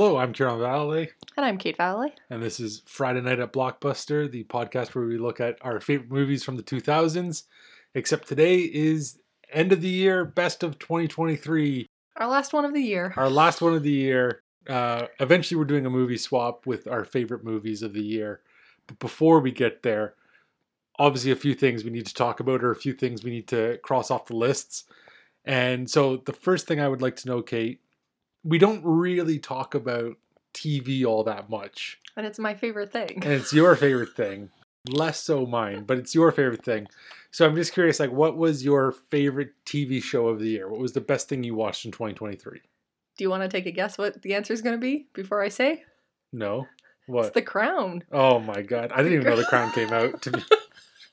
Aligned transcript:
Hello, 0.00 0.16
I'm 0.16 0.32
Ciaran 0.32 0.58
Vallely, 0.58 1.10
And 1.36 1.44
I'm 1.44 1.58
Kate 1.58 1.76
Vallely. 1.76 2.12
and 2.30 2.42
this 2.42 2.58
is 2.58 2.80
Friday 2.86 3.20
Night 3.20 3.38
at 3.38 3.52
Blockbuster, 3.52 4.30
the 4.30 4.44
podcast 4.44 4.94
where 4.94 5.04
we 5.04 5.18
look 5.18 5.40
at 5.40 5.58
our 5.60 5.78
favorite 5.78 6.10
movies 6.10 6.42
from 6.42 6.56
the 6.56 6.62
2000s. 6.62 7.42
Except 7.94 8.26
today 8.26 8.60
is 8.60 9.18
end 9.52 9.72
of 9.72 9.82
the 9.82 9.90
year, 9.90 10.24
best 10.24 10.62
of 10.62 10.78
2023, 10.78 11.86
Our 12.16 12.28
last 12.28 12.54
one 12.54 12.64
of 12.64 12.72
the 12.72 12.80
year. 12.80 13.12
our 13.18 13.28
last 13.28 13.60
one 13.60 13.74
of 13.74 13.82
the 13.82 13.92
year. 13.92 14.40
Uh, 14.66 15.04
eventually, 15.20 15.58
we're 15.58 15.66
doing 15.66 15.84
a 15.84 15.90
movie 15.90 16.16
swap 16.16 16.64
with 16.64 16.88
our 16.88 17.04
favorite 17.04 17.44
movies 17.44 17.82
of 17.82 17.92
the 17.92 18.02
year. 18.02 18.40
But 18.86 18.98
before 19.00 19.40
we 19.40 19.52
get 19.52 19.82
there, 19.82 20.14
obviously, 20.98 21.30
a 21.30 21.36
few 21.36 21.52
things 21.52 21.84
we 21.84 21.90
need 21.90 22.06
to 22.06 22.14
talk 22.14 22.40
about, 22.40 22.64
or 22.64 22.70
a 22.70 22.74
few 22.74 22.94
things 22.94 23.22
we 23.22 23.32
need 23.32 23.48
to 23.48 23.78
cross 23.82 24.10
off 24.10 24.28
the 24.28 24.36
lists. 24.36 24.84
And 25.44 25.90
so, 25.90 26.16
the 26.16 26.32
first 26.32 26.66
thing 26.66 26.80
I 26.80 26.88
would 26.88 27.02
like 27.02 27.16
to 27.16 27.28
know, 27.28 27.42
Kate, 27.42 27.82
we 28.44 28.58
don't 28.58 28.82
really 28.84 29.38
talk 29.38 29.74
about 29.74 30.16
TV 30.54 31.04
all 31.04 31.24
that 31.24 31.48
much. 31.50 31.98
And 32.16 32.26
it's 32.26 32.38
my 32.38 32.54
favorite 32.54 32.92
thing. 32.92 33.22
and 33.22 33.32
it's 33.32 33.52
your 33.52 33.76
favorite 33.76 34.14
thing 34.16 34.50
less 34.88 35.20
so 35.22 35.44
mine 35.44 35.84
but 35.84 35.98
it's 35.98 36.14
your 36.14 36.32
favorite 36.32 36.64
thing 36.64 36.86
so 37.30 37.44
i'm 37.46 37.54
just 37.54 37.74
curious 37.74 38.00
like 38.00 38.10
what 38.10 38.38
was 38.38 38.64
your 38.64 38.92
favorite 39.10 39.52
tv 39.66 40.02
show 40.02 40.26
of 40.28 40.38
the 40.40 40.48
year 40.48 40.68
what 40.70 40.80
was 40.80 40.92
the 40.94 41.00
best 41.02 41.28
thing 41.28 41.44
you 41.44 41.54
watched 41.54 41.84
in 41.84 41.90
2023 41.92 42.60
Do 43.18 43.24
you 43.24 43.28
want 43.28 43.42
to 43.42 43.48
take 43.50 43.66
a 43.66 43.70
guess 43.70 43.98
what 43.98 44.22
the 44.22 44.32
answer 44.34 44.54
is 44.54 44.62
going 44.62 44.74
to 44.74 44.80
be 44.80 45.06
before 45.12 45.42
I 45.42 45.50
say? 45.50 45.84
no 46.32 46.60
It's 46.62 47.08
what 47.08 47.34
The 47.34 47.42
Crown. 47.42 48.04
oh 48.10 48.38
my 48.40 48.62
god 48.62 48.90
i 48.92 49.02
didn't 49.02 49.12
even 49.20 49.26
know 49.26 49.36
the 49.36 49.44
crown 49.44 49.70
came 49.72 49.92
out 49.92 50.22
to 50.22 50.30
be 50.30 50.42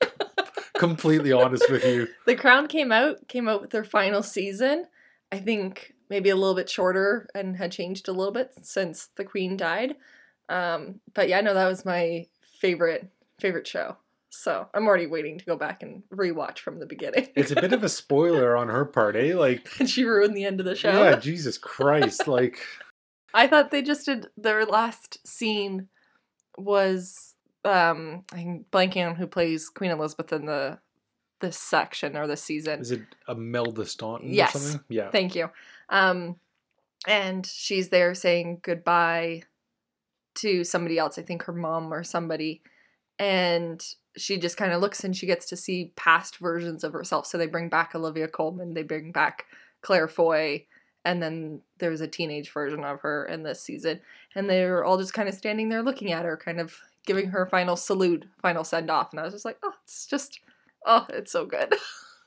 completely 0.78 1.32
honest 1.32 1.70
with 1.70 1.84
you 1.84 2.08
The 2.26 2.36
Crown 2.36 2.68
came 2.68 2.90
out, 2.92 3.28
came 3.28 3.48
out 3.48 3.60
with 3.60 3.70
their 3.70 3.84
final 3.84 4.22
season. 4.22 4.86
I 5.32 5.38
think 5.38 5.94
maybe 6.10 6.30
a 6.30 6.36
little 6.36 6.54
bit 6.54 6.70
shorter 6.70 7.28
and 7.34 7.56
had 7.56 7.72
changed 7.72 8.08
a 8.08 8.12
little 8.12 8.32
bit 8.32 8.52
since 8.62 9.08
the 9.16 9.24
Queen 9.24 9.56
died. 9.56 9.96
Um, 10.48 11.00
but 11.14 11.28
yeah, 11.28 11.40
no, 11.40 11.54
that 11.54 11.66
was 11.68 11.84
my 11.84 12.26
favorite 12.60 13.08
favorite 13.40 13.66
show. 13.66 13.96
So 14.30 14.68
I'm 14.74 14.86
already 14.86 15.06
waiting 15.06 15.38
to 15.38 15.44
go 15.44 15.56
back 15.56 15.82
and 15.82 16.02
rewatch 16.14 16.58
from 16.58 16.78
the 16.80 16.86
beginning. 16.86 17.28
it's 17.34 17.50
a 17.50 17.54
bit 17.60 17.72
of 17.72 17.82
a 17.82 17.88
spoiler 18.02 18.56
on 18.56 18.68
her 18.68 18.84
part 18.84 19.16
eh 19.16 19.34
like 19.34 19.68
and 19.80 19.88
she 19.88 20.04
ruined 20.04 20.36
the 20.36 20.44
end 20.44 20.60
of 20.60 20.66
the 20.66 20.74
show. 20.74 20.90
yeah 20.92 21.16
jesus 21.20 21.56
christ 21.58 22.28
like 22.28 22.58
I 23.34 23.46
thought 23.46 23.70
they 23.70 23.82
just 23.82 24.06
did 24.06 24.26
their 24.36 24.64
last 24.66 25.26
scene 25.26 25.88
was 26.56 27.34
um 27.64 28.24
I'm 28.32 28.64
blanking 28.72 29.06
on 29.08 29.16
who 29.16 29.26
plays 29.26 29.68
Queen 29.68 29.90
Elizabeth 29.90 30.32
in 30.32 30.46
the 30.46 30.78
this 31.40 31.56
section 31.56 32.16
or 32.16 32.26
this 32.26 32.42
season. 32.42 32.80
is 32.80 32.90
it 32.90 33.02
Imelda 33.28 33.86
Staunton 33.86 34.32
Yes. 34.32 34.54
or 34.56 34.58
something 34.58 34.80
yeah 34.88 35.10
Thank 35.10 35.34
you. 35.36 35.50
Um 35.90 36.36
and 37.06 37.46
she's 37.46 37.88
there 37.88 38.14
saying 38.14 38.60
goodbye 38.62 39.42
to 40.36 40.64
somebody 40.64 40.98
else, 40.98 41.18
I 41.18 41.22
think 41.22 41.44
her 41.44 41.52
mom 41.52 41.92
or 41.92 42.02
somebody. 42.04 42.62
And 43.18 43.82
she 44.16 44.38
just 44.38 44.56
kind 44.56 44.72
of 44.72 44.80
looks 44.80 45.04
and 45.04 45.16
she 45.16 45.26
gets 45.26 45.46
to 45.46 45.56
see 45.56 45.92
past 45.96 46.38
versions 46.38 46.84
of 46.84 46.92
herself. 46.92 47.26
So 47.26 47.38
they 47.38 47.46
bring 47.46 47.68
back 47.68 47.94
Olivia 47.94 48.28
Colman, 48.28 48.74
they 48.74 48.82
bring 48.82 49.12
back 49.12 49.46
Claire 49.82 50.08
Foy, 50.08 50.66
and 51.04 51.22
then 51.22 51.60
there's 51.78 52.00
a 52.00 52.08
teenage 52.08 52.52
version 52.52 52.84
of 52.84 53.00
her 53.00 53.24
in 53.26 53.42
this 53.42 53.62
season. 53.62 54.00
And 54.34 54.48
they're 54.48 54.84
all 54.84 54.98
just 54.98 55.14
kind 55.14 55.28
of 55.28 55.34
standing 55.34 55.68
there 55.68 55.82
looking 55.82 56.12
at 56.12 56.24
her, 56.24 56.36
kind 56.36 56.60
of 56.60 56.76
giving 57.06 57.28
her 57.28 57.46
final 57.46 57.76
salute, 57.76 58.26
final 58.42 58.64
send 58.64 58.90
off. 58.90 59.12
And 59.12 59.20
I 59.20 59.24
was 59.24 59.32
just 59.32 59.44
like, 59.44 59.58
oh, 59.62 59.72
it's 59.84 60.06
just, 60.06 60.40
oh, 60.84 61.06
it's 61.08 61.32
so 61.32 61.46
good. 61.46 61.74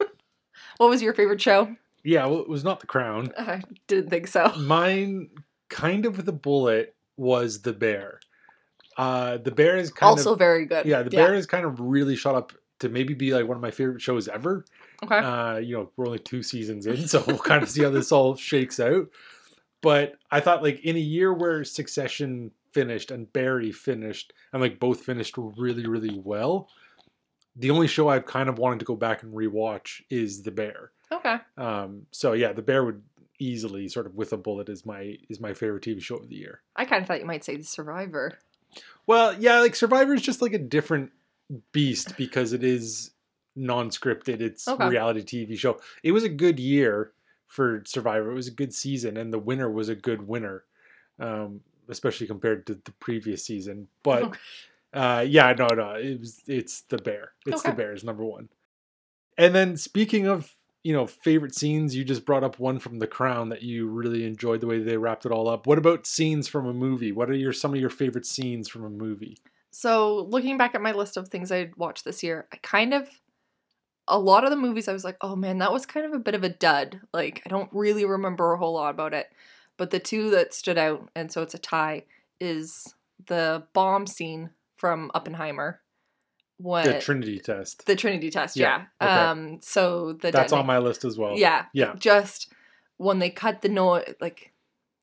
what 0.78 0.90
was 0.90 1.02
your 1.02 1.14
favorite 1.14 1.42
show? 1.42 1.76
Yeah 2.04 2.26
well 2.26 2.40
it 2.40 2.50
was 2.50 2.64
not 2.64 2.80
the 2.80 2.88
crown 2.88 3.32
I 3.38 3.62
didn't 3.88 4.10
think 4.10 4.28
so. 4.28 4.52
Mine, 4.60 5.30
kind 5.70 6.06
of 6.06 6.18
with 6.18 6.28
a 6.28 6.34
bullet, 6.34 6.96
was 7.18 7.62
the 7.62 7.74
bear. 7.74 8.20
Uh, 8.98 9.38
the 9.38 9.52
bear 9.52 9.78
is 9.78 9.92
kind 9.92 10.12
of 10.12 10.18
Also 10.18 10.34
of 10.34 10.40
very 10.40 10.66
good. 10.66 10.86
yeah. 10.86 11.02
The 11.04 11.10
bear 11.12 11.34
is 11.34 11.46
kind 11.46 11.66
of 11.66 11.80
really 11.80 12.16
shot 12.16 12.36
up 12.36 12.54
to 12.80 12.90
maybe 12.90 13.14
be 13.14 13.34
like 13.34 13.48
one 13.48 13.56
of 13.56 13.62
my 13.62 13.72
favorite 13.72 14.02
shows 14.02 14.28
ever. 14.28 14.66
Okay. 15.04 15.18
Uh, 15.18 15.58
you 15.58 15.76
know, 15.76 15.92
we're 15.96 16.06
only 16.08 16.20
two 16.20 16.44
seasons 16.44 16.86
in, 16.88 17.08
so 17.08 17.24
we'll 17.26 17.38
kind 17.38 17.64
of 17.64 17.70
see 17.70 17.84
how 17.84 17.90
this 17.90 18.12
all 18.12 18.36
shakes 18.50 18.80
out. 18.80 19.08
But 19.82 20.16
I 20.30 20.40
thought 20.42 20.62
like 20.62 20.82
in 20.82 20.96
a 20.96 21.00
year 21.00 21.34
where 21.34 21.64
Succession 21.64 22.52
finished 22.72 23.12
and 23.12 23.32
Barry 23.32 23.72
finished, 23.72 24.34
and 24.54 24.62
like 24.62 24.80
both 24.80 25.02
finished 25.02 25.36
really, 25.38 25.88
really 25.88 26.20
well. 26.24 26.70
The 27.56 27.72
only 27.72 27.88
show 27.88 28.08
I've 28.10 28.26
kind 28.26 28.48
of 28.50 28.58
wanted 28.60 28.80
to 28.80 28.86
go 28.86 28.96
back 28.96 29.24
and 29.24 29.34
rewatch 29.34 30.02
is 30.10 30.44
The 30.44 30.52
Bear. 30.52 30.92
Okay. 31.12 31.38
Um, 31.58 32.06
so 32.12 32.34
yeah, 32.34 32.54
The 32.54 32.62
Bear 32.62 32.84
would 32.84 33.02
easily 33.40 33.88
sort 33.88 34.06
of 34.06 34.16
with 34.16 34.34
a 34.34 34.38
bullet 34.38 34.70
is 34.70 34.86
my 34.86 35.18
is 35.30 35.40
my 35.40 35.54
favorite 35.54 35.84
TV 35.84 36.02
show 36.02 36.16
of 36.18 36.30
the 36.30 36.36
year. 36.36 36.62
I 36.76 36.86
kind 36.86 37.02
of 37.02 37.08
thought 37.08 37.20
you 37.20 37.26
might 37.26 37.44
say 37.44 37.58
The 37.58 37.64
Survivor. 37.64 38.38
Well, 39.08 39.36
yeah, 39.40 39.60
like 39.60 39.76
Survivor 39.76 40.14
is 40.14 40.22
just 40.22 40.42
like 40.42 40.54
a 40.54 40.60
different 40.60 41.12
beast 41.72 42.16
because 42.18 42.54
it 42.54 42.64
is 42.64 43.12
non-scripted. 43.56 44.40
It's 44.42 44.68
Okay. 44.68 44.88
reality 44.88 45.22
TV 45.46 45.58
show. 45.58 45.80
It 46.04 46.12
was 46.14 46.24
a 46.24 46.30
good 46.30 46.60
year 46.60 47.12
for 47.48 47.84
Survivor. 47.86 48.32
It 48.32 48.36
was 48.36 48.48
a 48.48 48.52
good 48.52 48.74
season, 48.74 49.18
and 49.18 49.34
the 49.34 49.40
winner 49.40 49.70
was 49.70 49.90
a 49.90 49.96
good 49.96 50.26
winner, 50.26 50.64
um, 51.20 51.60
especially 51.90 52.28
compared 52.28 52.66
to 52.68 52.76
the 52.76 52.92
previous 52.94 53.44
season. 53.44 53.88
But 54.04 54.24
Okay. 54.24 54.40
uh, 54.94 55.26
yeah, 55.28 55.54
no, 55.58 55.68
no, 55.76 55.92
it 55.96 56.20
was 56.20 56.42
it's 56.48 56.82
the 56.84 56.98
bear. 56.98 57.34
It's 57.46 57.64
the 57.64 57.70
Okay. 57.70 57.78
Bears 57.78 58.04
number 58.04 58.24
one. 58.24 58.48
And 59.38 59.54
then 59.54 59.76
speaking 59.76 60.28
of 60.28 60.56
you 60.84 60.94
know 60.94 61.06
favorite 61.08 61.56
scenes, 61.56 61.96
you 61.96 62.04
just 62.04 62.26
brought 62.26 62.44
up 62.44 62.60
one 62.60 62.80
from 62.80 63.00
The 63.00 63.08
Crown 63.08 63.50
that 63.50 63.62
you 63.62 63.88
really 63.88 64.26
enjoyed 64.26 64.62
the 64.62 64.68
way 64.68 64.80
they 64.80 64.98
wrapped 64.98 65.26
it 65.26 65.32
all 65.32 65.48
up. 65.48 65.68
What 65.68 65.78
about 65.78 66.08
scenes 66.08 66.48
from 66.48 66.68
a 66.68 66.74
movie? 66.74 67.12
What 67.12 67.30
are 67.30 67.36
your 67.36 67.54
some 67.54 67.74
of 67.74 67.80
your 67.80 67.90
favorite 67.90 68.26
scenes 68.26 68.68
from 68.68 68.84
a 68.84 68.90
movie? 68.90 69.38
So 69.72 70.28
looking 70.30 70.58
back 70.58 70.76
at 70.76 70.82
my 70.82 70.92
list 70.92 71.18
of 71.18 71.30
things 71.30 71.52
I'd 71.52 71.76
watched 71.78 72.04
this 72.04 72.24
year, 72.24 72.48
I 72.52 72.58
kind 72.58 72.94
of 72.94 73.10
a 74.08 74.20
lot 74.20 74.44
of 74.44 74.50
the 74.50 74.58
movies 74.58 74.88
I 74.88 74.94
was 74.94 75.06
like, 75.06 75.18
oh 75.22 75.36
man, 75.36 75.60
that 75.60 75.72
was 75.72 75.86
kind 75.86 76.06
of 76.06 76.14
a 76.14 76.20
bit 76.20 76.36
of 76.36 76.44
a 76.44 76.50
dud. 76.50 77.00
Like 77.14 77.42
I 77.46 77.50
don't 77.50 77.70
really 77.72 78.06
remember 78.06 78.52
a 78.52 78.58
whole 78.58 78.74
lot 78.74 78.94
about 78.94 79.14
it. 79.14 79.28
But 79.78 79.92
the 79.92 80.00
two 80.00 80.30
that 80.32 80.54
stood 80.54 80.78
out, 80.78 81.10
and 81.16 81.32
so 81.32 81.42
it's 81.42 81.54
a 81.54 81.60
tie, 81.60 82.04
is 82.40 82.94
the 83.28 83.64
bomb 83.74 84.06
scene 84.06 84.52
from 84.76 85.12
Oppenheimer. 85.14 85.80
When 86.62 86.86
The 86.86 87.00
Trinity 87.00 87.40
test. 87.40 87.86
the 87.86 87.96
Trinity 87.96 88.30
test, 88.30 88.56
Yeah, 88.58 88.86
okay. 89.02 89.12
Um 89.12 89.60
so 89.62 90.14
the 90.14 90.32
That's 90.32 90.54
detona- 90.54 90.60
on 90.60 90.66
my 90.66 90.78
list 90.78 91.06
as 91.06 91.18
well. 91.18 91.38
Yeah. 91.38 91.66
Yeah. 91.74 91.96
Just 91.98 92.52
when 92.98 93.20
they 93.20 93.30
cut 93.30 93.62
the 93.62 93.70
noise, 93.70 94.14
like 94.22 94.52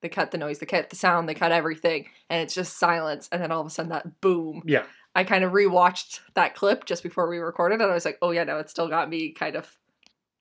they 0.00 0.08
cut 0.08 0.30
the 0.30 0.38
noise, 0.38 0.60
they 0.60 0.66
cut 0.66 0.90
the 0.90 0.96
sound, 0.96 1.28
they 1.28 1.34
cut 1.34 1.50
everything, 1.50 2.06
and 2.30 2.42
it's 2.42 2.54
just 2.54 2.78
silence, 2.78 3.28
and 3.32 3.42
then 3.42 3.50
all 3.50 3.60
of 3.60 3.66
a 3.66 3.70
sudden 3.70 3.90
that 3.90 4.20
boom. 4.20 4.62
Yeah. 4.64 4.84
I 5.16 5.24
kind 5.24 5.42
of 5.42 5.50
rewatched 5.52 6.20
that 6.34 6.54
clip 6.54 6.84
just 6.84 7.02
before 7.02 7.28
we 7.28 7.38
recorded, 7.38 7.80
and 7.80 7.90
I 7.90 7.94
was 7.94 8.04
like, 8.04 8.18
oh 8.22 8.30
yeah, 8.30 8.44
no, 8.44 8.58
it 8.58 8.70
still 8.70 8.88
got 8.88 9.08
me 9.08 9.32
kind 9.32 9.56
of. 9.56 9.66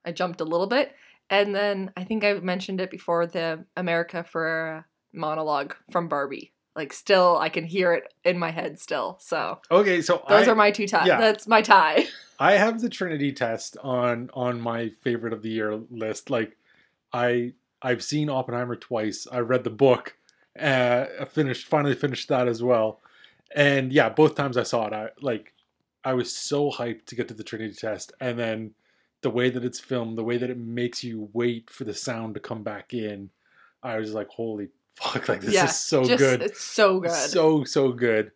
I 0.06 0.12
jumped 0.12 0.40
a 0.42 0.46
little 0.46 0.68
bit, 0.68 0.94
and 1.30 1.56
then 1.56 1.92
I 1.98 2.04
think 2.04 2.24
I 2.24 2.34
mentioned 2.34 2.80
it 2.80 2.92
before 2.92 3.26
the 3.26 3.66
America 3.76 4.24
for 4.24 4.86
monologue 5.12 5.74
from 5.92 6.08
Barbie. 6.08 6.54
Like 6.78 6.94
still, 6.94 7.38
I 7.38 7.50
can 7.50 7.66
hear 7.66 7.92
it 7.94 8.14
in 8.24 8.38
my 8.38 8.52
head 8.52 8.80
still. 8.80 9.18
So 9.20 9.60
Okay, 9.72 10.02
so 10.02 10.24
those 10.30 10.48
I, 10.48 10.52
are 10.52 10.56
my 10.56 10.72
two 10.72 10.88
ties. 10.88 11.08
yeah. 11.08 11.20
That's 11.20 11.48
my 11.48 11.62
tie. 11.62 12.06
I 12.40 12.54
have 12.54 12.80
the 12.80 12.88
Trinity 12.90 13.32
test 13.34 13.76
on 13.84 14.30
on 14.34 14.62
my 14.62 14.90
favorite 15.02 15.34
of 15.34 15.42
the 15.42 15.50
year 15.50 15.76
list. 15.90 16.30
Like 16.30 16.56
I 17.12 17.54
I've 17.82 18.04
seen 18.04 18.30
Oppenheimer 18.30 18.76
twice. 18.76 19.28
I 19.32 19.40
read 19.40 19.64
the 19.64 19.72
book. 19.72 20.16
Uh, 20.58 21.06
I 21.20 21.26
finished 21.26 21.68
finally 21.68 21.96
finished 21.96 22.30
that 22.30 22.48
as 22.48 22.62
well. 22.64 23.02
And 23.56 23.92
yeah, 23.92 24.10
both 24.10 24.36
times 24.36 24.56
I 24.56 24.64
saw 24.64 24.88
it, 24.88 24.94
I 24.94 25.10
like 25.20 25.54
I 26.04 26.14
was 26.14 26.34
so 26.34 26.72
hyped 26.72 27.06
to 27.08 27.16
get 27.16 27.28
to 27.30 27.34
the 27.34 27.44
Trinity 27.44 27.74
test, 27.74 28.14
and 28.20 28.38
then 28.38 28.72
the 29.22 29.30
way 29.32 29.50
that 29.50 29.66
it's 29.66 29.80
filmed, 29.80 30.18
the 30.18 30.24
way 30.24 30.38
that 30.38 30.50
it 30.50 30.58
makes 30.60 31.04
you 31.04 31.28
wait 31.34 31.70
for 31.72 31.86
the 31.86 31.94
sound 31.94 32.36
to 32.36 32.40
come 32.40 32.62
back 32.62 32.94
in, 32.94 33.32
I 33.82 33.98
was 33.98 34.14
like, 34.14 34.28
holy 34.30 34.70
fuck! 35.02 35.30
Like 35.30 35.42
this 35.42 35.54
Yeah, 35.54 35.66
is 35.66 35.76
so 35.80 36.04
Just 36.04 36.18
good. 36.20 36.42
it's 36.42 36.62
so 36.62 37.00
good. 37.00 37.12
So 37.12 37.64
so 37.64 37.92
good. 37.92 38.32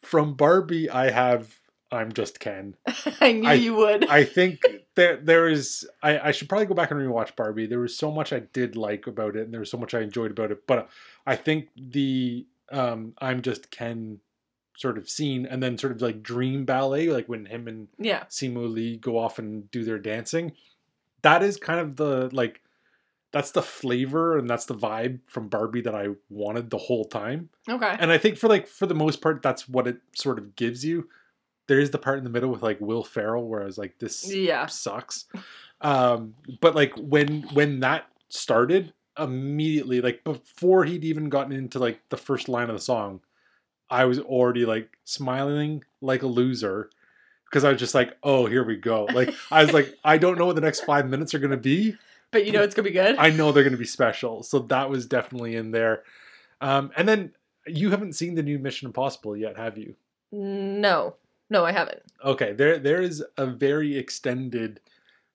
From 0.00 0.34
Barbie, 0.34 0.88
I 0.90 1.10
have 1.10 1.58
I'm 1.90 2.12
just 2.12 2.40
Ken. 2.40 2.76
I 3.20 3.32
knew 3.32 3.48
I- 3.48 3.54
you 3.54 3.74
would. 3.74 4.06
I 4.08 4.24
think 4.36 4.60
there 4.94 5.16
there 5.16 5.48
is 5.48 5.88
I, 6.02 6.18
I 6.28 6.30
should 6.32 6.48
probably 6.48 6.66
go 6.66 6.74
back 6.74 6.90
and 6.90 7.00
rewatch 7.00 7.34
Barbie. 7.36 7.66
There 7.66 7.80
was 7.80 7.96
so 7.96 8.10
much 8.10 8.32
I 8.32 8.40
did 8.40 8.76
like 8.76 9.06
about 9.06 9.36
it, 9.36 9.42
and 9.42 9.52
there 9.52 9.60
was 9.60 9.70
so 9.70 9.78
much 9.78 9.94
I 9.94 10.00
enjoyed 10.00 10.30
about 10.30 10.50
it. 10.50 10.66
But 10.66 10.88
I 11.26 11.36
think 11.36 11.68
the 11.76 12.46
um 12.70 13.14
I'm 13.18 13.42
just 13.42 13.70
Ken 13.70 14.20
sort 14.76 14.98
of 14.98 15.08
scene, 15.08 15.46
and 15.46 15.62
then 15.62 15.78
sort 15.78 15.92
of 15.92 16.02
like 16.02 16.22
dream 16.22 16.64
ballet, 16.66 17.08
like 17.08 17.28
when 17.28 17.46
him 17.46 17.66
and 17.68 17.88
yeah. 17.98 18.24
Simu 18.24 18.70
Liu 18.72 18.98
go 18.98 19.16
off 19.18 19.38
and 19.38 19.70
do 19.70 19.84
their 19.84 19.98
dancing. 19.98 20.52
That 21.22 21.42
is 21.42 21.56
kind 21.56 21.80
of 21.80 21.96
the 21.96 22.28
like 22.32 22.60
that's 23.36 23.50
the 23.50 23.60
flavor 23.60 24.38
and 24.38 24.48
that's 24.48 24.64
the 24.64 24.74
vibe 24.74 25.18
from 25.26 25.46
Barbie 25.48 25.82
that 25.82 25.94
I 25.94 26.08
wanted 26.30 26.70
the 26.70 26.78
whole 26.78 27.04
time. 27.04 27.50
Okay. 27.68 27.94
And 28.00 28.10
I 28.10 28.16
think 28.16 28.38
for 28.38 28.48
like 28.48 28.66
for 28.66 28.86
the 28.86 28.94
most 28.94 29.20
part, 29.20 29.42
that's 29.42 29.68
what 29.68 29.86
it 29.86 29.98
sort 30.14 30.38
of 30.38 30.56
gives 30.56 30.82
you. 30.82 31.06
There 31.66 31.78
is 31.78 31.90
the 31.90 31.98
part 31.98 32.16
in 32.16 32.24
the 32.24 32.30
middle 32.30 32.48
with 32.48 32.62
like 32.62 32.80
Will 32.80 33.04
Ferrell 33.04 33.46
where 33.46 33.60
I 33.60 33.66
was 33.66 33.76
like, 33.76 33.98
this 33.98 34.32
Yeah. 34.32 34.64
sucks. 34.64 35.26
Um, 35.82 36.34
but 36.62 36.74
like 36.74 36.94
when 36.96 37.42
when 37.52 37.80
that 37.80 38.06
started, 38.30 38.94
immediately 39.18 40.00
like 40.00 40.24
before 40.24 40.84
he'd 40.86 41.04
even 41.04 41.28
gotten 41.28 41.52
into 41.52 41.78
like 41.78 42.00
the 42.08 42.16
first 42.16 42.48
line 42.48 42.70
of 42.70 42.74
the 42.76 42.80
song, 42.80 43.20
I 43.90 44.06
was 44.06 44.18
already 44.18 44.64
like 44.64 44.96
smiling 45.04 45.84
like 46.00 46.22
a 46.22 46.26
loser 46.26 46.88
because 47.50 47.64
I 47.64 47.70
was 47.70 47.78
just 47.78 47.94
like, 47.94 48.16
oh, 48.22 48.46
here 48.46 48.64
we 48.64 48.76
go. 48.76 49.04
Like 49.12 49.34
I 49.50 49.62
was 49.62 49.74
like, 49.74 49.94
I 50.02 50.16
don't 50.16 50.38
know 50.38 50.46
what 50.46 50.54
the 50.54 50.62
next 50.62 50.84
five 50.86 51.06
minutes 51.06 51.34
are 51.34 51.38
gonna 51.38 51.58
be. 51.58 51.96
But 52.32 52.44
you 52.46 52.52
know 52.52 52.62
it's 52.62 52.74
gonna 52.74 52.88
be 52.88 52.92
good. 52.92 53.16
I 53.18 53.30
know 53.30 53.52
they're 53.52 53.64
gonna 53.64 53.76
be 53.76 53.84
special, 53.86 54.42
so 54.42 54.58
that 54.60 54.90
was 54.90 55.06
definitely 55.06 55.56
in 55.56 55.70
there. 55.70 56.02
Um, 56.60 56.90
and 56.96 57.08
then 57.08 57.32
you 57.66 57.90
haven't 57.90 58.14
seen 58.14 58.34
the 58.34 58.42
new 58.42 58.58
Mission 58.58 58.86
Impossible 58.86 59.36
yet, 59.36 59.56
have 59.56 59.76
you? 59.78 59.94
no, 60.32 61.14
no, 61.48 61.64
I 61.64 61.72
haven't. 61.72 62.02
Okay, 62.24 62.52
there 62.52 62.78
there 62.78 63.00
is 63.00 63.24
a 63.38 63.46
very 63.46 63.96
extended 63.96 64.80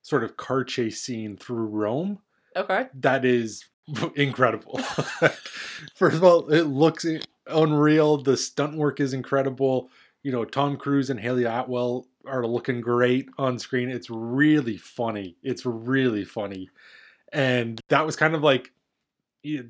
sort 0.02 0.22
of 0.24 0.36
car 0.36 0.64
chase 0.64 1.00
scene 1.00 1.36
through 1.36 1.66
Rome 1.66 2.18
Okay. 2.56 2.86
that 3.00 3.24
is 3.24 3.64
incredible. 4.16 4.78
First 5.94 6.16
of 6.16 6.24
all, 6.24 6.48
it 6.50 6.64
looks 6.64 7.06
unreal. 7.46 8.18
The 8.18 8.36
stunt 8.36 8.76
work 8.76 9.00
is 9.00 9.12
incredible. 9.14 9.90
You 10.22 10.32
know, 10.32 10.44
Tom 10.44 10.76
Cruise 10.76 11.10
and 11.10 11.18
Hayley 11.18 11.44
Atwell 11.44 12.06
are 12.26 12.46
looking 12.46 12.80
great 12.80 13.28
on 13.38 13.58
screen. 13.58 13.90
It's 13.90 14.10
really 14.10 14.76
funny. 14.76 15.36
It's 15.42 15.64
really 15.66 16.24
funny. 16.24 16.70
And 17.32 17.80
that 17.88 18.04
was 18.06 18.16
kind 18.16 18.34
of 18.34 18.42
like 18.42 18.70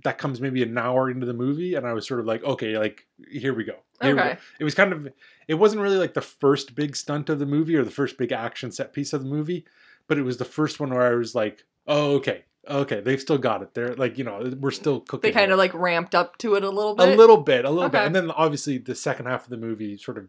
that 0.05 0.19
comes 0.19 0.39
maybe 0.41 0.63
an 0.63 0.77
hour 0.77 1.11
into 1.11 1.25
the 1.25 1.33
movie 1.33 1.75
and 1.77 1.87
I 1.87 1.95
was 1.95 2.07
sort 2.07 2.21
of 2.21 2.27
like, 2.27 2.45
okay, 2.45 2.77
like 2.77 3.07
here 3.31 3.55
we 3.55 3.65
go. 3.65 3.77
Here 4.03 4.11
we 4.15 4.21
go 4.21 4.29
Okay. 4.31 4.39
it 4.61 4.65
was 4.65 4.75
kind 4.75 4.93
of 4.93 5.09
it 5.49 5.55
wasn't 5.55 5.81
really 5.83 5.97
like 5.97 6.13
the 6.15 6.21
first 6.21 6.75
big 6.75 6.97
stunt 6.97 7.31
of 7.31 7.39
the 7.39 7.47
movie 7.47 7.77
or 7.77 7.85
the 7.85 7.91
first 7.91 8.19
big 8.19 8.33
action 8.33 8.71
set 8.73 8.93
piece 8.93 9.13
of 9.13 9.23
the 9.23 9.29
movie 9.29 9.65
but 10.09 10.19
it 10.19 10.23
was 10.23 10.39
the 10.39 10.45
first 10.45 10.81
one 10.81 10.91
where 10.91 11.03
i 11.13 11.15
was 11.15 11.37
like 11.37 11.65
oh 11.87 12.17
okay 12.17 12.45
okay 12.69 13.01
they've 13.01 13.21
still 13.21 13.39
got 13.39 13.63
it 13.63 13.73
they're 13.75 13.95
like 13.95 14.19
you 14.19 14.25
know 14.25 14.53
we're 14.59 14.73
still 14.73 14.99
cooking 15.01 15.31
They 15.31 15.33
kind 15.33 15.53
of 15.53 15.59
like 15.59 15.73
ramped 15.73 16.17
up 16.17 16.37
to 16.39 16.57
it 16.57 16.65
a 16.65 16.69
little 16.71 16.97
bit. 16.97 17.11
a 17.11 17.15
little 17.17 17.37
bit 17.37 17.65
a 17.65 17.71
little 17.71 17.89
bit 17.89 18.03
and 18.03 18.15
then 18.15 18.33
obviously 18.33 18.77
the 18.79 18.97
second 18.97 19.27
half 19.27 19.45
of 19.45 19.51
the 19.51 19.57
movie 19.57 19.97
sort 19.97 20.19
of 20.19 20.27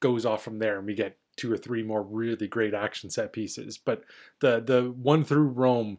goes 0.00 0.24
off 0.24 0.42
from 0.42 0.58
there 0.58 0.78
and 0.78 0.86
we 0.86 0.94
get 0.94 1.18
two 1.36 1.52
or 1.52 1.56
three 1.56 1.82
more 1.82 2.02
really 2.02 2.46
great 2.46 2.74
action 2.74 3.10
set 3.10 3.32
pieces 3.32 3.78
but 3.78 4.04
the 4.40 4.60
the 4.60 4.92
one 5.02 5.24
through 5.24 5.48
rome 5.48 5.98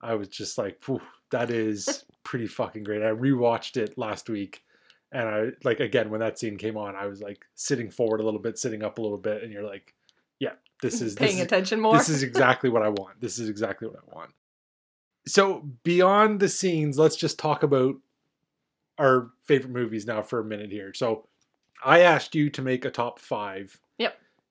i 0.00 0.14
was 0.14 0.28
just 0.28 0.58
like 0.58 0.82
that 1.30 1.50
is 1.50 2.04
pretty 2.24 2.46
fucking 2.46 2.84
great 2.84 3.02
i 3.02 3.10
rewatched 3.10 3.76
it 3.76 3.96
last 3.98 4.28
week 4.28 4.62
and 5.12 5.28
i 5.28 5.46
like 5.64 5.80
again 5.80 6.10
when 6.10 6.20
that 6.20 6.38
scene 6.38 6.56
came 6.56 6.76
on 6.76 6.96
i 6.96 7.06
was 7.06 7.20
like 7.20 7.44
sitting 7.54 7.90
forward 7.90 8.20
a 8.20 8.24
little 8.24 8.40
bit 8.40 8.58
sitting 8.58 8.82
up 8.82 8.98
a 8.98 9.02
little 9.02 9.18
bit 9.18 9.42
and 9.42 9.52
you're 9.52 9.66
like 9.66 9.94
yeah 10.38 10.52
this 10.84 11.00
is 11.00 11.14
paying 11.14 11.32
this 11.32 11.38
is, 11.38 11.42
attention 11.46 11.80
more. 11.80 11.96
this 11.96 12.08
is 12.08 12.22
exactly 12.22 12.68
what 12.68 12.82
I 12.82 12.88
want. 12.88 13.20
This 13.20 13.38
is 13.38 13.48
exactly 13.48 13.88
what 13.88 13.96
I 13.96 14.14
want. 14.14 14.30
So 15.26 15.66
beyond 15.82 16.40
the 16.40 16.48
scenes, 16.48 16.98
let's 16.98 17.16
just 17.16 17.38
talk 17.38 17.62
about 17.62 17.96
our 18.98 19.30
favorite 19.46 19.72
movies 19.72 20.06
now 20.06 20.22
for 20.22 20.40
a 20.40 20.44
minute 20.44 20.70
here. 20.70 20.92
So 20.92 21.26
I 21.82 22.00
asked 22.00 22.34
you 22.34 22.50
to 22.50 22.62
make 22.62 22.84
a 22.84 22.90
top 22.90 23.18
five. 23.18 23.80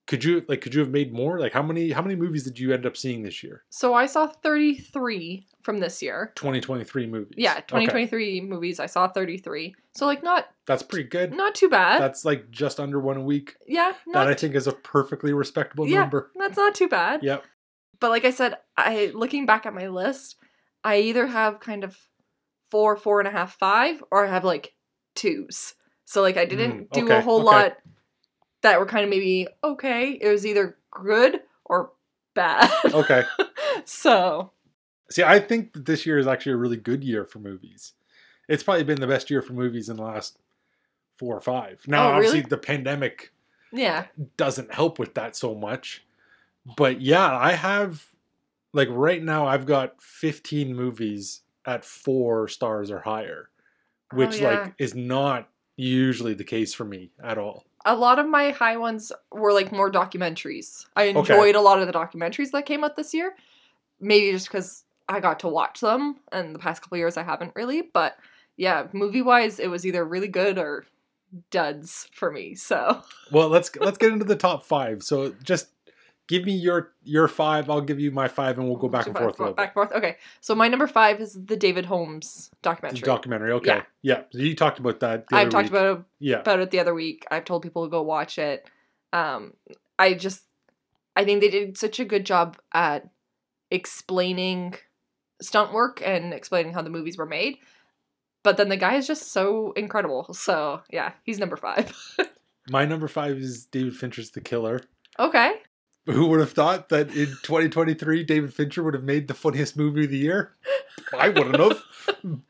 Could 0.05 0.23
you 0.23 0.43
like 0.49 0.59
could 0.61 0.73
you 0.73 0.81
have 0.81 0.89
made 0.89 1.13
more? 1.13 1.39
Like 1.39 1.53
how 1.53 1.63
many 1.63 1.91
how 1.91 2.01
many 2.01 2.15
movies 2.15 2.43
did 2.43 2.59
you 2.59 2.73
end 2.73 2.85
up 2.85 2.97
seeing 2.97 3.23
this 3.23 3.41
year? 3.43 3.63
so 3.69 3.93
I 3.93 4.05
saw 4.05 4.27
33 4.27 5.45
from 5.63 5.79
this 5.79 6.01
year. 6.01 6.31
2023 6.35 7.07
movies. 7.07 7.33
Yeah, 7.37 7.53
Okay. 7.53 7.61
2023 7.67 8.41
movies. 8.41 8.79
I 8.79 8.85
saw 8.85 9.07
33. 9.07 9.73
So 9.95 10.05
like 10.05 10.21
not 10.23 10.47
That's 10.65 10.83
pretty 10.83 11.07
good. 11.07 11.33
not 11.33 11.55
too 11.55 11.69
bad. 11.69 12.01
That's 12.01 12.25
like 12.25 12.49
just 12.51 12.79
under 12.79 12.99
one 12.99 13.17
a 13.17 13.21
week. 13.23 13.55
yeah, 13.67 13.93
That 14.13 14.27
I 14.27 14.33
think 14.33 14.55
is 14.55 14.67
a 14.67 14.73
perfectly 14.73 15.33
respectable 15.33 15.87
Yeah. 15.87 16.01
number. 16.01 16.31
that's 16.35 16.57
not 16.57 16.75
too 16.75 16.87
bad. 16.89 17.23
Yep. 17.23 17.45
But 17.99 18.09
like 18.09 18.25
I 18.25 18.31
said, 18.31 18.57
I 18.75 19.11
looking 19.13 19.45
back 19.45 19.65
at 19.65 19.73
my 19.73 19.87
list, 19.87 20.35
I 20.83 20.97
either 20.99 21.27
have 21.27 21.61
kind 21.61 21.85
of 21.85 21.97
four, 22.69 22.97
four 22.97 23.19
and 23.19 23.27
a 23.27 23.31
half, 23.31 23.57
five, 23.57 24.03
or 24.11 24.25
I 24.25 24.29
have 24.29 24.43
like 24.43 24.73
twos. 25.15 25.75
So 26.05 26.21
like 26.21 26.35
I 26.37 26.43
didn't 26.45 26.89
Mm, 26.89 26.91
do 26.91 27.11
a 27.13 27.21
whole 27.21 27.37
okay. 27.37 27.45
lot 27.45 27.77
that 28.63 28.79
were 28.79 28.85
kind 28.85 29.03
of 29.03 29.09
maybe 29.09 29.47
okay. 29.63 30.17
It 30.19 30.27
was 30.29 30.45
either 30.45 30.77
good 30.91 31.41
or 31.65 31.91
bad. 32.33 32.69
Okay. 32.93 33.23
so 33.85 34.51
See, 35.09 35.23
I 35.23 35.39
think 35.39 35.73
that 35.73 35.85
this 35.85 36.05
year 36.05 36.17
is 36.17 36.25
actually 36.27 36.53
a 36.53 36.57
really 36.57 36.77
good 36.77 37.03
year 37.03 37.23
for 37.25 37.39
movies. 37.39 37.93
It's 38.49 38.63
probably 38.63 38.83
been 38.83 38.99
the 38.99 39.07
best 39.07 39.29
year 39.29 39.41
for 39.41 39.53
movies 39.53 39.87
in 39.89 39.97
the 39.97 40.03
last 40.03 40.39
four 41.17 41.37
or 41.37 41.41
five. 41.41 41.81
Now, 41.87 42.05
Oh, 42.07 42.07
really? 42.13 42.15
obviously, 42.27 42.49
the 42.49 42.57
pandemic 42.57 43.31
yeah. 43.71 44.05
doesn't 44.37 44.73
help 44.73 44.97
with 44.97 45.13
that 45.13 45.35
so 45.35 45.53
much. 45.53 46.03
But 46.77 46.99
yeah, 47.01 47.37
I 47.37 47.51
have, 47.53 48.05
like, 48.73 48.87
right 48.89 49.21
now, 49.21 49.45
I've 49.45 49.65
got 49.67 50.01
15 50.01 50.75
movies 50.75 51.41
at 51.65 51.85
four 51.85 52.47
stars 52.47 52.89
or 52.89 52.99
higher, 52.99 53.49
oh, 54.11 54.17
which, 54.17 54.41
Oh, 54.41 54.49
yeah. 54.49 54.59
like, 54.61 54.73
is 54.79 54.95
not 54.95 55.49
usually 55.75 56.33
the 56.33 56.43
case 56.43 56.73
for 56.73 56.85
me 56.85 57.11
at 57.23 57.37
all. 57.37 57.65
A 57.85 57.95
lot 57.95 58.19
of 58.19 58.27
my 58.27 58.51
high 58.51 58.77
ones 58.77 59.11
were 59.31 59.53
like 59.53 59.71
more 59.71 59.91
documentaries. 59.91 60.85
I 60.95 61.03
enjoyed 61.05 61.55
a 61.55 61.61
lot 61.61 61.79
of 61.79 61.87
the 61.87 61.93
documentaries 61.93 62.51
that 62.51 62.65
came 62.65 62.83
out 62.83 62.95
this 62.95 63.13
year. 63.13 63.35
Maybe 63.99 64.31
just 64.31 64.47
because 64.47 64.83
I 65.09 65.19
got 65.19 65.39
to 65.41 65.47
watch 65.47 65.81
them, 65.81 66.17
and 66.31 66.55
the 66.55 66.59
past 66.59 66.81
couple 66.81 66.97
years 66.97 67.17
I 67.17 67.23
haven't 67.23 67.53
really. 67.55 67.81
But 67.93 68.17
yeah, 68.57 68.87
movie 68.93 69.21
wise, 69.21 69.59
it 69.59 69.67
was 69.67 69.85
either 69.85 70.05
really 70.05 70.27
good 70.27 70.57
or 70.57 70.85
duds 71.51 72.07
for 72.13 72.31
me. 72.31 72.55
So 72.55 73.01
Well, 73.31 73.49
let's 73.49 73.75
let's 73.77 73.97
get 73.97 74.13
into 74.13 74.25
the 74.25 74.35
top 74.35 74.63
five. 74.63 75.03
So 75.03 75.33
just 75.43 75.67
give 76.27 76.45
me 76.45 76.53
your 76.53 76.93
your 77.03 77.27
five. 77.27 77.69
I'll 77.69 77.81
give 77.81 77.99
you 77.99 78.11
my 78.11 78.27
five, 78.27 78.57
and 78.57 78.67
we'll 78.67 78.77
go 78.77 78.87
back 78.89 79.07
and 79.07 79.17
forth 79.17 79.37
Back 79.55 79.67
and 79.67 79.73
forth. 79.73 79.91
Okay, 79.93 80.17
so 80.41 80.55
my 80.55 80.67
number 80.67 80.87
five 80.87 81.19
is 81.21 81.33
the 81.45 81.55
David 81.57 81.85
Holmes 81.85 82.49
The 82.51 82.57
documentary. 82.69 83.01
documentary. 83.01 83.51
Okay. 83.53 83.81
Yeah. 84.01 84.23
So 84.31 84.39
you 84.39 84.55
talked 84.55 84.79
about 84.79 84.99
that. 85.01 85.27
The 85.27 85.35
I've 85.35 85.49
talked 85.49 85.65
week. 85.65 85.71
about 85.71 85.97
it 85.99 86.05
Yeah. 86.19 86.39
about 86.39 86.59
it 86.59 86.71
the 86.71 86.79
other 86.79 86.93
week. 86.93 87.25
I've 87.31 87.45
told 87.45 87.61
people 87.63 87.85
to 87.85 87.89
go 87.89 88.01
watch 88.01 88.37
it. 88.39 88.67
Um, 89.11 89.53
I 89.99 90.13
just, 90.15 90.43
I 91.15 91.23
think 91.23 91.41
they 91.41 91.49
did 91.49 91.77
such 91.77 91.99
a 91.99 92.05
good 92.05 92.25
job 92.25 92.57
at 92.73 93.07
explaining 93.71 94.75
stunt 95.41 95.73
work 95.73 96.01
and 96.05 96.33
explaining 96.33 96.73
how 96.73 96.81
the 96.81 96.89
movies 96.89 97.17
were 97.17 97.25
made. 97.25 97.57
But 98.43 98.57
then 98.57 98.69
the 98.69 98.77
guy 98.77 98.95
is 98.95 99.07
just 99.07 99.31
so 99.31 99.71
incredible. 99.73 100.33
So 100.33 100.81
yeah, 100.91 101.13
he's 101.23 101.39
number 101.39 101.55
five. 101.57 101.91
My 102.69 102.85
number 102.85 103.07
five 103.07 103.37
is 103.37 103.65
David 103.65 103.95
Fincher's 103.95 104.31
The 104.31 104.41
Killer. 104.41 104.81
okay. 105.19 105.53
Who 106.05 106.27
would 106.27 106.41
have 106.41 106.51
thought 106.51 106.89
that 106.89 107.09
in 107.09 107.27
2023 107.43 108.23
David 108.23 108.53
Fincher 108.53 108.83
would 108.83 108.93
have 108.93 109.03
made 109.03 109.27
the 109.27 109.33
funniest 109.33 109.77
movie 109.77 110.03
of 110.03 110.09
the 110.11 110.17
year? 110.17 110.51
I 111.17 111.29
wouldn't 111.29 111.57
have, 111.59 111.81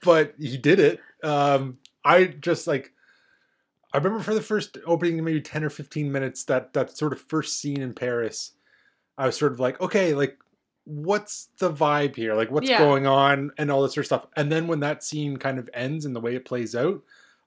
but 0.04 0.34
he 0.40 0.58
did 0.58 0.80
it. 0.80 1.00
Um, 1.24 1.78
I 2.04 2.26
just 2.26 2.68
like. 2.68 2.92
I 3.94 3.98
remember 3.98 4.24
for 4.24 4.34
the 4.34 4.42
first 4.42 4.80
opening, 4.88 5.24
maybe 5.24 5.40
10 5.40 5.64
or 5.64 5.70
15 5.70 6.12
minutes, 6.12 6.46
that 6.46 6.74
that 6.74 6.98
sort 6.98 7.14
of 7.14 7.22
first 7.22 7.60
scene 7.60 7.80
in 7.80 7.94
Paris, 7.94 8.54
I 9.20 9.28
was 9.28 9.38
sort 9.38 9.52
of 9.52 9.60
like, 9.60 9.80
okay, 9.82 10.16
like, 10.16 10.40
what's 10.86 11.50
the 11.60 11.72
vibe 11.72 12.16
here? 12.16 12.34
Like, 12.34 12.50
what's 12.50 12.68
Yeah. 12.68 12.80
going 12.80 13.06
on, 13.06 13.52
and 13.60 13.70
all 13.70 13.84
this 13.84 13.94
sort 13.94 14.02
of 14.04 14.08
stuff. 14.08 14.26
And 14.36 14.52
then 14.52 14.66
when 14.66 14.80
that 14.80 15.04
scene 15.04 15.38
kind 15.38 15.60
of 15.60 15.70
ends 15.76 16.06
and 16.06 16.16
the 16.16 16.20
way 16.22 16.34
it 16.36 16.44
plays 16.44 16.76
out, 16.76 17.04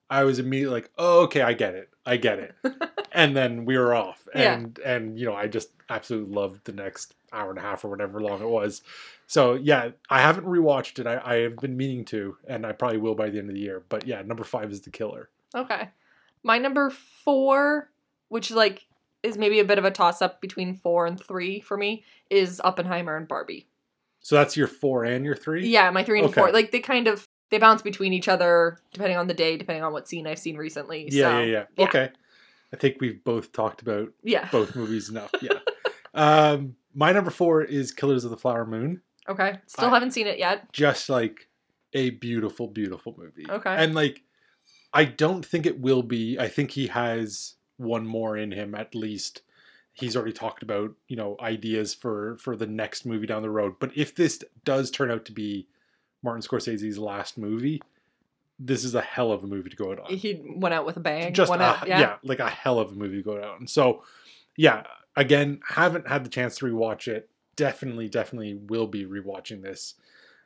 I 0.09 0.25
was 0.25 0.39
immediately 0.39 0.75
like, 0.75 0.91
oh, 0.99 1.23
okay, 1.25 1.43
I 1.43 1.53
get 1.53 1.75
it, 1.75 1.91
I 2.05 2.17
get 2.17 2.39
it. 2.39 2.55
and 3.13 3.37
then 3.37 3.65
we 3.65 3.77
were 3.77 3.95
off, 3.95 4.27
Yeah. 4.35 4.55
and 4.55 4.79
and 4.81 5.19
you 5.19 5.27
know, 5.27 5.35
I 5.35 5.47
just 5.49 5.71
absolutely 5.89 6.35
loved 6.35 6.65
the 6.65 6.73
next 6.73 7.15
hour 7.33 7.51
and 7.51 7.59
a 7.59 7.63
half 7.63 7.85
or 7.85 7.89
whatever 7.89 8.21
long 8.21 8.41
it 8.41 8.49
was. 8.49 8.83
So 9.27 9.55
yeah, 9.55 9.91
I 10.09 10.21
haven't 10.21 10.47
rewatched 10.47 10.99
it. 11.01 11.07
I, 11.07 11.21
I 11.25 11.35
have 11.43 11.57
been 11.57 11.77
meaning 11.77 12.05
to, 12.07 12.37
and 12.47 12.65
I 12.65 12.73
probably 12.73 12.99
will 12.99 13.15
by 13.17 13.31
the 13.31 13.39
end 13.39 13.49
of 13.49 13.55
the 13.55 13.61
year. 13.61 13.83
But 13.89 14.07
yeah, 14.07 14.23
number 14.23 14.45
five 14.45 14.71
is 14.71 14.81
The 14.83 14.91
Killer. 14.91 15.29
Okay. 15.55 15.89
My 16.45 16.59
number 16.59 16.91
four, 16.91 17.91
which 18.29 18.51
like 18.53 18.87
is 19.25 19.37
maybe 19.37 19.59
a 19.59 19.65
bit 19.65 19.79
of 19.79 19.85
a 19.85 19.91
toss 19.91 20.23
up 20.23 20.41
between 20.41 20.75
four 20.77 21.07
and 21.07 21.21
three 21.21 21.59
for 21.61 21.77
me, 21.77 22.05
is 22.31 22.61
Oppenheimer 22.63 23.17
and 23.17 23.27
Barbie. 23.27 23.67
So 24.21 24.37
that's 24.37 24.57
your 24.57 24.69
four 24.69 25.05
and 25.05 25.25
your 25.25 25.35
three. 25.37 25.67
Yeah, 25.69 25.91
my 25.91 26.05
three 26.05 26.21
and 26.21 26.29
Okay. 26.29 26.41
four. 26.41 26.53
Like 26.53 26.71
they 26.71 26.81
kind 26.81 27.09
of 27.09 27.27
they 27.51 27.59
bounce 27.59 27.83
between 27.83 28.13
each 28.13 28.29
other 28.29 28.79
depending 28.93 29.17
on 29.17 29.27
the 29.27 29.35
day, 29.35 29.57
depending 29.57 29.85
on 29.85 29.93
what 29.93 30.09
scene 30.09 30.27
I've 30.27 30.39
seen 30.39 30.57
recently. 30.57 31.09
yeah, 31.11 31.23
so, 31.25 31.39
yeah, 31.41 31.45
yeah. 31.45 31.65
yeah. 31.77 31.85
Okay, 31.85 32.11
I 32.73 32.77
think 32.77 32.97
we've 33.01 33.23
both 33.25 33.53
talked 33.53 33.83
about 33.83 34.13
Yeah. 34.23 34.49
both 34.53 34.75
movies 34.77 35.09
enough. 35.11 35.31
Yeah. 35.41 35.59
um, 36.15 36.77
my 36.95 37.13
number 37.13 37.31
four 37.31 37.63
is 37.63 37.93
Killers 37.93 38.25
of 38.25 38.31
the 38.31 38.37
Flower 38.37 38.65
Moon. 38.67 39.03
Okay. 39.29 39.59
Still 39.67 39.89
I- 39.89 39.95
haven't 39.95 40.13
seen 40.13 40.27
it 40.27 40.39
yet. 40.39 40.73
Just 40.73 41.09
like 41.09 41.49
a 41.93 42.11
beautiful, 42.11 42.69
beautiful 42.69 43.15
movie. 43.19 43.47
Okay. 43.49 43.75
And 43.77 43.95
like, 43.95 44.23
I 44.93 45.05
don't 45.05 45.45
think 45.45 45.67
it 45.67 45.81
will 45.81 46.03
be. 46.03 46.39
I 46.39 46.49
think 46.49 46.71
he 46.71 46.87
has 46.89 47.55
one 47.77 48.07
more 48.07 48.37
in 48.37 48.51
him 48.53 48.75
at 48.75 48.95
least. 48.95 49.43
He's 49.93 50.17
already 50.17 50.33
talked 50.33 50.63
about 50.63 50.93
you 51.09 51.17
know 51.17 51.37
ideas 51.41 51.93
for 51.95 52.37
for 52.39 52.55
the 52.57 52.67
next 52.67 53.05
movie 53.07 53.27
down 53.27 53.43
the 53.43 53.51
road. 53.51 53.75
But 53.79 53.93
if 53.97 54.15
this 54.15 54.43
does 54.65 54.91
turn 54.91 55.11
out 55.11 55.25
to 55.27 55.33
be 55.33 55.69
Martin 56.23 56.43
Scorsese's 56.43 56.99
last 56.99 57.39
movie, 57.39 57.83
this 58.59 58.85
is 58.85 58.95
a 58.95 59.01
hell 59.01 59.33
of 59.33 59.45
a 59.45 59.47
movie 59.47 59.71
to 59.71 59.77
go 59.77 59.93
out 59.93 60.01
on. 60.01 60.15
He 60.15 60.43
went 60.57 60.75
out 60.75 60.87
with 60.87 60.97
a 60.97 61.01
bang. 61.01 61.33
Just 61.35 61.51
went 61.51 61.63
a, 61.63 61.67
out, 61.67 61.89
yeah. 61.89 62.01
yeah. 62.01 62.17
like 62.23 62.41
a 62.41 62.49
hell 62.49 62.79
of 62.79 62.93
a 62.93 62.95
movie 62.95 63.17
to 63.17 63.23
go 63.23 63.37
out 63.39 63.61
on. 63.61 63.67
So 63.67 64.03
yeah, 64.57 64.85
again, 65.15 65.61
haven't 65.67 66.09
had 66.09 66.25
the 66.25 66.31
chance 66.31 66.57
to 66.57 66.67
rewatch 66.67 67.09
it. 67.09 67.29
Definitely, 67.57 68.09
definitely 68.09 68.55
will 68.55 68.87
be 68.87 69.05
rewatching 69.05 69.63
this. 69.63 69.95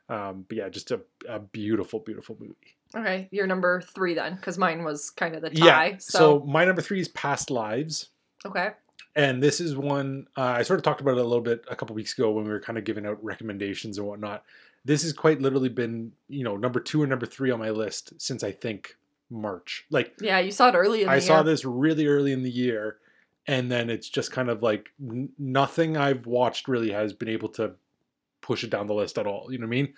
Um, 0.09 0.45
but 0.47 0.57
yeah, 0.57 0.69
just 0.69 0.91
a, 0.91 1.01
a 1.27 1.39
beautiful, 1.39 1.99
beautiful 1.99 2.37
movie. 2.39 2.55
Okay, 2.93 3.29
you're 3.31 3.47
number 3.47 3.81
three 3.81 4.13
then, 4.13 4.35
because 4.35 4.57
mine 4.57 4.83
was 4.83 5.09
kind 5.09 5.35
of 5.35 5.41
the 5.41 5.49
tie. 5.49 5.85
Yeah. 5.87 5.97
so, 5.97 6.17
So 6.17 6.45
my 6.45 6.65
number 6.65 6.81
three 6.81 6.99
is 6.99 7.07
Past 7.09 7.49
Lives. 7.49 8.09
okay, 8.45 8.71
And 9.15 9.41
this 9.41 9.61
is 9.61 9.77
one 9.77 10.27
uh, 10.35 10.41
I 10.41 10.63
sort 10.63 10.79
of 10.79 10.83
talked 10.83 10.99
about 10.99 11.11
it 11.11 11.21
a 11.21 11.23
little 11.23 11.41
bit 11.41 11.63
a 11.69 11.75
couple 11.75 11.95
weeks 11.95 12.13
ago 12.17 12.31
when 12.31 12.43
we 12.43 12.51
were 12.51 12.59
kind 12.59 12.77
of 12.77 12.83
giving 12.83 13.05
out 13.05 13.23
recommendations 13.23 13.97
and 13.97 14.05
whatnot. 14.05 14.43
This 14.83 15.03
has 15.03 15.13
quite 15.13 15.41
literally 15.41 15.69
been, 15.69 16.11
you 16.27 16.43
know, 16.43 16.57
number 16.57 16.79
two 16.79 17.01
or 17.01 17.07
number 17.07 17.25
three 17.25 17.51
on 17.51 17.59
my 17.59 17.69
list 17.69 18.19
since 18.19 18.43
I 18.43 18.51
think 18.51 18.95
March. 19.29 19.85
Like 19.89 20.13
yeah, 20.21 20.39
you 20.39 20.51
saw 20.51 20.69
it 20.69 20.75
early 20.75 21.01
in 21.01 21.07
the 21.07 21.13
I 21.13 21.19
saw 21.19 21.35
year. 21.35 21.43
this 21.43 21.65
really 21.65 22.07
early 22.07 22.31
in 22.33 22.43
the 22.43 22.51
year, 22.51 22.97
and 23.47 23.71
then 23.71 23.89
it's 23.89 24.09
just 24.09 24.31
kind 24.31 24.49
of 24.49 24.63
like 24.63 24.89
n- 25.01 25.29
nothing 25.37 25.97
I've 25.97 26.25
watched 26.25 26.67
really 26.67 26.91
has 26.91 27.13
been 27.13 27.29
able 27.29 27.49
to 27.49 27.73
push 28.41 28.63
it 28.63 28.69
down 28.69 28.87
the 28.87 28.93
list 28.93 29.17
at 29.17 29.27
all. 29.27 29.51
You 29.51 29.59
know 29.59 29.65
what 29.65 29.75
I 29.75 29.81
mean? 29.81 29.93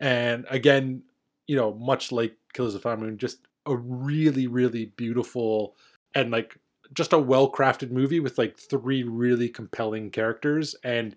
And 0.00 0.46
again, 0.50 1.02
you 1.46 1.56
know, 1.56 1.74
much 1.74 2.10
like 2.10 2.36
Killers 2.52 2.74
of 2.74 2.80
the 2.80 2.82
Flower 2.82 2.96
Moon, 2.96 3.18
just 3.18 3.38
a 3.66 3.76
really, 3.76 4.46
really 4.46 4.86
beautiful 4.96 5.76
and 6.14 6.30
like 6.30 6.56
just 6.92 7.12
a 7.12 7.18
well 7.18 7.50
crafted 7.50 7.90
movie 7.90 8.20
with 8.20 8.38
like 8.38 8.58
three 8.58 9.02
really 9.02 9.48
compelling 9.48 10.10
characters. 10.10 10.74
And 10.84 11.16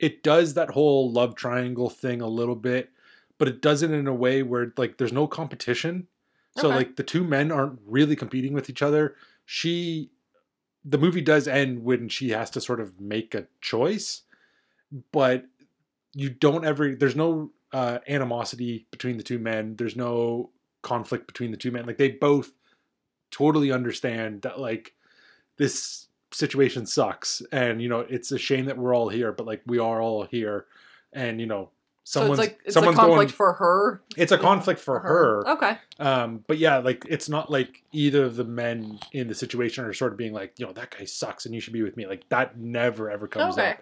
it 0.00 0.22
does 0.22 0.54
that 0.54 0.70
whole 0.70 1.10
love 1.10 1.34
triangle 1.34 1.88
thing 1.90 2.20
a 2.20 2.26
little 2.28 2.56
bit, 2.56 2.90
but 3.38 3.48
it 3.48 3.60
does 3.62 3.82
it 3.82 3.90
in 3.90 4.06
a 4.06 4.14
way 4.14 4.42
where 4.42 4.72
like 4.76 4.98
there's 4.98 5.12
no 5.12 5.26
competition. 5.26 6.08
So 6.56 6.68
Okay. 6.68 6.76
like 6.76 6.96
the 6.96 7.02
two 7.02 7.24
men 7.24 7.50
aren't 7.50 7.80
really 7.86 8.16
competing 8.16 8.52
with 8.52 8.70
each 8.70 8.82
other. 8.82 9.16
She 9.44 10.10
the 10.84 10.98
movie 10.98 11.22
does 11.22 11.48
end 11.48 11.82
when 11.82 12.08
she 12.08 12.30
has 12.30 12.50
to 12.50 12.60
sort 12.60 12.80
of 12.80 13.00
make 13.00 13.34
a 13.34 13.46
choice, 13.60 14.22
but 15.12 15.46
you 16.14 16.30
don't 16.30 16.64
ever 16.64 16.94
there's 16.94 17.16
no 17.16 17.52
uh, 17.72 17.98
animosity 18.08 18.86
between 18.90 19.16
the 19.16 19.22
two 19.22 19.38
men. 19.38 19.76
There's 19.76 19.96
no 19.96 20.50
conflict 20.82 21.26
between 21.26 21.50
the 21.50 21.56
two 21.56 21.70
men. 21.70 21.86
Like 21.86 21.98
they 21.98 22.10
both 22.10 22.52
totally 23.30 23.72
understand 23.72 24.42
that 24.42 24.60
like 24.60 24.94
this 25.56 26.06
situation 26.34 26.84
sucks 26.86 27.42
and 27.52 27.80
you 27.80 27.88
know 27.88 28.00
it's 28.00 28.32
a 28.32 28.38
shame 28.38 28.64
that 28.66 28.76
we're 28.76 28.94
all 28.94 29.08
here 29.08 29.32
but 29.32 29.46
like 29.46 29.62
we 29.66 29.78
are 29.78 30.00
all 30.02 30.24
here 30.24 30.66
and 31.12 31.40
you 31.40 31.46
know 31.46 31.70
so 32.06 32.20
someone's 32.20 32.38
it's 32.40 32.48
like 32.48 32.60
it's 32.64 32.68
a 32.70 32.72
someone's 32.72 32.96
conflict 32.96 33.16
going 33.16 33.28
for 33.28 33.52
her. 33.54 34.02
it's 34.16 34.30
a 34.32 34.34
yeah, 34.34 34.40
conflict 34.40 34.80
for 34.80 34.98
her 35.00 35.48
Okay, 35.48 35.78
um, 36.00 36.44
but 36.46 36.58
yeah, 36.58 36.76
like 36.78 37.06
it's 37.08 37.30
not 37.30 37.50
like 37.50 37.82
either 37.92 38.24
of 38.24 38.36
the 38.36 38.44
men 38.44 38.98
in 39.12 39.26
the 39.26 39.34
situation 39.34 39.84
are 39.86 39.92
sort 39.94 40.12
of 40.12 40.18
being 40.18 40.34
like, 40.34 40.58
you 40.58 40.66
know, 40.66 40.72
that 40.72 40.94
guy 40.98 41.06
sucks 41.06 41.46
and 41.46 41.54
you 41.54 41.62
should 41.62 41.72
be 41.72 41.82
with 41.82 41.96
me. 41.96 42.06
Like 42.06 42.28
that 42.28 42.58
never 42.58 43.10
ever 43.10 43.26
comes 43.26 43.56
Okay. 43.56 43.70
up. 43.70 43.78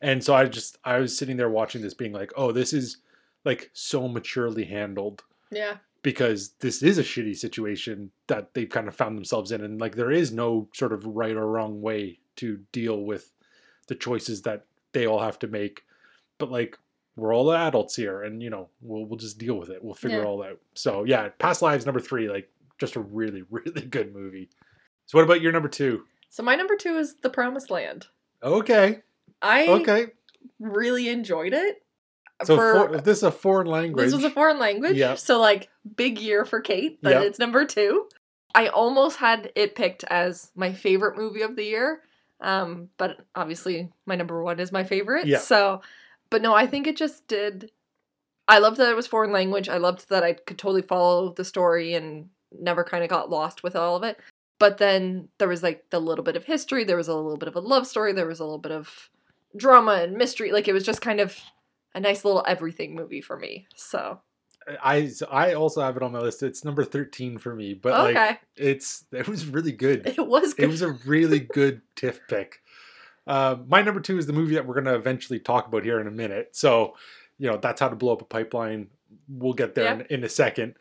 And 0.00 0.24
so 0.24 0.34
I 0.34 0.46
just 0.46 0.78
I 0.84 0.98
was 0.98 1.16
sitting 1.16 1.36
there 1.36 1.50
watching 1.50 1.82
this, 1.82 1.92
being 1.92 2.12
like, 2.12 2.32
oh, 2.34 2.50
this 2.50 2.72
is 2.72 2.96
like 3.44 3.68
so 3.74 4.08
maturely 4.08 4.64
handled 4.64 5.22
yeah, 5.50 5.76
because 6.06 6.50
this 6.60 6.84
is 6.84 6.98
a 6.98 7.02
shitty 7.02 7.36
situation 7.36 8.12
that 8.28 8.54
they've 8.54 8.68
kind 8.70 8.86
of 8.86 8.94
found 8.94 9.16
themselves 9.18 9.50
in, 9.50 9.60
and 9.64 9.80
like 9.80 9.96
there 9.96 10.12
is 10.12 10.30
no 10.30 10.68
sort 10.72 10.92
of 10.92 11.04
right 11.04 11.34
or 11.34 11.48
wrong 11.50 11.82
way 11.82 12.20
to 12.36 12.60
deal 12.70 13.00
with 13.00 13.32
the 13.88 13.96
choices 13.96 14.42
that 14.42 14.66
they 14.92 15.04
all 15.04 15.18
have 15.18 15.36
to 15.40 15.48
make. 15.48 15.82
But 16.38 16.52
like 16.52 16.78
we're 17.16 17.34
all 17.34 17.50
adults 17.50 17.96
here, 17.96 18.22
and 18.22 18.40
you 18.40 18.50
know 18.50 18.68
we'll 18.80 19.04
we'll 19.04 19.18
just 19.18 19.36
deal 19.36 19.56
with 19.58 19.68
it. 19.68 19.82
We'll 19.82 19.94
figure 19.94 20.18
Yeah. 20.18 20.22
it 20.22 20.26
all 20.28 20.44
out. 20.44 20.60
So 20.74 21.02
yeah, 21.02 21.28
Past 21.40 21.60
Lives 21.60 21.86
number 21.86 21.98
three, 22.00 22.28
like 22.28 22.48
just 22.78 22.94
a 22.94 23.00
really 23.00 23.42
really 23.50 23.82
good 23.82 24.14
movie. 24.14 24.48
So 25.06 25.18
what 25.18 25.24
about 25.24 25.40
your 25.40 25.50
number 25.50 25.68
two? 25.68 26.04
So 26.28 26.44
my 26.44 26.54
number 26.54 26.76
two 26.76 26.98
is 26.98 27.16
The 27.16 27.30
Promised 27.30 27.68
Land. 27.68 28.06
Okay, 28.44 29.00
I 29.42 29.66
okay. 29.66 30.06
really 30.60 31.08
enjoyed 31.08 31.52
it. 31.52 31.82
So 32.44 32.56
for 32.56 32.88
for, 32.88 33.00
this 33.00 33.18
is 33.18 33.22
a 33.24 33.30
foreign 33.32 33.66
language. 33.66 34.04
this 34.06 34.14
was 34.14 34.24
a 34.24 34.30
foreign 34.30 34.58
language, 34.58 34.96
Yep. 34.96 35.18
so 35.18 35.40
like 35.40 35.68
big 35.96 36.18
year 36.20 36.44
for 36.44 36.60
Kate. 36.60 37.00
That 37.02 37.10
Yep. 37.14 37.22
it's 37.22 37.38
number 37.38 37.64
two. 37.64 38.08
I 38.54 38.68
almost 38.68 39.16
had 39.18 39.52
it 39.54 39.74
picked 39.74 40.04
as 40.04 40.50
my 40.54 40.72
favorite 40.72 41.16
movie 41.16 41.42
of 41.42 41.56
the 41.56 41.64
year, 41.64 42.02
um, 42.40 42.90
but 42.98 43.18
obviously 43.34 43.90
my 44.06 44.16
number 44.16 44.42
one 44.42 44.60
is 44.60 44.72
my 44.72 44.84
favorite. 44.84 45.26
Yeah. 45.26 45.38
So, 45.38 45.80
but 46.30 46.42
no, 46.42 46.54
I 46.54 46.66
think 46.66 46.86
it 46.86 46.96
just 46.96 47.26
did. 47.28 47.70
I 48.48 48.58
loved 48.58 48.76
that 48.78 48.90
it 48.90 48.96
was 48.96 49.06
foreign 49.06 49.32
language. 49.32 49.68
I 49.68 49.78
loved 49.78 50.08
that 50.10 50.22
I 50.22 50.34
could 50.34 50.58
totally 50.58 50.82
follow 50.82 51.32
the 51.32 51.44
story 51.44 51.94
and 51.94 52.28
never 52.58 52.84
kind 52.84 53.02
of 53.02 53.10
got 53.10 53.30
lost 53.30 53.62
with 53.62 53.74
all 53.76 53.96
of 53.96 54.02
it. 54.02 54.18
But 54.58 54.78
then 54.78 55.28
there 55.38 55.48
was 55.48 55.62
like 55.62 55.84
the 55.90 55.98
little 56.00 56.24
bit 56.24 56.36
of 56.36 56.44
history. 56.44 56.84
There 56.84 56.96
was 56.96 57.08
a 57.08 57.14
little 57.14 57.36
bit 57.36 57.48
of 57.48 57.56
a 57.56 57.60
love 57.60 57.86
story. 57.86 58.12
There 58.12 58.26
was 58.26 58.40
a 58.40 58.44
little 58.44 58.58
bit 58.58 58.72
of 58.72 59.10
drama 59.56 59.92
and 60.02 60.16
mystery. 60.16 60.52
Like 60.52 60.68
it 60.68 60.72
was 60.72 60.84
just 60.84 61.00
kind 61.02 61.20
of 61.20 61.38
a 61.96 62.00
nice 62.00 62.24
little 62.24 62.44
everything 62.46 62.94
movie 62.94 63.20
for 63.20 63.36
me. 63.36 63.66
So 63.74 64.20
I 64.82 65.10
I 65.30 65.54
also 65.54 65.80
have 65.80 65.96
it 65.96 66.02
on 66.02 66.12
my 66.12 66.20
list. 66.20 66.42
It's 66.42 66.64
number 66.64 66.84
thirteen 66.84 67.38
for 67.38 67.54
me, 67.54 67.74
but 67.74 67.92
like 67.92 68.16
okay, 68.16 68.38
it's 68.56 69.04
it 69.10 69.26
was 69.26 69.46
really 69.46 69.72
good. 69.72 70.06
it 70.18 70.24
was 70.24 70.54
good. 70.54 70.64
it 70.66 70.68
was 70.68 70.82
a 70.82 70.92
really 71.06 71.40
good 71.40 71.80
TIFF 71.96 72.20
pick. 72.28 72.60
Uh, 73.26 73.56
my 73.66 73.82
number 73.82 74.00
two 74.00 74.18
is 74.18 74.26
the 74.26 74.32
movie 74.32 74.54
that 74.54 74.64
we're 74.66 74.74
going 74.74 74.84
to 74.84 74.94
eventually 74.94 75.40
talk 75.40 75.66
about 75.66 75.82
here 75.82 75.98
in 76.00 76.06
a 76.06 76.12
minute. 76.12 76.50
So, 76.54 76.94
you 77.38 77.50
know, 77.50 77.56
that's 77.56 77.80
how 77.80 77.88
to 77.88 77.96
blow 77.96 78.12
up 78.12 78.22
a 78.22 78.24
pipeline. 78.24 78.86
We'll 79.28 79.52
get 79.52 79.74
there 79.74 79.94
in, 79.94 80.00
in 80.10 80.22
a 80.22 80.28
second. 80.28 80.76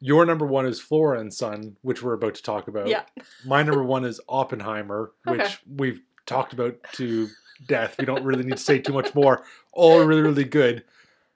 Your 0.00 0.26
number 0.26 0.44
one 0.44 0.66
is 0.66 0.78
Flora 0.78 1.20
and 1.20 1.32
Son, 1.32 1.74
which 1.80 2.02
we're 2.02 2.12
about 2.12 2.34
to 2.34 2.42
talk 2.42 2.68
about. 2.68 2.88
Yeah. 2.88 3.04
My 3.46 3.62
number 3.62 3.82
one 3.82 4.04
is 4.04 4.20
Oppenheimer, 4.28 5.12
which 5.24 5.40
Okay. 5.40 5.54
we've 5.74 6.02
talked 6.26 6.52
about 6.52 6.74
to 6.94 7.28
death. 7.66 7.96
We 7.98 8.04
don't 8.04 8.24
really 8.24 8.44
need 8.44 8.56
to 8.56 8.62
say 8.62 8.78
too 8.78 8.92
much 8.92 9.14
more. 9.14 9.44
All 9.72 10.04
really, 10.04 10.22
really 10.22 10.44
good. 10.44 10.84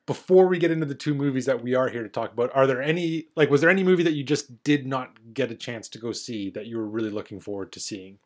Before 0.07 0.47
we 0.47 0.59
get 0.59 0.71
into 0.71 0.87
the 0.87 0.95
two 0.95 1.15
movies 1.15 1.47
that 1.47 1.63
we 1.63 1.75
are 1.75 1.89
here 1.89 2.03
to 2.03 2.09
talk 2.09 2.33
about, 2.33 2.51
are 2.55 2.67
there 2.67 2.83
any 2.83 3.29
like 3.37 3.51
was 3.51 3.61
there 3.61 3.71
any 3.71 3.85
movie 3.85 4.03
that 4.03 4.15
you 4.15 4.25
just 4.25 4.63
did 4.65 4.87
not 4.87 5.19
get 5.33 5.51
a 5.51 5.55
chance 5.55 5.89
to 5.91 5.99
go 5.99 6.13
see 6.13 6.51
that 6.51 6.67
you 6.67 6.79
were 6.79 6.89
really 6.89 7.11
looking 7.11 7.39
forward 7.41 7.73
to 7.73 7.81
seeing? 7.81 8.19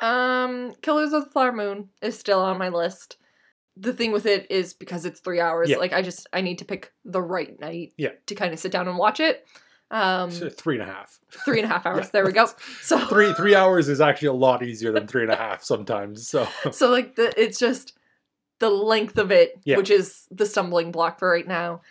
Um, 0.00 0.72
Killers 0.82 1.12
of 1.12 1.24
the 1.24 1.30
Flower 1.30 1.52
Moon 1.52 1.88
is 2.02 2.18
still 2.18 2.40
on 2.40 2.58
my 2.58 2.68
list. 2.68 3.16
The 3.76 3.92
thing 3.92 4.12
with 4.12 4.26
it 4.26 4.46
is 4.50 4.74
because 4.74 5.04
it's 5.04 5.20
three 5.20 5.40
hours. 5.40 5.70
Yeah. 5.70 5.78
Like 5.78 5.92
I 5.92 6.02
just 6.02 6.28
I 6.32 6.40
need 6.40 6.58
to 6.58 6.64
pick 6.64 6.92
the 7.04 7.22
right 7.22 7.58
night. 7.58 7.94
Yeah. 7.96 8.10
To 8.26 8.34
kind 8.34 8.52
of 8.52 8.58
sit 8.60 8.70
down 8.70 8.86
and 8.86 8.98
watch 8.98 9.18
it. 9.18 9.46
Um, 9.90 10.30
three 10.30 10.80
and 10.80 10.88
a 10.88 10.92
half. 10.92 11.20
three 11.44 11.60
and 11.60 11.70
a 11.70 11.72
half 11.72 11.86
hours. 11.86 12.06
Yeah. 12.06 12.10
There 12.14 12.24
we 12.26 12.32
go. 12.32 12.46
So 12.82 12.98
Three 13.06 13.32
three 13.34 13.54
hours 13.54 13.88
is 13.88 14.00
actually 14.00 14.28
a 14.28 14.32
lot 14.32 14.62
easier 14.62 14.90
than 14.92 15.06
three 15.06 15.22
and 15.22 15.30
a 15.30 15.36
half 15.36 15.62
sometimes. 15.62 16.28
So 16.28 16.48
so 16.72 16.90
like 16.90 17.14
the 17.16 17.32
it's 17.40 17.58
just 17.58 17.96
the 18.60 18.70
length 18.70 19.18
of 19.18 19.30
it, 19.30 19.60
Yeah. 19.64 19.76
which 19.76 19.90
is 19.90 20.26
the 20.30 20.46
stumbling 20.46 20.90
block 20.92 21.18
for 21.18 21.30
right 21.30 21.46
now. 21.46 21.82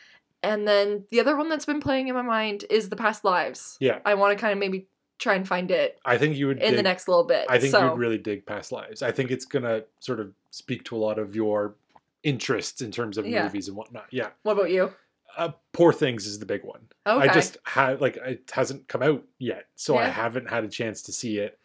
And 0.41 0.67
then 0.67 1.05
the 1.11 1.19
other 1.21 1.37
one 1.37 1.47
that's 1.47 1.65
been 1.65 1.79
playing 1.79 2.09
in 2.09 2.15
my 2.15 2.21
mind 2.21 2.65
is 2.69 2.89
the 2.89 2.95
past 2.97 3.23
lives. 3.23 3.77
Yeah. 3.79 3.99
I 4.05 4.15
want 4.15 4.37
to 4.37 4.41
kind 4.41 4.51
of 4.51 4.59
maybe 4.59 4.87
try 5.19 5.35
and 5.35 5.47
find 5.47 5.71
it 5.71 5.99
I 6.03 6.17
think 6.17 6.35
you 6.35 6.47
would 6.47 6.61
in 6.61 6.75
the 6.75 6.83
next 6.83 7.07
little 7.07 7.23
bit. 7.23 7.45
I 7.47 7.57
think 7.59 7.71
so, 7.71 7.85
you'd 7.91 7.97
really 7.99 8.17
dig 8.17 8.45
Past 8.45 8.71
Lives. 8.73 9.01
I 9.01 9.11
think 9.11 9.31
it's 9.31 9.45
gonna 9.45 9.83
sort 9.99 10.19
of 10.19 10.33
speak 10.51 10.83
to 10.85 10.95
a 10.95 10.99
lot 10.99 11.19
of 11.19 11.35
your 11.35 11.75
interests 12.23 12.81
in 12.81 12.91
terms 12.91 13.17
of 13.17 13.25
Yeah. 13.25 13.43
movies 13.43 13.67
and 13.69 13.77
whatnot. 13.77 14.07
Yeah. 14.11 14.29
What 14.41 14.53
about 14.53 14.71
you? 14.71 14.91
Uh, 15.37 15.51
Poor 15.71 15.91
Things 15.93 16.25
is 16.25 16.39
the 16.39 16.45
big 16.45 16.63
one. 16.63 16.81
Okay. 17.07 17.29
I 17.29 17.33
just 17.33 17.57
had 17.63 18.01
like 18.01 18.17
it 18.17 18.51
hasn't 18.53 18.87
come 18.87 19.01
out 19.01 19.23
yet, 19.39 19.65
so 19.75 19.97
I 19.97 20.05
haven't 20.05 20.49
had 20.49 20.63
a 20.63 20.69
chance 20.69 21.01
to 21.03 21.11
see 21.11 21.39
it. 21.39 21.59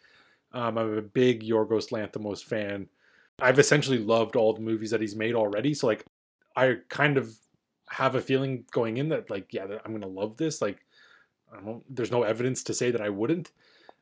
Um, 0.51 0.77
I'm 0.77 0.97
a 0.97 1.01
big 1.01 1.43
Yorgos 1.43 1.91
Lanthimos 1.91 2.43
fan. 2.43 2.87
I've 3.39 3.59
essentially 3.59 3.99
loved 3.99 4.35
all 4.35 4.53
the 4.53 4.61
movies 4.61 4.91
that 4.91 5.01
he's 5.01 5.15
made 5.15 5.35
already, 5.35 5.73
so 5.73 5.87
like 5.87 6.03
I 6.55 6.77
kind 6.89 7.17
of 7.17 7.33
have 7.89 8.15
a 8.15 8.21
feeling 8.21 8.65
going 8.71 8.97
in 8.97 9.09
that 9.09 9.29
like 9.29 9.53
yeah, 9.53 9.65
I'm 9.85 9.93
gonna 9.93 10.07
love 10.07 10.37
this. 10.37 10.61
Like 10.61 10.79
I 11.55 11.61
don't, 11.61 11.83
there's 11.93 12.11
no 12.11 12.23
evidence 12.23 12.63
to 12.63 12.73
say 12.73 12.91
that 12.91 13.01
I 13.01 13.09
wouldn't. 13.09 13.51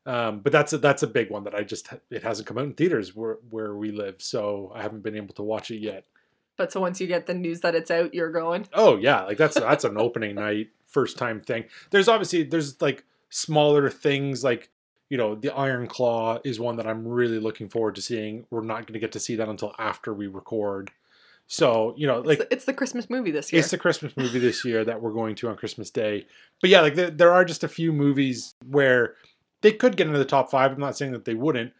Um, 0.05 0.39
but 0.39 0.53
that's 0.53 0.71
a, 0.71 0.77
that's 0.77 1.03
a 1.03 1.07
big 1.07 1.29
one 1.29 1.43
that 1.43 1.53
I 1.53 1.63
just 1.63 1.89
it 2.09 2.23
hasn't 2.23 2.47
come 2.47 2.57
out 2.57 2.63
in 2.63 2.73
theaters 2.73 3.13
where 3.15 3.39
where 3.49 3.75
we 3.75 3.91
live, 3.91 4.15
so 4.19 4.71
I 4.73 4.81
haven't 4.81 5.03
been 5.03 5.17
able 5.17 5.33
to 5.35 5.43
watch 5.43 5.69
it 5.69 5.79
yet. 5.79 6.05
But 6.57 6.71
so 6.71 6.81
once 6.81 6.99
you 6.99 7.07
get 7.07 7.27
the 7.27 7.33
news 7.33 7.61
that 7.61 7.75
it's 7.75 7.91
out, 7.91 8.13
you're 8.13 8.31
going. 8.31 8.67
Oh 8.73 8.97
yeah, 8.97 9.23
like 9.23 9.37
that's 9.37 9.55
that's 9.55 9.83
an 9.83 9.97
opening 9.97 10.35
night 10.35 10.69
first 10.87 11.17
time 11.17 11.41
thing. 11.41 11.65
There's 11.91 12.07
obviously 12.07 12.43
there's 12.43 12.81
like 12.81 13.03
smaller 13.29 13.89
things 13.89 14.43
like 14.43 14.69
you 15.09 15.17
know 15.17 15.35
the 15.35 15.53
Iron 15.53 15.87
Claw 15.87 16.39
is 16.43 16.59
one 16.59 16.77
that 16.77 16.87
I'm 16.87 17.07
really 17.07 17.39
looking 17.39 17.69
forward 17.69 17.95
to 17.95 18.01
seeing. 18.01 18.45
We're 18.49 18.63
not 18.63 18.87
going 18.87 18.93
to 18.93 18.99
get 18.99 19.11
to 19.13 19.19
see 19.19 19.35
that 19.35 19.47
until 19.47 19.73
after 19.77 20.13
we 20.13 20.27
record. 20.27 20.91
So 21.45 21.93
you 21.95 22.07
know 22.07 22.19
like 22.19 22.39
it's, 22.39 22.49
the, 22.49 22.53
it's 22.55 22.65
the 22.65 22.73
Christmas 22.73 23.09
movie 23.09 23.31
this 23.31 23.53
year. 23.53 23.59
it's 23.59 23.71
the 23.71 23.77
Christmas 23.77 24.17
movie 24.17 24.39
this 24.39 24.65
year 24.65 24.83
that 24.83 25.01
we're 25.01 25.13
going 25.13 25.35
to 25.35 25.49
on 25.49 25.55
Christmas 25.55 25.91
Day. 25.91 26.25
But 26.59 26.71
yeah, 26.71 26.81
like 26.81 26.95
there, 26.95 27.11
there 27.11 27.31
are 27.31 27.45
just 27.45 27.63
a 27.63 27.69
few 27.69 27.93
movies 27.93 28.55
where 28.65 29.13
they 29.61 29.71
could 29.71 29.95
get 29.95 30.07
into 30.07 30.19
the 30.19 30.25
top 30.25 30.49
five. 30.49 30.71
I'm 30.71 30.79
not 30.79 30.97
saying 30.97 31.11
that 31.11 31.25
they 31.25 31.35
wouldn't. 31.35 31.73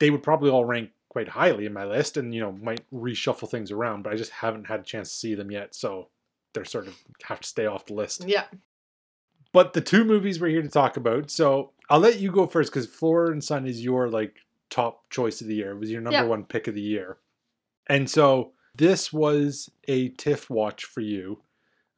They 0.00 0.10
would 0.10 0.22
probably 0.22 0.50
all 0.50 0.64
rank 0.64 0.90
quite 1.14 1.28
highly 1.28 1.64
in 1.64 1.72
my 1.72 1.84
list, 1.84 2.16
and 2.18 2.34
you 2.34 2.40
know 2.40 2.52
might 2.52 2.82
reshuffle 2.92 3.48
things 3.48 3.70
around. 3.70 4.02
But 4.02 4.12
I 4.12 4.16
just 4.16 4.32
haven't 4.32 4.66
had 4.66 4.80
a 4.80 4.82
chance 4.82 5.08
to 5.10 5.16
see 5.16 5.34
them 5.36 5.50
yet, 5.50 5.74
so 5.74 6.08
they're 6.52 6.64
sort 6.64 6.88
of 6.88 6.96
have 7.22 7.40
to 7.40 7.48
stay 7.48 7.66
off 7.66 7.86
the 7.86 7.94
list. 7.94 8.24
yeah. 8.26 8.44
But 9.52 9.72
the 9.72 9.80
two 9.80 10.04
movies 10.04 10.40
we're 10.40 10.48
here 10.48 10.62
to 10.62 10.68
talk 10.68 10.96
about, 10.96 11.30
so 11.30 11.70
I'll 11.88 12.00
let 12.00 12.18
you 12.18 12.32
go 12.32 12.46
first 12.48 12.72
because 12.72 12.86
Flora 12.88 13.30
and 13.30 13.42
Son 13.42 13.66
is 13.66 13.84
your 13.84 14.08
like 14.08 14.34
top 14.68 15.08
choice 15.10 15.40
of 15.40 15.46
the 15.46 15.54
year. 15.54 15.70
It 15.70 15.78
was 15.78 15.90
your 15.92 16.00
number 16.00 16.18
Yeah. 16.18 16.24
one 16.24 16.44
pick 16.44 16.66
of 16.66 16.74
the 16.74 16.80
year, 16.82 17.18
and 17.86 18.10
so 18.10 18.52
this 18.74 19.12
was 19.12 19.70
a 19.86 20.08
TIFF 20.10 20.50
watch 20.50 20.84
for 20.84 21.00
you. 21.00 21.40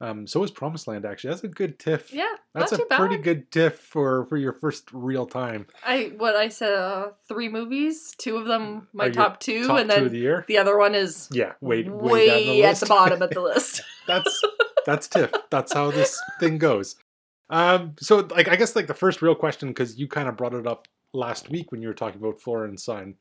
Um, 0.01 0.27
so 0.27 0.43
is 0.43 0.51
Promised 0.51 0.89
Land. 0.89 1.05
Actually, 1.07 1.31
that's 1.31 1.45
a 1.45 1.49
good 1.49 1.79
tiff. 1.79 2.13
Yeah, 2.13 2.27
that's 2.55 2.73
not 2.73 2.81
a 2.83 2.87
bad. 2.87 2.99
pretty 2.99 3.17
good 3.19 3.51
tiff 3.51 3.79
for 3.79 4.27
for 4.27 4.37
your 4.37 4.53
first 4.53 4.93
real 4.93 5.27
time. 5.27 5.67
I 5.85 6.13
what 6.17 6.37
I 6.37 6.49
said 6.49 6.75
uh, 6.75 7.09
three 7.29 7.49
movies, 7.49 8.15
two 8.19 8.37
of 8.37 8.47
them 8.47 8.89
my 8.93 9.07
Are 9.07 9.11
top 9.11 9.41
two, 9.41 9.67
Top 9.67 9.79
and 9.79 9.89
two 9.91 9.95
then 9.95 10.05
of 10.07 10.13
the 10.13 10.19
year. 10.19 10.45
the 10.49 10.59
other 10.59 10.77
one 10.77 10.95
is 10.95 11.29
Yeah, 11.33 11.53
way 11.61 11.83
way, 11.85 12.27
way, 12.27 12.27
the 12.27 12.65
at 12.65 12.79
the 12.81 12.87
bottom 12.87 13.23
of 13.23 13.31
the 13.31 13.41
list. 13.43 13.83
that's 14.07 14.43
that's 14.87 15.09
tiff. 15.09 15.33
That's 15.51 15.73
how 15.73 15.91
this 15.91 16.21
thing 16.41 16.59
goes. 16.59 16.97
Um, 17.49 17.95
so 17.99 18.19
like 18.31 18.49
I 18.49 18.57
guess 18.57 18.77
like 18.77 18.89
the 18.89 18.95
first 18.95 19.23
real 19.23 19.35
question 19.35 19.69
because 19.69 19.99
you 19.99 20.09
kind 20.09 20.29
of 20.29 20.37
brought 20.37 20.55
it 20.55 20.67
up 20.67 20.89
last 21.15 21.49
week 21.49 21.73
when 21.73 21.81
you 21.81 21.89
were 21.89 21.95
talking 21.95 22.21
about 22.21 22.41
Flora 22.41 22.69
and 22.69 22.79
Son 22.79 23.15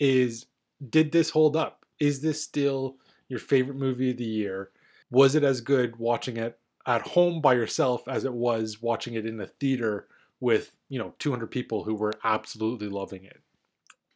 is 0.00 0.46
did 0.90 1.12
this 1.12 1.30
hold 1.30 1.56
up? 1.56 1.84
Is 2.00 2.20
this 2.20 2.42
still 2.42 2.96
your 3.28 3.38
favorite 3.38 3.76
movie 3.76 4.10
of 4.10 4.16
the 4.16 4.24
year? 4.24 4.70
Was 5.10 5.34
it 5.34 5.44
as 5.44 5.60
good 5.60 5.96
watching 5.96 6.36
it 6.36 6.58
at 6.86 7.02
home 7.02 7.40
by 7.40 7.54
yourself 7.54 8.06
as 8.08 8.24
it 8.24 8.32
was 8.32 8.80
watching 8.80 9.14
it 9.14 9.26
in 9.26 9.40
a 9.40 9.46
theater 9.46 10.08
with 10.40 10.72
you 10.88 10.98
know 10.98 11.14
200 11.18 11.50
people 11.50 11.84
who 11.84 11.94
were 11.94 12.12
absolutely 12.24 12.88
loving 12.88 13.24
it? 13.24 13.40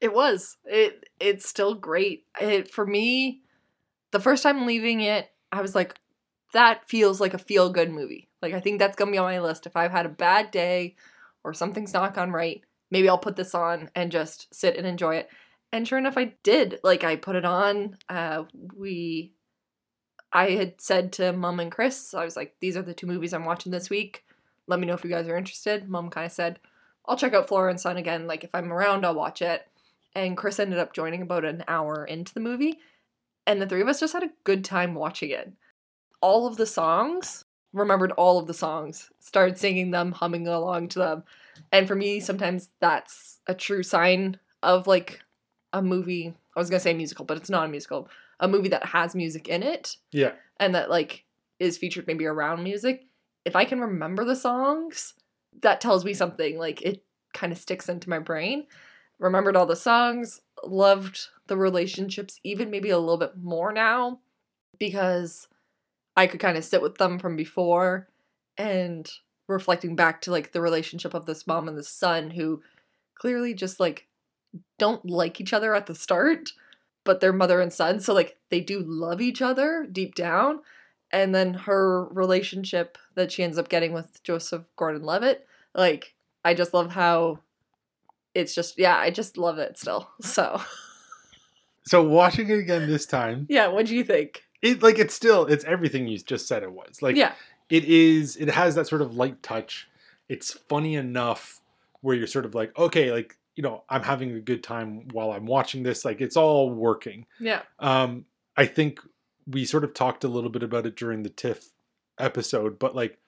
It 0.00 0.12
was. 0.14 0.56
It 0.64 1.09
it's 1.18 1.49
still 1.49 1.75
great. 1.75 2.25
It 2.40 2.70
for 2.70 2.87
me, 2.87 3.42
the 4.11 4.20
first 4.20 4.42
time 4.42 4.66
leaving 4.66 5.00
it, 5.00 5.30
I 5.52 5.62
was 5.62 5.75
like, 5.75 5.94
that 6.52 6.88
feels 6.88 7.20
like 7.20 7.35
a 7.35 7.38
feel 7.38 7.70
good 7.70 7.90
movie. 7.90 8.28
Like 8.42 8.54
I 8.54 8.61
think 8.61 8.78
that's 8.78 8.97
gonna 8.97 9.11
be 9.11 9.18
on 9.18 9.25
my 9.25 9.40
list. 9.40 9.66
If 9.66 9.76
I've 9.76 9.92
had 9.92 10.06
a 10.06 10.11
bad 10.11 10.50
day 10.50 10.97
or 11.44 11.52
something's 11.52 11.92
not 11.92 12.14
gone 12.14 12.32
right, 12.32 12.62
maybe 12.90 13.09
I'll 13.09 13.18
put 13.18 13.37
this 13.37 13.54
on 13.54 13.90
and 13.94 14.11
just 14.11 14.52
sit 14.54 14.76
and 14.76 14.87
enjoy 14.87 15.16
it. 15.16 15.30
And 15.73 15.87
sure 15.87 15.99
enough, 15.99 16.18
I 16.18 16.35
did. 16.42 16.80
Like 16.82 17.04
I 17.04 17.16
put 17.16 17.37
it 17.37 17.44
on. 17.44 17.97
Uh, 18.09 18.44
we, 18.75 19.32
I 20.33 20.51
had 20.51 20.81
said 20.81 21.13
to 21.15 21.33
Mom 21.33 21.61
and 21.61 21.73
Chris, 21.73 22.15
I 22.15 22.25
was 22.25 22.37
like, 22.37 22.55
these 22.61 22.77
are 22.77 22.83
the 22.83 22.95
two 22.95 23.07
movies 23.07 23.33
I'm 23.33 23.45
watching 23.45 23.73
this 23.73 23.91
week. 23.91 24.25
Let 24.67 24.79
me 24.79 24.87
know 24.87 24.95
if 24.95 25.03
you 25.03 25.11
guys 25.11 25.27
are 25.29 25.37
interested. 25.37 25.89
Mom 25.89 26.11
kind 26.11 26.27
of 26.27 26.33
said, 26.33 26.61
I'll 27.07 27.17
check 27.17 27.35
out 27.35 27.49
Flora 27.49 27.71
and 27.71 27.81
Son 27.81 27.97
again. 27.97 28.27
Like 28.27 28.45
if 28.45 28.51
I'm 28.55 28.73
around, 28.73 29.05
I'll 29.05 29.15
watch 29.15 29.43
it 29.43 29.67
and 30.15 30.37
Chris 30.37 30.59
ended 30.59 30.79
up 30.79 30.93
joining 30.93 31.23
about 31.23 31.45
an 31.45 31.65
hour 31.69 32.05
into 32.05 32.35
the 32.35 32.41
movie, 32.41 32.79
and 33.47 33.61
the 33.61 33.67
three 33.67 33.81
of 33.81 33.89
us 33.89 34.01
just 34.01 34.13
had 34.13 34.23
a 34.23 34.31
good 34.45 34.65
time 34.65 34.95
watching 34.95 35.31
it. 35.31 35.53
All 36.21 36.47
of 36.47 36.57
the 36.57 36.67
songs, 36.67 37.45
remembered 37.73 38.13
all 38.13 38.39
of 38.39 38.47
the 38.47 38.55
songs, 38.55 39.11
started 39.21 39.59
singing 39.59 39.91
them, 39.91 40.13
humming 40.13 40.47
along 40.47 40.89
to 40.89 40.99
them. 40.99 41.25
And 41.73 41.87
for 41.87 41.95
me, 41.95 42.21
sometimes 42.21 42.69
that's 42.81 43.39
a 43.47 43.55
true 43.55 43.83
sign 43.83 44.39
of 44.63 44.87
like 44.87 45.21
a 45.73 45.81
movie. 45.81 46.35
I 46.57 46.61
was 46.61 46.69
gonna 46.69 46.81
say 46.81 46.95
musical, 46.95 47.25
but 47.25 47.37
it's 47.37 47.51
not 47.51 47.67
a 47.67 47.69
musical. 47.69 48.09
A 48.40 48.49
movie 48.49 48.70
that 48.70 48.87
has 48.87 49.14
music 49.14 49.49
in 49.49 49.62
it 49.62 49.97
Yeah, 50.12 50.32
and 50.59 50.75
that 50.75 50.90
like 50.90 51.25
is 51.59 51.78
featured 51.78 52.06
maybe 52.06 52.26
around 52.26 52.64
music. 52.64 53.06
If 53.44 53.54
I 53.54 53.64
can 53.64 53.80
remember 53.80 54.25
the 54.25 54.37
songs, 54.37 55.14
that 55.62 55.80
tells 55.80 56.04
me 56.04 56.14
something. 56.14 56.59
Like 56.59 56.82
it 56.82 57.04
kind 57.32 57.52
of 57.52 57.59
sticks 57.59 57.88
into 57.88 58.11
my 58.11 58.18
brain 58.18 58.66
remembered 59.20 59.54
all 59.54 59.66
the 59.66 59.76
songs, 59.76 60.40
loved 60.64 61.28
the 61.47 61.56
relationships 61.56 62.40
even 62.42 62.70
maybe 62.70 62.90
a 62.90 62.99
little 62.99 63.18
bit 63.18 63.37
more 63.37 63.73
now 63.73 64.18
because 64.78 65.47
I 66.16 66.26
could 66.26 66.40
kind 66.40 66.56
of 66.56 66.64
sit 66.64 66.82
with 66.82 66.97
them 66.97 67.18
from 67.18 67.37
before 67.37 68.09
and 68.56 69.09
reflecting 69.47 69.94
back 69.94 70.23
to 70.23 70.30
like 70.30 70.52
the 70.52 70.61
relationship 70.61 71.14
of 71.14 71.26
this 71.26 71.47
mom 71.47 71.68
and 71.68 71.76
this 71.76 71.88
son 71.88 72.30
who 72.30 72.62
clearly 73.14 73.54
just 73.54 73.78
like 73.78 74.06
don't 74.78 75.04
like 75.09 75.40
each 75.40 75.52
other 75.52 75.75
at 75.75 75.87
the 75.87 75.94
start, 75.94 76.50
but 77.04 77.20
they're 77.20 77.33
mother 77.33 77.61
and 77.61 77.72
son, 77.72 78.01
so 78.01 78.14
like 78.14 78.37
they 78.51 78.61
do 78.61 78.81
love 78.81 79.20
each 79.20 79.42
other 79.42 79.87
deep 79.90 80.14
down. 80.14 80.61
And 81.12 81.35
then 81.35 81.55
her 81.55 82.05
relationship 82.05 82.96
that 83.16 83.33
she 83.33 83.42
ends 83.42 83.59
up 83.59 83.68
getting 83.68 83.92
with 83.92 84.22
Joseph 84.22 84.62
Gordon 84.77 85.03
Levitt, 85.03 85.46
like 85.75 86.14
I 86.44 86.55
just 86.55 86.72
love 86.72 86.92
how 86.92 87.40
it's 88.35 88.55
just 88.55 88.79
yeah, 88.79 88.96
I 88.96 89.11
just 89.11 89.37
love 89.37 89.59
it 89.59 89.79
still. 89.79 90.09
So 90.22 90.61
so 91.85 92.07
watching 92.07 92.48
it 92.51 92.59
again 92.59 92.88
this 92.88 93.07
time, 93.07 93.46
yeah, 93.48 93.66
what 93.68 93.87
do 93.87 93.96
you 93.96 94.05
think? 94.05 94.44
it 94.62 94.83
like 94.83 94.98
it's 94.98 95.14
still 95.14 95.46
it's 95.46 95.64
everything 95.64 96.07
you 96.07 96.18
just 96.18 96.46
said 96.46 96.62
it 96.62 96.72
was. 96.72 97.03
Like 97.03 97.16
yeah, 97.16 97.33
it 97.68 97.85
is 97.85 98.37
it 98.37 98.51
has 98.51 98.75
that 98.75 98.87
sort 98.87 99.03
of 99.03 99.16
light 99.16 99.42
touch 99.42 99.88
it's 100.31 100.53
funny 100.68 100.94
enough 100.94 101.61
where 102.01 102.16
you're 102.16 102.27
sort 102.27 102.46
of 102.46 102.55
like 102.55 102.77
okay 102.79 103.11
like 103.12 103.37
you 103.61 103.62
know 103.62 103.85
i'm 103.90 104.03
having 104.03 104.31
a 104.33 104.40
good 104.40 104.62
time 104.64 105.07
while 105.12 105.33
i'm 105.33 105.44
watching 105.44 105.83
this 105.83 106.03
like 106.03 106.23
it's 106.23 106.35
all 106.37 106.70
working. 106.70 107.27
Yeah, 107.38 107.61
um 107.79 108.25
i 108.57 108.64
think 108.64 109.01
we 109.46 109.66
sort 109.66 109.85
of 109.85 109.92
talked 109.92 110.25
a 110.25 110.29
little 110.29 110.49
bit 110.49 110.62
about 110.62 110.87
it 110.87 110.96
during 110.96 111.23
the 111.23 111.29
tiff 111.29 111.68
episode 112.18 112.79
but 112.79 112.96
like 112.96 113.18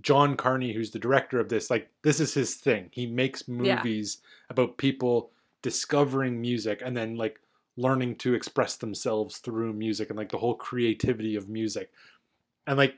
john 0.00 0.36
carney 0.36 0.72
who's 0.72 0.92
the 0.92 0.98
director 1.00 1.40
of 1.40 1.48
this 1.48 1.70
like 1.70 1.88
this 2.02 2.20
is 2.20 2.34
his 2.34 2.54
thing. 2.54 2.88
He 2.92 3.06
makes 3.06 3.42
Yeah. 3.48 3.54
movies 3.76 4.18
about 4.48 4.76
people 4.78 5.30
discovering 5.62 6.40
music 6.40 6.80
and 6.84 6.96
then 6.96 7.16
like 7.16 7.40
learning 7.76 8.14
to 8.18 8.34
express 8.34 8.76
themselves 8.76 9.38
through 9.38 9.72
music 9.72 10.08
and 10.10 10.16
like 10.16 10.30
the 10.30 10.38
whole 10.38 10.54
creativity 10.54 11.34
of 11.34 11.48
music. 11.48 11.90
And 12.68 12.76
like 12.78 12.96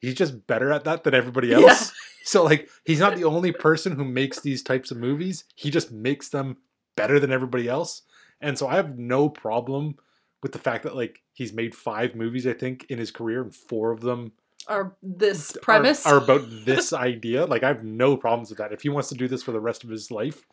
he's 0.00 0.14
just 0.14 0.46
better 0.46 0.72
at 0.72 0.84
that 0.84 1.04
than 1.04 1.14
everybody 1.14 1.48
Yeah. 1.48 1.60
else. 1.60 1.92
So 2.24 2.42
like 2.44 2.68
he's 2.84 2.98
not 3.00 3.14
the 3.16 3.24
only 3.24 3.52
person 3.52 3.92
who 3.92 4.04
makes 4.04 4.40
these 4.40 4.62
types 4.62 4.90
of 4.90 4.96
movies. 4.96 5.44
He 5.54 5.70
just 5.70 5.92
makes 5.92 6.28
them 6.30 6.56
better 6.96 7.20
than 7.20 7.30
everybody 7.32 7.68
else. 7.68 8.02
And 8.40 8.58
so 8.58 8.66
i 8.68 8.74
have 8.76 8.98
no 8.98 9.28
problem 9.28 9.94
with 10.42 10.52
the 10.52 10.58
fact 10.58 10.82
that 10.84 10.94
like 10.96 11.22
he's 11.32 11.52
made 11.52 11.74
five 11.74 12.14
movies 12.14 12.46
i 12.46 12.52
think 12.52 12.84
in 12.90 12.98
his 12.98 13.10
career 13.10 13.42
and 13.42 13.54
four 13.54 13.90
of 13.92 14.00
them 14.00 14.32
are 14.68 14.94
this 15.02 15.56
are- 15.56 15.60
premise. 15.60 16.04
are, 16.06 16.18
about 16.18 16.42
this 16.64 16.92
idea. 16.92 17.46
Like 17.46 17.62
i 17.62 17.68
have 17.68 17.84
no 17.84 18.16
problems 18.16 18.50
with 18.50 18.58
that. 18.58 18.72
If 18.72 18.82
he 18.82 18.88
wants 18.90 19.08
to 19.10 19.14
do 19.14 19.28
this 19.28 19.42
for 19.42 19.52
the 19.52 19.60
rest 19.60 19.84
of 19.84 19.90
his 19.90 20.10
life 20.10 20.44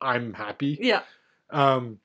i'm 0.00 0.32
happy. 0.34 0.78
Yeah, 0.80 1.02
um 1.50 1.98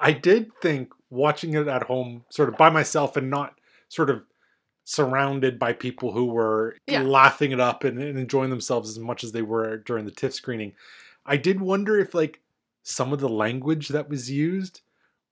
i 0.00 0.12
did 0.12 0.50
think 0.62 0.92
watching 1.10 1.54
it 1.54 1.68
at 1.68 1.82
home 1.84 2.24
sort 2.30 2.48
of 2.48 2.56
by 2.56 2.70
myself 2.70 3.16
and 3.16 3.28
not 3.30 3.58
sort 3.88 4.10
of 4.10 4.22
surrounded 4.84 5.58
by 5.58 5.72
people 5.72 6.12
who 6.12 6.24
were 6.26 6.76
Yeah. 6.86 7.02
laughing 7.02 7.52
it 7.52 7.60
up 7.60 7.84
and, 7.84 7.98
and 7.98 8.18
enjoying 8.18 8.50
themselves 8.50 8.90
as 8.90 8.98
much 8.98 9.22
as 9.24 9.32
they 9.32 9.42
were 9.42 9.78
during 9.78 10.04
the 10.04 10.10
tiff 10.10 10.34
screening 10.34 10.72
i 11.24 11.36
did 11.36 11.60
wonder 11.60 11.98
if 12.00 12.14
like 12.14 12.40
some 12.82 13.12
of 13.12 13.20
the 13.20 13.28
language 13.28 13.88
that 13.88 14.08
was 14.08 14.28
used 14.30 14.80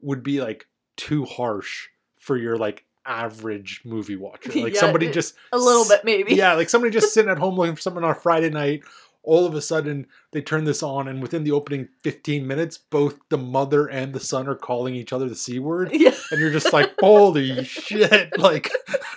would 0.00 0.22
be 0.22 0.40
like 0.40 0.66
too 0.96 1.24
harsh 1.24 1.88
for 2.18 2.36
your 2.36 2.56
like 2.56 2.84
average 3.06 3.80
movie 3.84 4.14
watcher 4.16 4.52
like 4.60 4.74
Yeah, 4.74 4.80
somebody 4.80 5.10
just 5.10 5.34
a 5.52 5.58
little 5.58 5.84
bit 5.88 6.04
maybe. 6.04 6.34
yeah, 6.34 6.52
like 6.52 6.68
somebody 6.68 6.92
just 6.92 7.12
sitting 7.14 7.30
at 7.30 7.38
home 7.38 7.56
looking 7.56 7.74
for 7.74 7.80
something 7.80 8.04
on 8.04 8.10
a 8.10 8.14
Friday 8.14 8.50
night. 8.50 8.82
All 9.22 9.44
of 9.46 9.54
a 9.54 9.60
sudden, 9.60 10.06
they 10.32 10.40
turn 10.40 10.64
this 10.64 10.82
on, 10.82 11.06
and 11.06 11.20
within 11.20 11.44
the 11.44 11.52
opening 11.52 11.88
15 12.02 12.46
minutes, 12.46 12.78
both 12.78 13.18
the 13.28 13.36
mother 13.38 13.86
and 13.86 14.12
the 14.14 14.20
son 14.20 14.48
are 14.48 14.54
calling 14.54 14.94
each 14.94 15.12
other 15.12 15.28
the 15.28 15.34
C 15.36 15.58
word. 15.58 15.90
yeah, 15.92 16.14
And 16.30 16.40
you're 16.40 16.50
just 16.52 16.72
like, 16.72 16.92
holy 17.00 17.64
shit. 17.64 18.38
Like, 18.38 18.70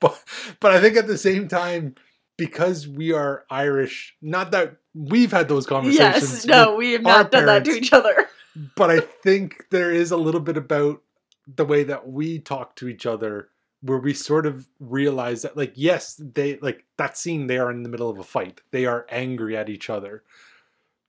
but, 0.00 0.22
but 0.60 0.72
I 0.72 0.80
think 0.80 0.96
at 0.96 1.06
the 1.06 1.18
same 1.18 1.48
time, 1.48 1.94
because 2.36 2.88
we 2.88 3.12
are 3.12 3.44
Irish, 3.50 4.16
not 4.22 4.50
that 4.52 4.76
we've 4.94 5.32
had 5.32 5.48
those 5.48 5.66
conversations. 5.66 6.32
yes, 6.32 6.46
no, 6.46 6.74
we 6.76 6.92
have 6.92 7.02
not 7.02 7.30
done 7.30 7.46
that 7.46 7.64
to 7.64 7.72
each 7.72 7.92
other. 7.92 8.28
but 8.76 8.90
I 8.90 9.00
think 9.00 9.64
there 9.70 9.90
is 9.90 10.10
a 10.10 10.16
little 10.16 10.40
bit 10.40 10.56
about 10.56 11.02
the 11.46 11.64
way 11.64 11.84
that 11.84 12.08
we 12.08 12.38
talk 12.38 12.76
to 12.76 12.88
each 12.88 13.06
other 13.06 13.48
where 13.82 13.98
we 13.98 14.12
sort 14.12 14.46
of 14.46 14.68
realize 14.78 15.42
that 15.42 15.56
like 15.56 15.72
yes 15.74 16.20
they 16.34 16.58
like 16.58 16.84
that 16.98 17.16
scene 17.16 17.46
they 17.46 17.58
are 17.58 17.70
in 17.70 17.82
the 17.82 17.88
middle 17.88 18.10
of 18.10 18.18
a 18.18 18.24
fight. 18.24 18.60
They 18.70 18.86
are 18.86 19.06
angry 19.10 19.56
at 19.56 19.68
each 19.68 19.88
other. 19.90 20.22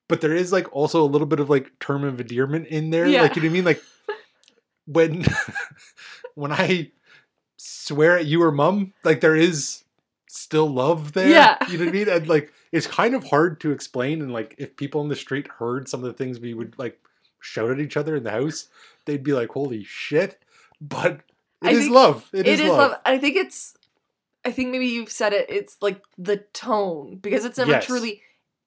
But 0.08 0.22
there 0.22 0.36
is 0.36 0.52
like 0.52 0.74
also 0.74 1.04
a 1.04 1.08
little 1.08 1.28
bit 1.28 1.40
of 1.40 1.50
like 1.50 1.78
term 1.80 2.04
of 2.04 2.20
endearment 2.20 2.68
in 2.68 2.90
there. 2.90 3.06
Yeah. 3.06 3.24
like 3.24 3.36
you 3.36 3.42
know 3.42 3.48
what 3.48 3.52
i 3.52 3.54
mean? 3.54 3.66
Like 3.66 3.84
when 4.86 5.26
when 6.36 6.52
i 6.52 6.92
swear 7.58 8.18
at 8.18 8.26
you 8.26 8.42
or 8.42 8.52
mum 8.52 8.94
like 9.04 9.22
there 9.22 9.36
is 9.36 9.84
still 10.28 10.70
love 10.70 11.14
there. 11.14 11.30
Yeah. 11.30 11.58
you 11.70 11.78
know 11.78 11.86
what 11.86 11.90
i 11.90 11.98
mean? 11.98 12.10
And 12.10 12.28
like 12.28 12.54
it's 12.72 12.88
kind 12.88 13.16
of 13.16 13.26
hard 13.26 13.60
to 13.62 13.72
explain 13.72 14.22
and 14.22 14.32
like 14.32 14.56
if 14.58 14.78
people 14.78 15.02
on 15.02 15.10
the 15.10 15.16
street 15.16 15.48
heard 15.60 15.90
some 15.90 16.00
of 16.02 16.06
the 16.06 16.14
things 16.14 16.40
we 16.40 16.54
would 16.54 16.78
like 16.80 17.00
shout 17.42 17.72
at 17.72 17.80
each 17.80 17.98
other 17.98 18.16
in 18.16 18.24
the 18.24 18.32
house 18.32 18.68
they'd 19.06 19.24
be 19.24 19.34
like 19.34 19.50
holy 19.50 19.84
shit. 19.84 20.42
But 20.80 21.22
it 21.62 21.68
I 21.68 21.72
is 21.72 21.90
love 21.90 22.28
it 22.34 22.48
is 22.48 22.62
love. 22.62 22.96
I 23.06 23.18
think 23.18 23.36
it's. 23.36 23.76
I 24.44 24.52
think 24.52 24.72
maybe 24.72 24.88
you've 24.88 25.12
said 25.12 25.34
it. 25.34 25.46
It's 25.50 25.78
like 25.82 26.02
the 26.18 26.38
tone 26.38 27.18
because 27.22 27.46
it's 27.46 27.58
never 27.60 27.72
Yes. 27.72 27.86
truly 27.86 28.22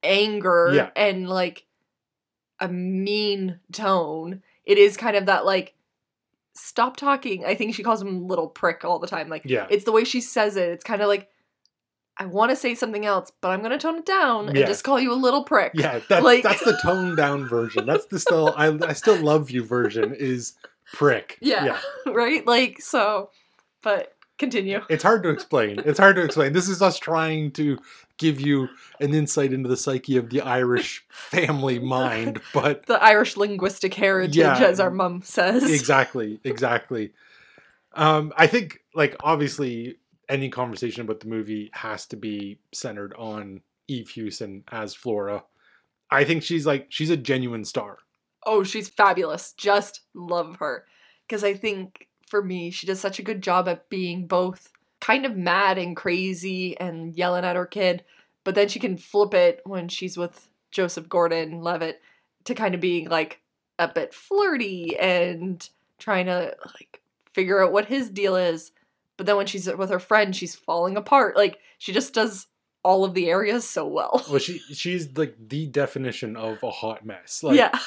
anger 0.05 0.71
Yeah. 0.73 0.91
and 0.95 1.29
like 1.29 1.67
a 2.61 2.69
mean 2.69 3.59
tone. 3.73 4.43
It 4.65 4.79
is 4.79 4.97
kind 4.97 5.17
of 5.17 5.27
that 5.27 5.45
like 5.45 5.75
stop 6.55 6.97
talking. 6.97 7.45
I 7.45 7.55
think 7.57 7.75
she 7.75 7.83
calls 7.83 8.01
him 8.01 8.29
little 8.29 8.47
prick 8.49 8.85
all 8.85 8.99
the 9.01 9.09
time. 9.09 9.29
Like 9.29 9.43
yeah 9.45 9.67
it's 9.69 9.85
the 9.85 9.93
way 9.93 10.05
she 10.05 10.21
says 10.21 10.57
it. 10.57 10.69
It's 10.69 10.85
kind 10.85 11.03
of 11.03 11.09
like 11.09 11.29
I 12.17 12.27
want 12.27 12.51
to 12.51 12.57
say 12.57 12.77
something 12.77 13.05
else, 13.05 13.33
but 13.41 13.49
I'm 13.49 13.61
gonna 13.61 13.77
tone 13.79 13.97
it 13.99 14.07
down 14.07 14.49
and 14.49 14.57
just 14.59 14.85
call 14.85 15.01
you 15.01 15.13
a 15.13 15.17
little 15.19 15.43
prick. 15.43 15.73
yeah 15.75 15.99
that's, 16.09 16.23
like- 16.25 16.45
that's 16.45 16.65
the 16.65 16.79
toned 16.81 17.17
down 17.17 17.47
version 17.49 17.85
that's 17.87 18.07
the 18.07 18.21
still 18.21 18.55
I, 18.57 18.69
I 18.87 18.93
still 18.93 19.17
love 19.17 19.51
you 19.51 19.65
version 19.65 20.15
is 20.15 20.53
prick 20.93 21.39
Yeah. 21.41 21.79
right? 22.07 22.47
Like 22.47 22.81
so 22.81 23.31
but 23.83 24.11
Continue. 24.37 24.81
It's 24.91 25.05
hard 25.05 25.23
to 25.23 25.29
explain. 25.29 25.81
It's 25.85 25.99
hard 25.99 26.17
to 26.17 26.25
explain. 26.25 26.55
This 26.55 26.69
is 26.69 26.83
us 26.83 26.99
trying 26.99 27.53
to 27.53 27.79
give 28.19 28.41
you 28.41 28.69
an 28.99 29.15
insight 29.15 29.53
into 29.53 29.69
the 29.69 29.77
psyche 29.77 30.17
of 30.17 30.29
the 30.29 30.41
Irish 30.41 31.05
family 31.09 31.79
mind, 31.97 32.41
but 32.53 32.85
The 32.87 33.01
Irish 33.01 33.37
linguistic 33.37 33.95
heritage, 33.95 34.37
Yeah. 34.37 34.57
as 34.59 34.81
our 34.81 34.91
mum 34.91 35.23
says. 35.23 35.63
exactly, 35.71 36.41
exactly. 36.43 37.13
Um, 37.93 38.33
I 38.37 38.49
think, 38.49 38.81
like, 38.93 39.15
obviously, 39.23 39.99
any 40.29 40.49
conversation 40.49 41.03
about 41.03 41.21
the 41.21 41.29
movie 41.29 41.71
has 41.73 42.05
to 42.07 42.17
be 42.17 42.59
centered 42.73 43.15
on 43.17 43.61
Eve 43.87 44.09
Hewson 44.09 44.65
as 44.73 44.95
Flora. 44.95 45.45
I 46.11 46.25
think 46.25 46.43
she's 46.43 46.67
like 46.67 46.87
she's 46.89 47.11
a 47.11 47.17
genuine 47.17 47.65
star. 47.65 47.99
Oh, 48.47 48.65
she's 48.65 48.89
fabulous. 48.89 49.53
Just 49.53 50.01
love 50.15 50.57
her. 50.57 50.85
Because 51.27 51.45
I 51.45 51.55
think 51.55 52.09
for 52.29 52.43
me, 52.43 52.71
she 52.71 52.87
does 52.87 53.01
such 53.01 53.19
a 53.19 53.23
good 53.23 53.43
job 53.43 53.69
at 53.69 53.89
being 53.89 54.27
both 54.27 54.73
kind 55.01 55.27
of 55.27 55.37
mad 55.37 55.79
and 55.79 55.97
crazy 55.97 56.79
and 56.79 57.15
yelling 57.15 57.45
at 57.45 57.57
her 57.57 57.67
kid, 57.67 58.05
but 58.43 58.55
then 58.55 58.69
she 58.69 58.79
can 58.79 58.97
flip 58.97 59.35
it 59.35 59.61
when 59.65 59.89
she's 59.89 60.17
with 60.17 60.49
Joseph 60.71 61.09
Gordon 61.09 61.61
Levitt 61.63 62.01
to 62.45 62.55
kind 62.55 62.75
of 62.75 62.81
being 62.81 63.09
like 63.09 63.41
a 63.79 63.89
bit 63.89 64.15
flirty 64.15 64.97
and 64.99 65.69
trying 65.99 66.27
to 66.27 66.57
like 66.75 67.03
figure 67.33 67.63
out 67.63 67.73
what 67.73 67.87
his 67.87 68.09
deal 68.09 68.37
is. 68.37 68.73
But 69.17 69.27
then 69.27 69.37
when 69.37 69.47
she's 69.47 69.73
with 69.73 69.91
her 69.91 70.01
friend, 70.01 70.35
she's 70.35 70.55
falling 70.55 70.97
apart. 70.97 71.37
Like 71.37 71.59
she 71.79 71.93
just 71.93 72.15
does 72.15 72.47
all 72.83 73.05
of 73.05 73.15
the 73.15 73.29
areas 73.29 73.69
so 73.69 73.87
well. 73.87 74.25
Well, 74.31 74.39
she 74.39 74.59
she's 74.59 75.17
like 75.17 75.37
the 75.39 75.67
definition 75.67 76.37
of 76.37 76.63
a 76.63 76.71
hot 76.71 77.05
mess. 77.05 77.43
Like, 77.43 77.57
yeah. 77.57 77.79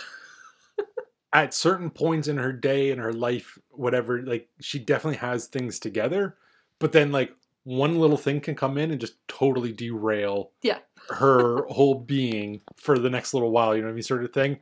At 1.37 1.53
certain 1.53 1.91
points 1.91 2.27
in 2.27 2.35
her 2.37 2.51
day 2.51 2.89
and 2.89 2.99
her 2.99 3.13
life, 3.13 3.59
whatever, 3.69 4.23
like 4.23 4.49
she 4.59 4.79
definitely 4.79 5.17
has 5.17 5.45
things 5.45 5.77
together, 5.79 6.35
but 6.79 6.91
then 6.91 7.11
like 7.11 7.31
one 7.63 7.99
little 7.99 8.17
thing 8.17 8.41
can 8.41 8.55
come 8.55 8.75
in 8.75 8.89
and 8.89 8.99
just 8.99 9.15
totally 9.27 9.71
derail 9.71 10.51
Yeah. 10.63 10.79
her 11.09 11.67
whole 11.69 11.93
being 11.93 12.61
for 12.75 12.97
the 12.97 13.09
next 13.11 13.35
little 13.35 13.51
while, 13.51 13.75
you 13.75 13.81
know 13.83 13.87
what 13.87 13.91
I 13.91 13.95
mean, 13.95 14.01
sort 14.01 14.23
of 14.23 14.33
thing. 14.33 14.57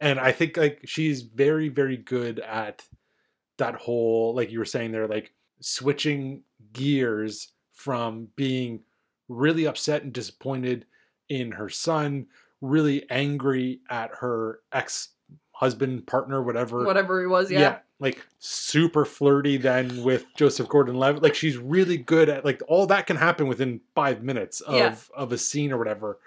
And 0.00 0.18
I 0.18 0.32
think 0.32 0.56
like 0.56 0.80
she's 0.86 1.20
very, 1.20 1.68
very 1.68 1.98
good 1.98 2.40
at 2.40 2.82
that 3.58 3.74
whole, 3.74 4.34
like 4.34 4.50
you 4.50 4.58
were 4.58 4.64
saying 4.64 4.92
there, 4.92 5.06
like 5.06 5.34
switching 5.60 6.42
gears 6.72 7.52
from 7.74 8.28
being 8.34 8.80
really 9.28 9.66
upset 9.66 10.04
and 10.04 10.12
disappointed 10.12 10.86
in 11.28 11.52
her 11.52 11.68
son, 11.68 12.26
really 12.62 13.04
angry 13.10 13.80
at 13.90 14.10
her 14.20 14.60
ex 14.72 15.10
husband, 15.54 16.06
partner, 16.06 16.42
whatever. 16.42 16.84
Whatever 16.84 17.20
he 17.20 17.26
was, 17.26 17.50
Yeah. 17.50 17.60
yeah. 17.60 17.78
Like 18.00 18.26
super 18.38 19.04
flirty 19.04 19.56
then 19.56 20.02
with 20.02 20.26
Joseph 20.36 20.68
Gordon 20.68 20.96
Levitt. 20.96 21.22
Like 21.22 21.34
she's 21.34 21.56
really 21.56 21.96
good 21.96 22.28
at 22.28 22.44
like 22.44 22.60
all 22.68 22.86
that 22.88 23.06
can 23.06 23.16
happen 23.16 23.46
within 23.46 23.80
five 23.94 24.22
minutes 24.22 24.60
of 24.60 24.74
Yeah. 24.74 24.96
of 25.14 25.32
a 25.32 25.38
scene 25.38 25.72
or 25.72 25.78
whatever. 25.78 26.18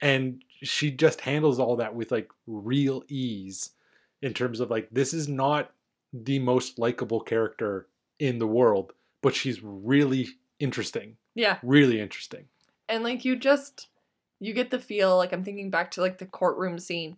And 0.00 0.42
she 0.62 0.90
just 0.90 1.20
handles 1.20 1.58
all 1.58 1.76
that 1.76 1.94
with 1.94 2.10
like 2.10 2.28
real 2.46 3.04
ease 3.08 3.70
in 4.22 4.32
terms 4.34 4.58
of 4.60 4.70
like 4.70 4.88
this 4.90 5.12
is 5.12 5.28
not 5.28 5.70
the 6.12 6.38
most 6.38 6.78
likable 6.78 7.20
character 7.20 7.86
in 8.18 8.38
the 8.38 8.46
world, 8.46 8.92
but 9.22 9.34
she's 9.34 9.60
really 9.62 10.28
interesting. 10.58 11.16
Yeah. 11.34 11.58
Really 11.62 12.00
interesting. 12.00 12.46
and 12.88 13.04
like 13.04 13.24
you 13.24 13.36
just 13.36 13.88
you 14.40 14.52
get 14.52 14.70
the 14.70 14.78
feel 14.78 15.16
like 15.16 15.32
i'm 15.32 15.44
thinking 15.44 15.70
back 15.70 15.90
to 15.92 16.00
like 16.00 16.18
the 16.18 16.26
courtroom 16.26 16.78
scene 16.80 17.16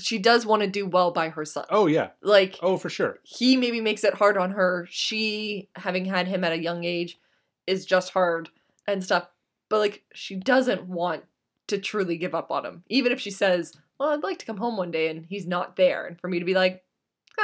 she 0.00 0.18
does 0.18 0.46
want 0.46 0.62
to 0.62 0.68
do 0.68 0.86
well 0.86 1.10
by 1.10 1.28
her 1.28 1.44
son. 1.44 1.64
Oh 1.70 1.86
yeah. 1.86 2.10
like 2.22 2.58
Oh 2.62 2.76
for 2.76 2.88
sure. 2.90 3.18
he 3.22 3.56
maybe 3.56 3.80
makes 3.80 4.04
it 4.04 4.14
hard 4.14 4.36
on 4.36 4.52
her. 4.52 4.86
She 4.90 5.68
having 5.76 6.04
had 6.04 6.28
him 6.28 6.44
at 6.44 6.52
a 6.52 6.62
young 6.62 6.84
age 6.84 7.18
is 7.66 7.84
just 7.84 8.10
hard 8.12 8.48
and 8.86 9.02
stuff. 9.02 9.28
But 9.68 9.78
like 9.78 10.04
she 10.14 10.36
doesn't 10.36 10.84
want 10.86 11.24
to 11.66 11.78
truly 11.78 12.16
give 12.16 12.34
up 12.34 12.50
on 12.50 12.64
him. 12.64 12.84
Even 12.88 13.12
if 13.12 13.20
she 13.20 13.30
says 13.30 13.74
well 13.98 14.10
i'd 14.10 14.22
like 14.22 14.38
to 14.38 14.46
come 14.46 14.58
home 14.58 14.76
one 14.76 14.90
day 14.92 15.08
and 15.08 15.26
he's 15.26 15.46
not 15.46 15.74
there 15.76 16.06
and 16.06 16.20
for 16.20 16.28
me 16.28 16.38
to 16.38 16.44
be 16.44 16.54
like 16.54 16.84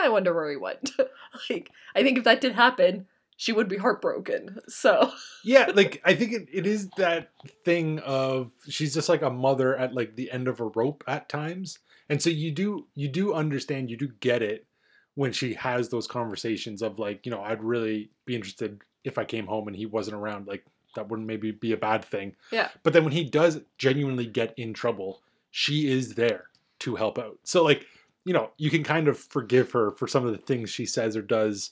i 0.01 0.09
wonder 0.09 0.33
where 0.33 0.51
he 0.51 0.57
went. 0.57 0.91
Like 1.51 1.69
i 1.97 2.03
think 2.05 2.17
if 2.17 2.25
that 2.25 2.41
did 2.41 2.55
happen 2.55 3.07
she 3.37 3.53
would 3.53 3.67
be 3.69 3.77
heartbroken 3.77 4.61
so. 4.69 5.11
Yeah 5.43 5.71
like 5.75 6.01
i 6.05 6.15
think 6.15 6.33
it, 6.33 6.49
it 6.53 6.65
is 6.67 6.89
that 6.97 7.31
thing 7.65 7.99
of 7.99 8.53
she's 8.69 8.95
just 8.95 9.09
like 9.09 9.23
a 9.23 9.31
mother 9.31 9.77
at 9.77 9.93
like 9.93 10.15
the 10.15 10.31
end 10.31 10.47
of 10.47 10.61
a 10.61 10.67
rope 10.67 11.03
at 11.09 11.29
times 11.29 11.81
and 12.09 12.21
so 12.23 12.31
you 12.31 12.51
do 12.51 12.87
you 12.95 13.09
do 13.09 13.35
understand 13.35 13.91
you 13.91 13.97
do 13.97 14.09
get 14.21 14.43
it 14.43 14.67
when 15.15 15.33
she 15.33 15.55
has 15.55 15.89
those 15.89 16.07
conversations 16.07 16.83
of 16.83 16.99
like 16.99 17.25
you 17.25 17.31
know 17.31 17.43
i'd 17.43 17.63
really 17.63 18.11
be 18.27 18.35
interested 18.35 18.81
if 19.05 19.19
i 19.19 19.25
came 19.25 19.47
home 19.47 19.67
and 19.69 19.77
he 19.77 19.87
wasn't 19.87 20.15
around 20.17 20.47
like 20.47 20.65
that 20.97 21.09
wouldn't 21.09 21.27
maybe 21.27 21.51
be 21.51 21.73
a 21.73 21.77
bad 21.77 22.05
thing 22.05 22.35
Yeah. 22.53 22.69
but 22.83 22.93
then 22.93 23.05
when 23.05 23.13
he 23.13 23.25
does 23.25 23.61
genuinely 23.79 24.27
get 24.27 24.55
in 24.57 24.73
trouble 24.75 25.23
she 25.51 25.89
is 25.91 26.15
there 26.15 26.47
to 26.81 26.97
help 26.97 27.19
out 27.19 27.39
so 27.45 27.63
like 27.65 27.87
you 28.25 28.33
know 28.33 28.51
you 28.57 28.71
can 28.71 28.83
kind 28.85 29.09
of 29.09 29.19
forgive 29.19 29.71
her 29.73 29.91
for 29.93 30.07
some 30.07 30.25
of 30.27 30.33
the 30.33 30.39
things 30.39 30.71
she 30.71 30.87
says 30.87 31.17
or 31.17 31.23
does 31.23 31.71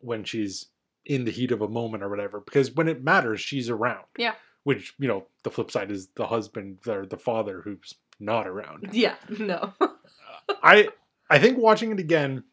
when 0.00 0.24
she's 0.24 0.66
in 1.06 1.24
the 1.24 1.30
heat 1.30 1.50
of 1.52 1.62
a 1.62 1.68
moment 1.68 2.02
or 2.02 2.08
whatever 2.08 2.40
because 2.40 2.70
when 2.72 2.88
it 2.88 3.02
matters 3.04 3.40
she's 3.40 3.68
around 3.70 4.04
Yeah. 4.16 4.34
which 4.64 4.94
you 4.98 5.08
know 5.08 5.26
the 5.42 5.50
flip 5.50 5.70
side 5.70 5.90
is 5.90 6.08
the 6.16 6.26
husband 6.26 6.78
or 6.86 7.06
the 7.06 7.16
father 7.16 7.60
who's 7.62 7.94
not 8.20 8.46
around. 8.46 8.88
Yeah 8.92 9.16
no. 9.38 9.72
I 10.62 10.88
i 11.30 11.38
think 11.38 11.58
watching 11.58 11.92
it 11.92 12.00
again 12.00 12.44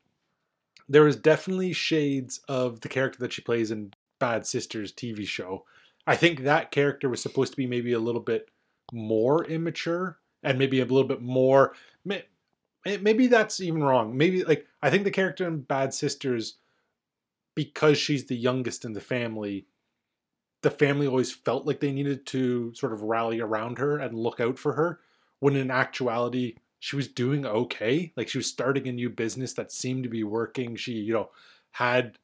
there 0.88 1.08
is 1.08 1.16
definitely 1.16 1.74
shades 1.74 2.42
of 2.48 2.82
the 2.82 2.90
character 2.90 3.20
that 3.20 3.34
she 3.34 3.42
plays 3.42 3.72
in 3.72 3.94
bad 4.20 4.46
sisters 4.46 4.92
tv 4.92 5.28
show. 5.28 5.66
I 6.08 6.16
think 6.16 6.42
that 6.42 6.72
character 6.72 7.10
was 7.10 7.22
supposed 7.22 7.54
to 7.54 7.58
be 7.58 7.66
maybe 7.66 7.94
a 7.94 8.00
little 8.00 8.22
bit 8.22 8.50
more 8.94 9.46
immature 9.46 10.20
and 10.44 10.60
maybe 10.60 10.80
a 10.80 10.86
little 10.86 11.08
bit 11.08 11.22
more 11.22 11.74
maybe 12.86 13.28
that's 13.28 13.60
even 13.60 13.84
wrong. 13.84 14.16
Maybe 14.16 14.44
like 14.44 14.68
i 14.82 14.90
think 14.90 15.04
the 15.04 15.12
character 15.12 15.48
in 15.48 15.62
bad 15.62 15.94
sisters 15.94 16.58
because 17.56 17.98
she's 17.98 18.26
the 18.26 18.36
youngest 18.36 18.86
in 18.86 18.94
the 18.94 19.02
family 19.02 19.66
the 20.62 20.72
family 20.72 21.08
always 21.08 21.32
felt 21.32 21.66
like 21.66 21.80
they 21.80 21.92
needed 21.92 22.26
to 22.26 22.74
sort 22.74 22.92
of 22.92 23.04
rally 23.04 23.40
around 23.40 23.78
her 23.78 23.98
and 23.98 24.18
look 24.18 24.40
out 24.40 24.58
for 24.58 24.74
her 24.74 25.00
when 25.40 25.56
in 25.56 25.72
actuality 25.72 26.56
she 26.80 26.96
was 26.96 27.08
doing 27.08 27.46
okay 27.46 28.12
like 28.16 28.28
she 28.30 28.38
was 28.38 28.48
starting 28.48 28.88
a 28.88 28.92
new 28.92 29.10
business 29.10 29.54
that 29.54 29.72
seemed 29.72 30.04
to 30.04 30.10
be 30.10 30.24
working 30.24 30.76
she 30.76 30.94
you 30.94 31.14
know 31.14 31.30
had 31.72 32.18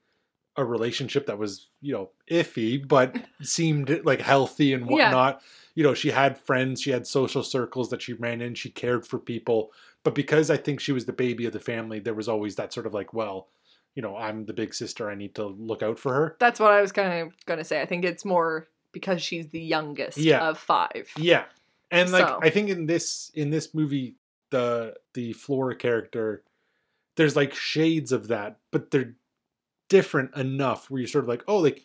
a 0.58 0.66
relationship 0.66 1.26
that 1.26 1.38
was 1.38 1.68
you 1.82 1.94
know 1.94 2.10
iffy 2.30 2.86
but 2.88 3.16
seemed 3.42 4.02
like 4.04 4.22
healthy 4.22 4.74
and 4.74 4.84
Yeah. 4.90 4.92
whatnot 5.06 5.42
you 5.76 5.84
know 5.84 5.94
she 5.94 6.12
had 6.12 6.38
friends 6.38 6.82
she 6.82 6.92
had 6.92 7.08
social 7.08 7.44
circles 7.44 7.90
that 7.90 8.02
she 8.02 8.14
ran 8.14 8.42
in 8.42 8.54
she 8.56 8.70
cared 8.70 9.06
for 9.08 9.18
people 9.20 9.72
but 10.04 10.14
because 10.16 10.50
i 10.50 10.58
think 10.58 10.80
she 10.80 10.92
was 10.92 11.06
the 11.06 11.14
baby 11.14 11.46
of 11.46 11.54
the 11.54 11.60
family 11.60 12.00
there 12.00 12.14
was 12.14 12.28
always 12.28 12.56
that 12.58 12.74
sort 12.74 12.86
of 12.86 12.94
like 12.94 13.14
well 13.14 13.48
you 13.96 14.02
know 14.02 14.16
i'm 14.18 14.46
the 14.46 14.54
big 14.54 14.74
sister 14.74 15.10
i 15.10 15.16
need 15.16 15.34
to 15.36 15.46
look 15.46 15.82
out 15.82 15.98
for 15.98 16.14
her 16.14 16.36
That's 16.40 16.60
what 16.60 16.72
I 16.72 16.82
was 16.82 16.92
kind 16.92 17.22
of 17.22 17.46
going 17.46 17.58
to 17.60 17.64
say. 17.66 17.82
I 17.82 17.86
think 17.86 18.04
it's 18.06 18.26
more 18.26 18.68
because 18.92 19.22
she's 19.22 19.48
the 19.48 19.60
youngest 19.62 20.18
Yeah. 20.18 20.48
of 20.50 20.58
five. 20.58 21.10
Yeah. 21.18 21.46
And 21.92 22.12
like 22.12 22.28
So- 22.28 22.40
I 22.42 22.50
think 22.50 22.70
in 22.70 22.86
this 22.86 23.32
in 23.34 23.50
this 23.50 23.74
movie 23.74 24.16
the 24.50 24.96
the 25.14 25.34
Flora 25.34 25.76
character 25.76 26.44
there's 27.18 27.36
like 27.36 27.54
shades 27.54 28.12
of 28.12 28.30
that, 28.30 28.58
but 28.72 28.90
they're 28.92 29.16
different 29.90 30.36
enough 30.36 30.90
where 30.90 31.00
you're 31.02 31.08
sort 31.08 31.26
of 31.26 31.30
like, 31.30 31.44
oh, 31.48 31.58
like 31.58 31.84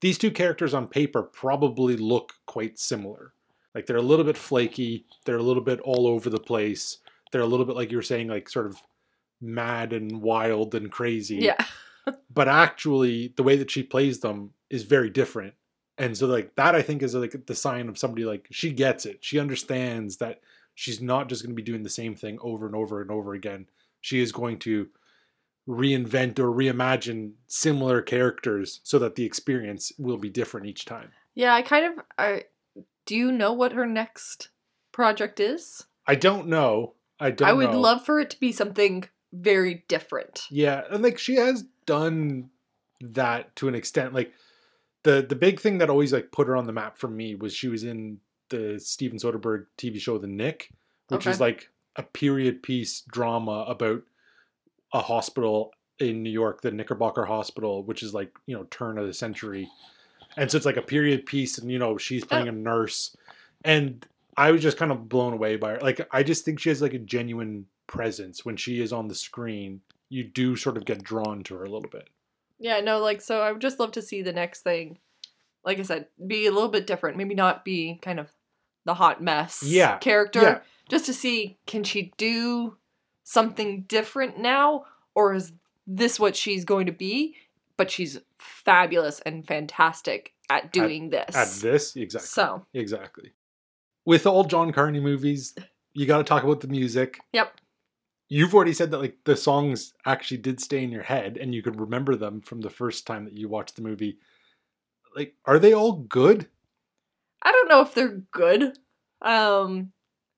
these 0.00 0.16
two 0.16 0.30
characters 0.30 0.74
on 0.74 0.86
paper 0.86 1.22
probably 1.24 1.96
look 1.96 2.32
quite 2.46 2.78
similar. 2.78 3.32
Like 3.74 3.86
they're 3.86 3.96
a 3.96 4.02
little 4.02 4.24
bit 4.24 4.36
flaky, 4.38 5.06
they're 5.24 5.38
a 5.38 5.42
little 5.42 5.62
bit 5.62 5.80
all 5.80 6.06
over 6.06 6.30
the 6.30 6.38
place. 6.38 6.98
They're 7.32 7.40
a 7.42 7.46
little 7.46 7.66
bit 7.66 7.74
like 7.76 7.90
you 7.90 7.96
were 7.98 8.02
saying 8.02 8.28
like 8.28 8.48
sort 8.48 8.66
of 8.66 8.80
mad 9.40 9.92
and 9.92 10.22
wild 10.22 10.74
and 10.74 10.90
crazy 10.90 11.36
Yeah. 11.36 11.64
but 12.32 12.48
actually 12.48 13.34
the 13.36 13.42
way 13.42 13.56
that 13.56 13.70
she 13.70 13.82
plays 13.82 14.20
them 14.20 14.50
is 14.70 14.82
very 14.84 15.10
different 15.10 15.54
and 15.98 16.16
so 16.16 16.26
like 16.26 16.54
that 16.56 16.74
i 16.74 16.82
think 16.82 17.02
is 17.02 17.14
like 17.14 17.46
the 17.46 17.54
sign 17.54 17.88
of 17.88 17.98
somebody 17.98 18.24
like 18.24 18.46
she 18.50 18.72
gets 18.72 19.06
it 19.06 19.18
she 19.20 19.38
understands 19.38 20.16
that 20.18 20.40
she's 20.74 21.00
not 21.00 21.28
just 21.28 21.42
going 21.42 21.50
to 21.54 21.56
be 21.56 21.62
doing 21.62 21.82
the 21.82 21.90
same 21.90 22.14
thing 22.14 22.38
over 22.40 22.66
and 22.66 22.74
over 22.76 23.00
and 23.02 23.10
over 23.10 23.34
again 23.34 23.66
she 24.00 24.20
is 24.20 24.32
going 24.32 24.58
to 24.58 24.88
reinvent 25.68 26.38
or 26.38 26.50
reimagine 26.50 27.32
similar 27.46 28.00
characters 28.00 28.80
so 28.84 28.98
that 28.98 29.16
the 29.16 29.24
experience 29.24 29.92
will 29.98 30.16
be 30.16 30.30
different 30.30 30.66
each 30.66 30.84
time 30.84 31.10
Yeah, 31.34 31.54
I 31.54 31.62
kind 31.62 31.84
of 31.86 32.04
I 32.16 32.44
do 33.04 33.14
you 33.16 33.30
know 33.32 33.52
what 33.52 33.72
her 33.72 33.86
next 33.86 34.48
project 34.92 35.40
is? 35.40 35.84
i 36.06 36.14
don't 36.14 36.46
know 36.46 36.94
i 37.20 37.30
don't 37.30 37.48
I 37.48 37.52
would 37.52 37.72
know. 37.72 37.80
love 37.80 38.04
for 38.04 38.18
it 38.18 38.30
to 38.30 38.40
be 38.40 38.50
something 38.52 39.04
very 39.32 39.84
different. 39.88 40.46
Yeah, 40.50 40.84
and 40.90 41.02
like 41.02 41.18
she 41.18 41.34
has 41.34 41.64
done 41.84 42.48
that 43.02 43.54
to 43.56 43.68
an 43.68 43.74
extent. 43.74 44.14
Like 44.14 44.32
the 45.08 45.22
the 45.22 45.34
big 45.34 45.58
thing 45.58 45.78
that 45.78 45.88
always 45.88 46.12
like 46.12 46.30
put 46.32 46.46
her 46.48 46.54
on 46.54 46.66
the 46.66 46.72
map 46.72 46.98
for 46.98 47.08
me 47.08 47.34
was 47.34 47.54
she 47.54 47.68
was 47.68 47.82
in 47.82 48.18
the 48.50 48.78
Steven 48.78 49.18
Soderbergh 49.18 49.64
TV 49.78 49.98
show 49.98 50.18
The 50.18 50.26
Knick, 50.26 50.70
which 51.08 51.26
is 51.26 51.40
like 51.40 51.70
a 51.96 52.02
period 52.02 52.62
piece 52.62 53.00
drama 53.10 53.64
about 53.66 54.02
a 54.92 55.00
hospital 55.00 55.72
in 55.98 56.22
New 56.22 56.30
York, 56.30 56.60
the 56.60 56.70
Knickerbocker 56.70 57.24
Hospital, 57.24 57.82
which 57.82 58.02
is 58.02 58.12
like 58.12 58.36
you 58.44 58.54
know 58.54 58.64
turn 58.64 58.98
of 58.98 59.06
the 59.06 59.14
century, 59.14 59.66
and 60.36 60.50
so 60.50 60.58
it's 60.58 60.66
like 60.66 60.76
a 60.76 60.82
period 60.82 61.24
piece, 61.24 61.56
and 61.56 61.72
you 61.72 61.78
know 61.78 61.96
she's 61.96 62.24
oh. 62.24 62.26
playing 62.26 62.48
a 62.48 62.52
nurse, 62.52 63.16
and 63.64 64.06
I 64.36 64.50
was 64.50 64.60
just 64.60 64.76
kind 64.76 64.92
of 64.92 65.08
blown 65.08 65.32
away 65.32 65.56
by 65.56 65.70
her. 65.70 65.80
Like 65.80 66.06
I 66.10 66.22
just 66.22 66.44
think 66.44 66.60
she 66.60 66.68
has 66.68 66.82
like 66.82 66.92
a 66.92 66.98
genuine 66.98 67.64
presence 67.86 68.44
when 68.44 68.58
she 68.58 68.82
is 68.82 68.92
on 68.92 69.08
the 69.08 69.14
screen. 69.14 69.80
You 70.10 70.24
do 70.24 70.54
sort 70.54 70.76
of 70.76 70.84
get 70.84 71.02
drawn 71.02 71.44
to 71.44 71.54
her 71.54 71.64
a 71.64 71.70
little 71.70 71.90
bit. 71.90 72.10
Yeah, 72.58 72.80
no, 72.80 72.98
like 72.98 73.20
so 73.20 73.40
I 73.40 73.52
would 73.52 73.60
just 73.62 73.78
love 73.78 73.92
to 73.92 74.02
see 74.02 74.22
the 74.22 74.32
next 74.32 74.62
thing, 74.62 74.98
like 75.64 75.78
I 75.78 75.82
said, 75.82 76.06
be 76.26 76.46
a 76.46 76.52
little 76.52 76.68
bit 76.68 76.86
different. 76.86 77.16
Maybe 77.16 77.34
not 77.34 77.64
be 77.64 77.98
kind 78.02 78.18
of 78.18 78.28
the 78.84 78.94
hot 78.94 79.22
mess 79.22 79.62
Yeah, 79.64 79.98
character. 79.98 80.42
yeah. 80.42 80.58
Just 80.88 81.06
to 81.06 81.12
see 81.12 81.58
can 81.66 81.84
she 81.84 82.12
do 82.16 82.76
something 83.24 83.82
different 83.82 84.38
now? 84.38 84.86
Or 85.14 85.34
is 85.34 85.52
this 85.86 86.18
what 86.18 86.36
she's 86.36 86.64
going 86.64 86.86
to 86.86 86.92
be? 86.92 87.36
But 87.76 87.90
she's 87.90 88.18
fabulous 88.38 89.20
and 89.20 89.46
fantastic 89.46 90.32
at 90.50 90.72
doing 90.72 91.10
this. 91.10 91.36
At 91.36 91.48
this, 91.60 91.94
exactly, 91.96 92.26
So 92.26 92.66
exactly. 92.74 93.32
With 94.04 94.26
all 94.26 94.44
John 94.44 94.72
Carney 94.72 95.00
movies, 95.00 95.54
you 95.92 96.06
got 96.06 96.18
to 96.18 96.24
talk 96.24 96.42
about 96.42 96.60
the 96.60 96.68
music. 96.68 97.18
Yep. 97.32 97.52
You've 98.28 98.54
already 98.54 98.74
said 98.74 98.90
that 98.90 98.98
like 98.98 99.16
the 99.24 99.36
songs 99.36 99.94
actually 100.04 100.38
did 100.38 100.60
stay 100.60 100.82
in 100.82 100.90
your 100.90 101.02
head 101.02 101.38
and 101.38 101.54
you 101.54 101.62
could 101.62 101.80
remember 101.80 102.14
them 102.14 102.40
from 102.42 102.60
the 102.60 102.70
first 102.70 103.06
time 103.06 103.24
that 103.24 103.32
you 103.36 103.48
watched 103.48 103.76
the 103.76 103.82
movie. 103.82 104.18
Like, 105.16 105.34
are 105.46 105.58
they 105.58 105.72
all 105.72 105.92
good? 105.92 106.46
I 107.42 107.52
don't 107.52 107.68
know 107.68 107.80
if 107.80 107.94
they're 107.94 108.20
good. 108.30 108.78
Um 109.22 109.92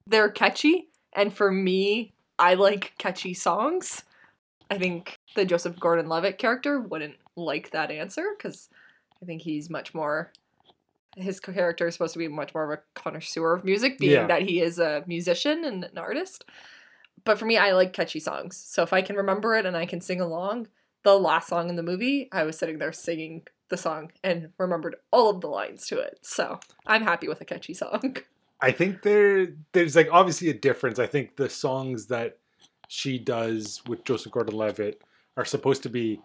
they're 0.06 0.30
catchy 0.30 0.88
and 1.12 1.32
for 1.32 1.50
me, 1.50 2.12
I 2.38 2.54
like 2.54 2.94
catchy 2.98 3.34
songs. 3.34 4.04
I 4.70 4.78
think 4.78 5.18
the 5.34 5.44
Joseph 5.44 5.78
Gordon-Levitt 5.80 6.38
character 6.38 6.80
wouldn't 6.80 7.16
like 7.36 7.70
that 7.70 7.90
answer 7.90 8.24
cuz 8.38 8.68
I 9.20 9.26
think 9.26 9.42
he's 9.42 9.68
much 9.68 9.94
more 9.94 10.32
his 11.16 11.40
character 11.40 11.88
is 11.88 11.94
supposed 11.94 12.12
to 12.12 12.20
be 12.20 12.28
much 12.28 12.54
more 12.54 12.72
of 12.72 12.78
a 12.78 12.82
connoisseur 12.94 13.52
of 13.52 13.64
music 13.64 13.98
being 13.98 14.12
Yeah. 14.12 14.26
that 14.28 14.42
he 14.42 14.60
is 14.60 14.78
a 14.78 15.02
musician 15.08 15.64
and 15.64 15.82
an 15.82 15.98
artist. 15.98 16.44
But 17.24 17.38
for 17.38 17.44
me, 17.44 17.56
I 17.56 17.72
like 17.72 17.92
catchy 17.92 18.20
songs. 18.20 18.56
So 18.56 18.82
if 18.82 18.92
I 18.92 19.02
can 19.02 19.16
remember 19.16 19.54
it 19.54 19.66
and 19.66 19.76
I 19.76 19.86
can 19.86 20.00
sing 20.00 20.20
along, 20.20 20.68
the 21.02 21.18
last 21.18 21.48
song 21.48 21.68
in 21.68 21.76
the 21.76 21.82
movie, 21.82 22.28
I 22.32 22.44
was 22.44 22.58
sitting 22.58 22.78
there 22.78 22.92
singing 22.92 23.46
the 23.68 23.76
song 23.76 24.12
and 24.22 24.50
remembered 24.58 24.96
all 25.10 25.30
of 25.30 25.40
the 25.40 25.48
lines 25.48 25.86
to 25.88 25.98
it. 25.98 26.18
So 26.22 26.60
I'm 26.86 27.02
happy 27.02 27.28
with 27.28 27.40
a 27.40 27.44
catchy 27.44 27.74
song. 27.74 28.16
I 28.60 28.72
think 28.72 29.02
there 29.02 29.48
there's 29.72 29.96
like 29.96 30.08
obviously 30.12 30.50
a 30.50 30.54
difference. 30.54 30.98
I 30.98 31.06
think 31.06 31.36
the 31.36 31.48
songs 31.48 32.06
that 32.06 32.38
she 32.88 33.18
does 33.18 33.80
with 33.86 34.04
Joseph 34.04 34.32
Gordon-Levitt 34.32 35.00
are 35.36 35.44
supposed 35.44 35.82
to 35.84 35.88
be 35.88 36.20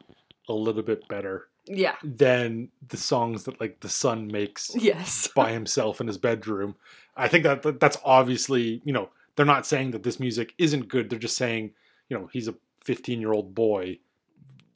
a 0.49 0.53
little 0.53 0.81
bit 0.81 1.07
better 1.07 1.47
yeah. 1.65 1.95
than 2.03 2.69
the 2.89 2.97
songs 2.97 3.45
that 3.45 3.61
like 3.61 3.79
the 3.79 3.89
son 3.89 4.27
makes 4.27 4.71
Yes. 4.75 5.27
by 5.35 5.51
himself 5.53 6.01
in 6.01 6.07
his 6.07 6.17
bedroom. 6.17 6.75
I 7.15 7.27
think 7.29 7.43
that 7.43 7.61
that- 7.61 7.79
that's 7.79 7.97
obviously, 8.03 8.81
you 8.83 8.91
know, 8.91 9.09
they're 9.35 9.45
not 9.45 9.65
saying 9.65 9.91
that 9.91 10.03
this 10.03 10.19
music 10.19 10.53
isn't 10.57 10.87
good. 10.87 11.09
They're 11.09 11.19
just 11.19 11.37
saying, 11.37 11.71
you 12.09 12.17
know, 12.17 12.29
he's 12.31 12.47
a 12.47 12.55
15 12.83 13.19
year 13.19 13.33
old 13.33 13.53
boy 13.55 13.99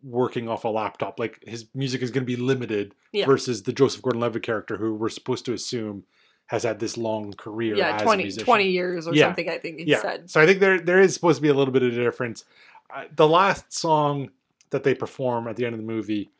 working 0.04 0.48
off 0.48 0.64
a 0.64 0.70
laptop. 0.70 1.20
Like 1.20 1.44
his 1.46 1.66
music 1.74 2.02
is 2.02 2.12
going 2.12 2.24
to 2.24 2.26
be 2.26 2.36
limited 2.36 2.96
Yeah. 3.12 3.26
versus 3.26 3.64
the 3.64 3.74
Joseph 3.74 4.02
Gordon 4.02 4.22
Levitt 4.22 4.44
character, 4.44 4.78
who 4.78 4.94
we're 4.94 5.10
supposed 5.10 5.46
to 5.46 5.54
assume 5.54 6.04
has 6.48 6.64
had 6.64 6.80
this 6.80 6.98
long 6.98 7.34
career. 7.34 7.76
Yeah, 7.76 7.96
as 7.96 8.02
a 8.02 8.06
20, 8.06 8.24
musician. 8.24 8.46
20 8.46 8.70
years 8.70 9.08
or 9.08 9.14
Yeah. 9.14 9.26
something, 9.28 9.50
I 9.50 9.58
think 9.60 9.80
he 9.80 9.86
Yeah. 9.86 10.02
said. 10.02 10.30
So 10.32 10.42
I 10.42 10.46
think 10.46 10.60
there 10.60 10.80
there 10.80 11.00
is 11.00 11.14
supposed 11.14 11.38
to 11.38 11.42
be 11.42 11.50
a 11.50 11.54
little 11.54 11.72
bit 11.74 11.84
of 11.84 11.94
a 11.94 11.96
difference. 11.96 12.44
Uh, 12.94 13.04
the 13.16 13.28
last 13.28 13.72
song 13.72 14.32
that 14.72 14.84
they 14.84 14.96
perform 14.96 15.48
at 15.48 15.58
the 15.58 15.66
end 15.66 15.76
of 15.76 15.80
the 15.80 15.86
movie, 15.86 16.32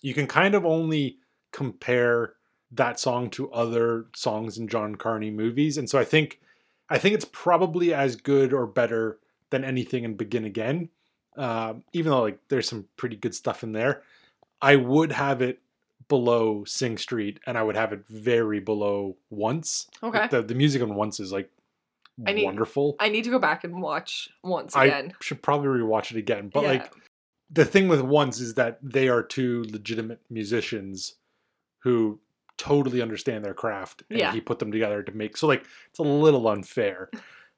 you 0.00 0.14
can 0.14 0.26
kind 0.26 0.54
of 0.54 0.64
only 0.64 1.18
compare 1.52 2.34
that 2.72 2.98
song 2.98 3.30
to 3.30 3.50
other 3.52 4.06
songs 4.16 4.58
in 4.58 4.68
John 4.68 4.94
Carney 4.94 5.30
movies, 5.30 5.76
and 5.78 5.88
so 5.88 5.98
I 5.98 6.04
think 6.04 6.40
I 6.90 6.98
think 6.98 7.14
it's 7.14 7.26
probably 7.32 7.94
as 7.94 8.16
good 8.16 8.52
or 8.52 8.66
better 8.66 9.18
than 9.50 9.64
anything 9.64 10.04
in 10.04 10.14
Begin 10.16 10.44
Again. 10.44 10.90
Um, 11.36 11.82
even 11.92 12.10
though 12.10 12.22
like 12.22 12.38
there's 12.48 12.68
some 12.68 12.86
pretty 12.96 13.16
good 13.16 13.34
stuff 13.34 13.62
in 13.62 13.72
there, 13.72 14.02
I 14.62 14.76
would 14.76 15.12
have 15.12 15.42
it 15.42 15.60
below 16.08 16.64
Sing 16.64 16.98
Street, 16.98 17.40
and 17.46 17.56
I 17.58 17.62
would 17.62 17.76
have 17.76 17.92
it 17.92 18.04
very 18.08 18.60
below 18.60 19.16
Once. 19.30 19.88
Okay. 20.02 20.18
Like, 20.20 20.30
the 20.30 20.42
the 20.42 20.54
music 20.54 20.82
on 20.82 20.94
Once 20.94 21.18
is 21.20 21.32
like 21.32 21.50
I 22.26 22.32
need- 22.32 22.44
wonderful. 22.44 22.94
I 23.00 23.08
need 23.08 23.24
to 23.24 23.30
go 23.30 23.38
back 23.40 23.64
and 23.64 23.82
watch 23.82 24.28
once 24.44 24.76
again. 24.76 25.12
I 25.12 25.24
should 25.24 25.42
probably 25.42 25.80
rewatch 25.80 26.12
it 26.12 26.16
again. 26.16 26.50
But 26.52 26.62
Yeah. 26.62 26.68
like 26.68 26.92
the 27.50 27.64
thing 27.64 27.88
with 27.88 28.00
Once 28.02 28.38
is 28.38 28.54
that 28.54 28.78
they 28.82 29.08
are 29.08 29.22
two 29.22 29.64
legitimate 29.64 30.20
musicians 30.30 31.14
who 31.80 32.20
totally 32.58 33.02
understand 33.02 33.44
their 33.44 33.54
craft 33.54 34.02
and 34.10 34.18
Yeah. 34.18 34.32
he 34.32 34.40
put 34.40 34.58
them 34.58 34.70
together 34.72 35.02
to 35.02 35.12
make 35.12 35.36
so 35.36 35.46
like 35.46 35.64
it's 35.90 35.98
a 35.98 36.02
little 36.02 36.46
unfair. 36.48 37.10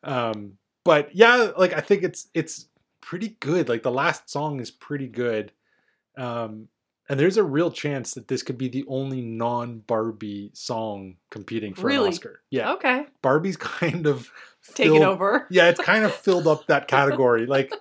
Um 0.03 0.55
but 0.85 1.15
yeah, 1.15 1.51
like 1.57 1.73
I 1.73 1.81
think 1.81 2.03
it's 2.03 2.29
it's 2.35 2.69
pretty 3.01 3.37
good. 3.41 3.69
Like 3.69 3.83
the 3.83 3.91
last 3.91 4.31
song 4.31 4.61
is 4.61 4.71
pretty 4.71 5.09
good. 5.09 5.53
Um 6.17 6.69
and 7.09 7.21
there's 7.21 7.37
a 7.37 7.45
real 7.45 7.71
chance 7.71 8.15
that 8.15 8.27
this 8.27 8.43
could 8.43 8.59
be 8.59 8.69
the 8.69 8.85
only 8.89 9.21
non-Barbie 9.21 10.51
song 10.55 11.17
competing 11.31 11.75
for 11.75 11.87
Really? 11.87 12.09
an 12.09 12.13
Oscar. 12.15 12.41
Yeah. 12.51 12.73
Okay. 12.75 13.07
Barbie's 13.23 13.57
kind 13.81 14.07
of 14.07 14.31
Taking 14.75 14.95
filled- 14.95 15.05
over. 15.05 15.47
yeah, 15.51 15.69
it's 15.69 15.81
kind 15.81 16.05
of 16.05 16.13
filled 16.15 16.47
up 16.49 16.67
that 16.67 16.89
category. 16.97 17.47
Like, 17.47 17.73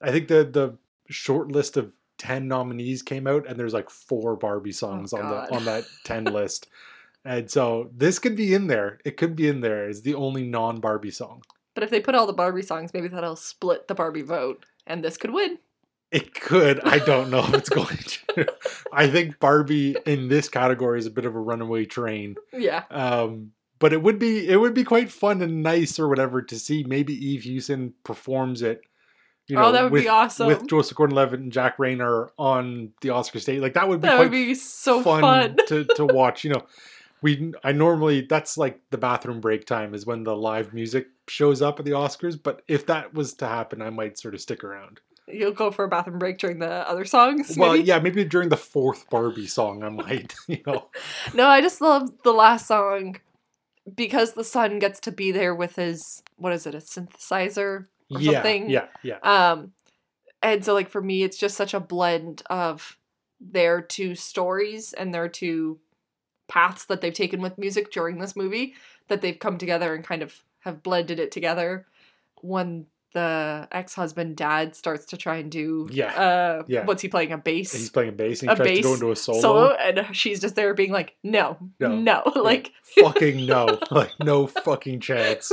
I 0.00 0.10
think 0.10 0.28
the 0.28 0.44
the 0.44 0.78
short 1.12 1.48
list 1.52 1.76
of 1.76 1.92
ten 2.20 2.46
nominees 2.46 3.02
came 3.02 3.26
out, 3.26 3.46
and 3.48 3.58
there's 3.58 3.72
like 3.74 3.90
four 3.90 4.36
Barbie 4.36 4.70
songs 4.72 5.12
on 5.12 5.20
Oh, 5.20 5.30
God. 5.30 5.48
the 5.48 5.54
on 5.56 5.64
that 5.64 5.84
ten 6.04 6.24
list, 6.38 6.68
and 7.24 7.50
so 7.50 7.90
this 7.96 8.18
could 8.18 8.36
be 8.36 8.54
in 8.54 8.66
there. 8.68 9.00
It 9.04 9.16
could 9.16 9.34
be 9.34 9.48
in 9.48 9.60
there 9.60 9.88
as 9.88 10.02
the 10.02 10.14
only 10.14 10.44
non 10.44 10.80
Barbie 10.80 11.10
song. 11.10 11.42
But 11.74 11.82
if 11.84 11.90
they 11.90 12.00
put 12.00 12.14
all 12.14 12.26
the 12.26 12.32
Barbie 12.32 12.62
songs, 12.62 12.92
maybe 12.92 13.08
that'll 13.08 13.36
split 13.36 13.88
the 13.88 13.94
Barbie 13.94 14.22
vote, 14.22 14.66
and 14.86 15.02
this 15.02 15.16
could 15.16 15.32
win. 15.32 15.58
It 16.12 16.34
could. 16.34 16.80
I 16.80 16.98
don't 16.98 17.30
know 17.30 17.38
if 17.44 17.54
it's 17.54 17.68
going 17.80 17.96
to. 17.96 18.46
I 18.92 19.08
think 19.08 19.38
Barbie 19.38 19.96
in 20.06 20.28
this 20.28 20.48
category 20.48 20.98
is 20.98 21.06
a 21.06 21.10
bit 21.10 21.24
of 21.24 21.34
a 21.36 21.40
runaway 21.40 21.84
train. 21.86 22.34
Yeah. 22.52 22.82
Um, 22.90 23.52
but 23.78 23.92
it 23.92 24.02
would 24.02 24.18
be 24.18 24.46
it 24.48 24.56
would 24.56 24.74
be 24.74 24.84
quite 24.84 25.10
fun 25.10 25.40
and 25.40 25.62
nice 25.62 25.98
or 25.98 26.08
whatever 26.08 26.42
to 26.42 26.58
see 26.58 26.84
maybe 26.84 27.14
Eve 27.14 27.44
Hewson 27.44 27.94
performs 28.04 28.60
it. 28.62 28.82
You 29.50 29.58
oh, 29.58 29.72
that 29.72 29.82
would 29.82 29.92
with, 29.92 30.04
be 30.04 30.08
awesome. 30.08 30.46
with 30.46 30.68
Joseph 30.68 30.96
Gordon-Levitt 30.96 31.40
and 31.40 31.52
Jack 31.52 31.78
Reynor 31.78 32.30
on 32.38 32.92
the 33.00 33.10
Oscar 33.10 33.40
stage. 33.40 33.60
Like 33.60 33.74
that 33.74 33.88
would 33.88 34.00
be 34.00 34.08
that 34.08 34.18
would 34.18 34.30
be 34.30 34.54
so 34.54 35.02
fun, 35.02 35.20
fun. 35.20 35.56
to 35.68 35.84
to 35.96 36.06
watch. 36.06 36.44
You 36.44 36.50
know, 36.50 36.66
we 37.22 37.52
I 37.64 37.72
normally 37.72 38.22
that's 38.22 38.56
like 38.56 38.80
the 38.90 38.98
bathroom 38.98 39.40
break 39.40 39.66
time 39.66 39.94
is 39.94 40.06
when 40.06 40.24
the 40.24 40.36
live 40.36 40.72
music 40.72 41.08
shows 41.28 41.62
up 41.62 41.78
at 41.78 41.84
the 41.84 41.92
Oscars. 41.92 42.40
But 42.40 42.62
if 42.68 42.86
that 42.86 43.12
was 43.14 43.34
to 43.34 43.46
happen, 43.46 43.82
I 43.82 43.90
might 43.90 44.18
sort 44.18 44.34
of 44.34 44.40
stick 44.40 44.64
around. 44.64 45.00
You'll 45.26 45.52
go 45.52 45.70
for 45.70 45.84
a 45.84 45.88
bathroom 45.88 46.18
break 46.18 46.38
during 46.38 46.58
the 46.58 46.88
other 46.88 47.04
songs. 47.04 47.56
Well, 47.56 47.72
maybe? 47.72 47.84
yeah, 47.84 47.98
maybe 48.00 48.24
during 48.24 48.48
the 48.48 48.56
fourth 48.56 49.08
Barbie 49.10 49.46
song, 49.46 49.82
I 49.82 49.88
might. 49.88 50.34
You 50.48 50.58
know, 50.66 50.88
No, 51.34 51.46
I 51.46 51.60
just 51.60 51.80
love 51.80 52.10
the 52.24 52.32
last 52.32 52.66
song 52.66 53.20
because 53.94 54.32
the 54.32 54.44
son 54.44 54.78
gets 54.78 55.00
to 55.00 55.12
be 55.12 55.30
there 55.30 55.54
with 55.54 55.76
his 55.76 56.22
what 56.36 56.52
is 56.52 56.66
it, 56.66 56.74
a 56.74 56.78
synthesizer 56.78 57.86
or 58.10 58.20
yeah, 58.20 58.32
something? 58.32 58.70
yeah, 58.70 58.86
yeah. 59.02 59.18
Um, 59.22 59.72
and 60.42 60.64
so 60.64 60.74
like 60.74 60.88
for 60.88 61.02
me, 61.02 61.22
it's 61.22 61.36
just 61.38 61.56
such 61.56 61.74
a 61.74 61.80
blend 61.80 62.42
of 62.50 62.96
their 63.40 63.80
two 63.80 64.14
stories 64.14 64.92
and 64.92 65.12
their 65.14 65.28
two 65.28 65.78
paths 66.48 66.86
that 66.86 67.00
they've 67.00 67.14
taken 67.14 67.40
with 67.40 67.56
music 67.58 67.92
during 67.92 68.18
this 68.18 68.34
movie 68.36 68.74
that 69.08 69.20
they've 69.22 69.38
come 69.38 69.56
together 69.58 69.94
and 69.94 70.04
kind 70.04 70.22
of 70.22 70.42
have 70.60 70.82
blended 70.82 71.18
it 71.20 71.30
together. 71.30 71.86
When 72.42 72.86
the 73.12 73.66
ex-husband 73.72 74.36
dad 74.36 74.76
starts 74.76 75.04
to 75.06 75.16
try 75.16 75.36
and 75.38 75.50
do 75.50 75.88
Yeah, 75.90 76.12
uh 76.14 76.62
yeah. 76.68 76.84
what's 76.84 77.02
he 77.02 77.08
playing 77.08 77.32
a 77.32 77.38
bass 77.38 77.72
He's 77.72 77.90
playing 77.90 78.10
a 78.10 78.12
bass 78.12 78.40
and 78.42 78.50
he 78.50 78.54
a 78.54 78.56
tries 78.56 78.76
to 78.76 78.82
go 78.82 78.94
into 78.94 79.10
a 79.10 79.16
solo. 79.16 79.40
solo 79.40 79.68
and 79.72 80.14
she's 80.16 80.38
just 80.40 80.54
there 80.54 80.72
being 80.74 80.92
like 80.92 81.16
no 81.24 81.56
No. 81.80 81.88
no, 81.88 82.22
like 82.36 82.70
fucking 83.00 83.46
no, 83.46 83.78
like 83.90 84.12
no 84.22 84.46
fucking 84.46 85.00
chance. 85.00 85.50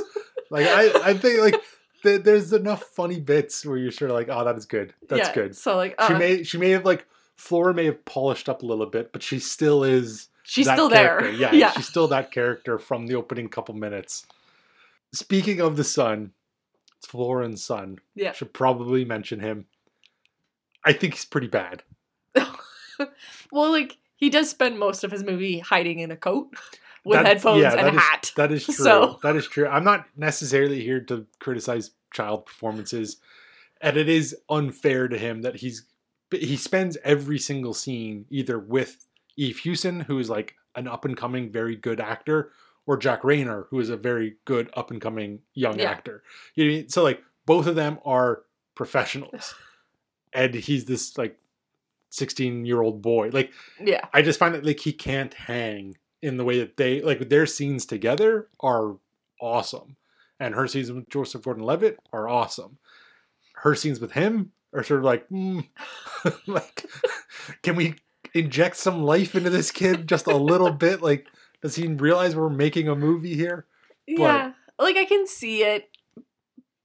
Like 0.51 0.67
I, 0.67 0.91
I 1.09 1.13
think 1.15 1.39
like 1.41 1.55
there's 2.03 2.53
enough 2.53 2.83
funny 2.83 3.19
bits 3.19 3.65
where 3.65 3.77
you're 3.77 3.91
sort 3.91 4.11
of 4.11 4.15
like, 4.15 4.29
oh, 4.29 4.43
that 4.45 4.55
is 4.55 4.65
good. 4.65 4.93
That's 5.07 5.29
yeah, 5.29 5.33
good. 5.33 5.55
so 5.55 5.75
like 5.75 5.95
She 6.07 6.13
uh, 6.13 6.19
may, 6.19 6.43
she 6.43 6.57
may 6.57 6.69
have 6.71 6.85
like 6.85 7.05
Flora 7.35 7.73
may 7.73 7.85
have 7.85 8.03
polished 8.05 8.49
up 8.49 8.63
a 8.63 8.65
little 8.65 8.85
bit, 8.85 9.11
but 9.11 9.23
she 9.23 9.39
still 9.39 9.83
is. 9.83 10.29
she's 10.43 10.69
still 10.69 10.89
character. 10.89 11.31
there 11.31 11.39
Yeah, 11.39 11.51
yeah 11.53 11.71
she's 11.71 11.87
still 11.87 12.07
that 12.09 12.31
character 12.31 12.77
from 12.79 13.07
the 13.07 13.15
opening 13.15 13.49
couple 13.49 13.75
minutes. 13.75 14.25
Speaking 15.13 15.61
of 15.61 15.77
the 15.77 15.83
son, 15.83 16.31
it's 16.97 17.07
Flora's 17.07 17.63
son. 17.63 17.99
Yeah. 18.15 18.33
should 18.33 18.53
probably 18.53 19.05
mention 19.05 19.39
him. 19.39 19.65
I 20.83 20.93
think 20.93 21.13
he's 21.13 21.25
pretty 21.25 21.47
bad. 21.47 21.83
well 23.51 23.71
like 23.71 23.97
he 24.15 24.29
does 24.29 24.49
spend 24.49 24.79
most 24.79 25.03
of 25.03 25.11
his 25.11 25.23
movie 25.23 25.59
hiding 25.59 25.99
in 25.99 26.11
a 26.11 26.17
coat 26.17 26.49
with 27.07 27.17
That- 27.17 27.25
headphones 27.25 27.61
yeah, 27.61 27.73
and 27.73 27.87
a 27.87 27.93
is- 27.93 27.99
hat 28.01 28.31
That 28.35 28.51
is 28.51 28.65
true. 28.65 28.73
So- 28.73 29.19
That 29.23 29.35
is 29.35 29.47
true. 29.47 29.67
I'm 29.67 29.83
not 29.83 30.05
necessarily 30.15 30.81
here 30.83 30.99
to 31.05 31.25
criticize 31.39 31.91
child 32.13 32.45
performances. 32.45 33.17
and 33.81 33.95
it 33.97 34.09
is 34.09 34.35
unfair 34.49 35.07
to 35.07 35.17
him 35.17 35.41
that 35.43 35.55
he's 35.57 35.83
he 36.31 36.57
spends 36.57 36.97
every 37.03 37.37
single 37.39 37.73
scene 37.73 38.25
either 38.29 38.57
with 38.59 39.05
Eve 39.37 39.59
Hewson, 39.59 39.99
who 40.01 40.17
is 40.19 40.29
like 40.29 40.55
an 40.75 40.87
up 40.87 41.05
and 41.05 41.15
coming, 41.15 41.51
very 41.51 41.75
good 41.75 41.99
actor, 42.01 42.51
or 42.87 42.97
Jack 42.97 43.21
Reynor, 43.21 43.67
who 43.69 43.79
is 43.79 43.89
a 43.89 43.95
very 43.97 44.35
good 44.45 44.69
up 44.75 44.89
and 44.91 44.99
coming 44.99 45.39
young 45.53 45.79
Yeah. 45.79 45.91
actor. 45.91 46.23
You 46.55 46.65
know, 46.65 46.71
I 46.71 46.75
mean? 46.77 46.89
so 46.89 47.03
like 47.03 47.21
both 47.45 47.65
of 47.67 47.75
them 47.75 47.99
are 48.03 48.43
professionals, 48.75 49.53
and 50.33 50.53
he's 50.55 50.85
this 50.85 51.17
like 51.17 51.37
sixteen 52.09 52.65
year 52.65 52.81
old 52.81 53.01
boy. 53.01 53.29
Like 53.31 53.51
Yeah. 53.79 54.05
I 54.13 54.21
just 54.21 54.39
find 54.39 54.55
that 54.55 54.65
like 54.65 54.79
he 54.79 54.93
can't 54.93 55.33
hang 55.33 55.97
in 56.21 56.37
the 56.37 56.43
way 56.43 56.59
that 56.59 56.77
they 56.77 57.01
like 57.01 57.29
their 57.29 57.45
scenes 57.45 57.85
together 57.85 58.47
are 58.59 58.97
awesome, 59.41 59.95
and 60.39 60.55
her 60.55 60.67
scenes 60.67 60.91
with 60.91 61.09
Joseph 61.09 61.43
Gordon-Levitt 61.43 61.99
are 62.11 62.27
awesome. 62.27 62.77
Her 63.55 63.75
scenes 63.75 63.99
with 63.99 64.11
him 64.11 64.51
are 64.73 64.83
sort 64.83 64.99
of 64.99 65.05
like, 65.05 65.27
mm, 65.29 65.67
like, 66.47 66.85
can 67.63 67.75
we 67.75 67.95
inject 68.33 68.77
some 68.77 69.03
life 69.03 69.35
into 69.35 69.49
this 69.49 69.71
kid 69.71 70.07
just 70.07 70.27
a 70.27 70.35
little 70.35 70.71
bit? 70.71 71.01
Like, 71.01 71.27
does 71.61 71.75
he 71.75 71.87
realize 71.87 72.35
we're 72.35 72.49
making 72.49 72.87
a 72.87 72.95
movie 72.95 73.35
here? 73.35 73.65
Yeah. 74.05 74.53
Like 74.79 74.95
I 74.95 75.05
can 75.05 75.25
see 75.27 75.63
it. 75.63 75.89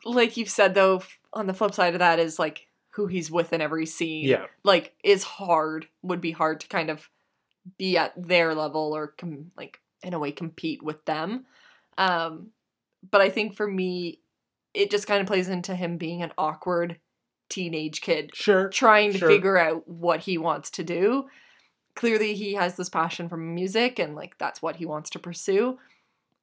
Like 0.04 0.36
you've 0.36 0.48
said 0.48 0.74
though, 0.74 1.02
on 1.32 1.46
the 1.46 1.54
flip 1.54 1.74
side 1.74 1.94
of 1.94 2.00
that 2.00 2.18
is 2.18 2.38
like 2.38 2.66
who 2.90 3.06
he's 3.06 3.30
with 3.30 3.52
in 3.52 3.60
every 3.60 3.86
scene. 3.86 4.26
Yeah, 4.26 4.46
Like 4.64 4.94
is 5.04 5.22
hard. 5.22 5.86
Would 6.02 6.20
be 6.20 6.32
hard 6.32 6.60
to 6.60 6.68
kind 6.68 6.90
of 6.90 7.08
be 7.78 7.96
at 7.96 8.12
their 8.16 8.54
level 8.54 8.94
or 8.94 9.08
com- 9.08 9.50
like 9.56 9.80
in 10.02 10.14
a 10.14 10.18
way 10.18 10.32
compete 10.32 10.82
with 10.82 11.04
them. 11.04 11.46
Um 11.98 12.48
but 13.10 13.20
I 13.20 13.30
think 13.30 13.54
for 13.56 13.66
me 13.66 14.20
it 14.74 14.90
just 14.90 15.06
kind 15.06 15.20
of 15.20 15.26
plays 15.26 15.48
into 15.48 15.74
him 15.74 15.96
being 15.98 16.22
an 16.22 16.32
awkward 16.38 16.98
teenage 17.48 18.00
kid 18.00 18.30
sure. 18.34 18.68
trying 18.70 19.12
to 19.12 19.18
Sure. 19.18 19.28
figure 19.28 19.58
out 19.58 19.86
what 19.86 20.20
he 20.20 20.38
wants 20.38 20.70
to 20.70 20.84
do. 20.84 21.26
Clearly, 21.94 22.32
he 22.32 22.54
has 22.54 22.76
this 22.76 22.88
passion 22.88 23.28
for 23.28 23.36
music 23.36 23.98
and 23.98 24.14
like 24.14 24.38
that's 24.38 24.62
what 24.62 24.76
he 24.76 24.86
wants 24.86 25.10
to 25.10 25.18
pursue. 25.18 25.78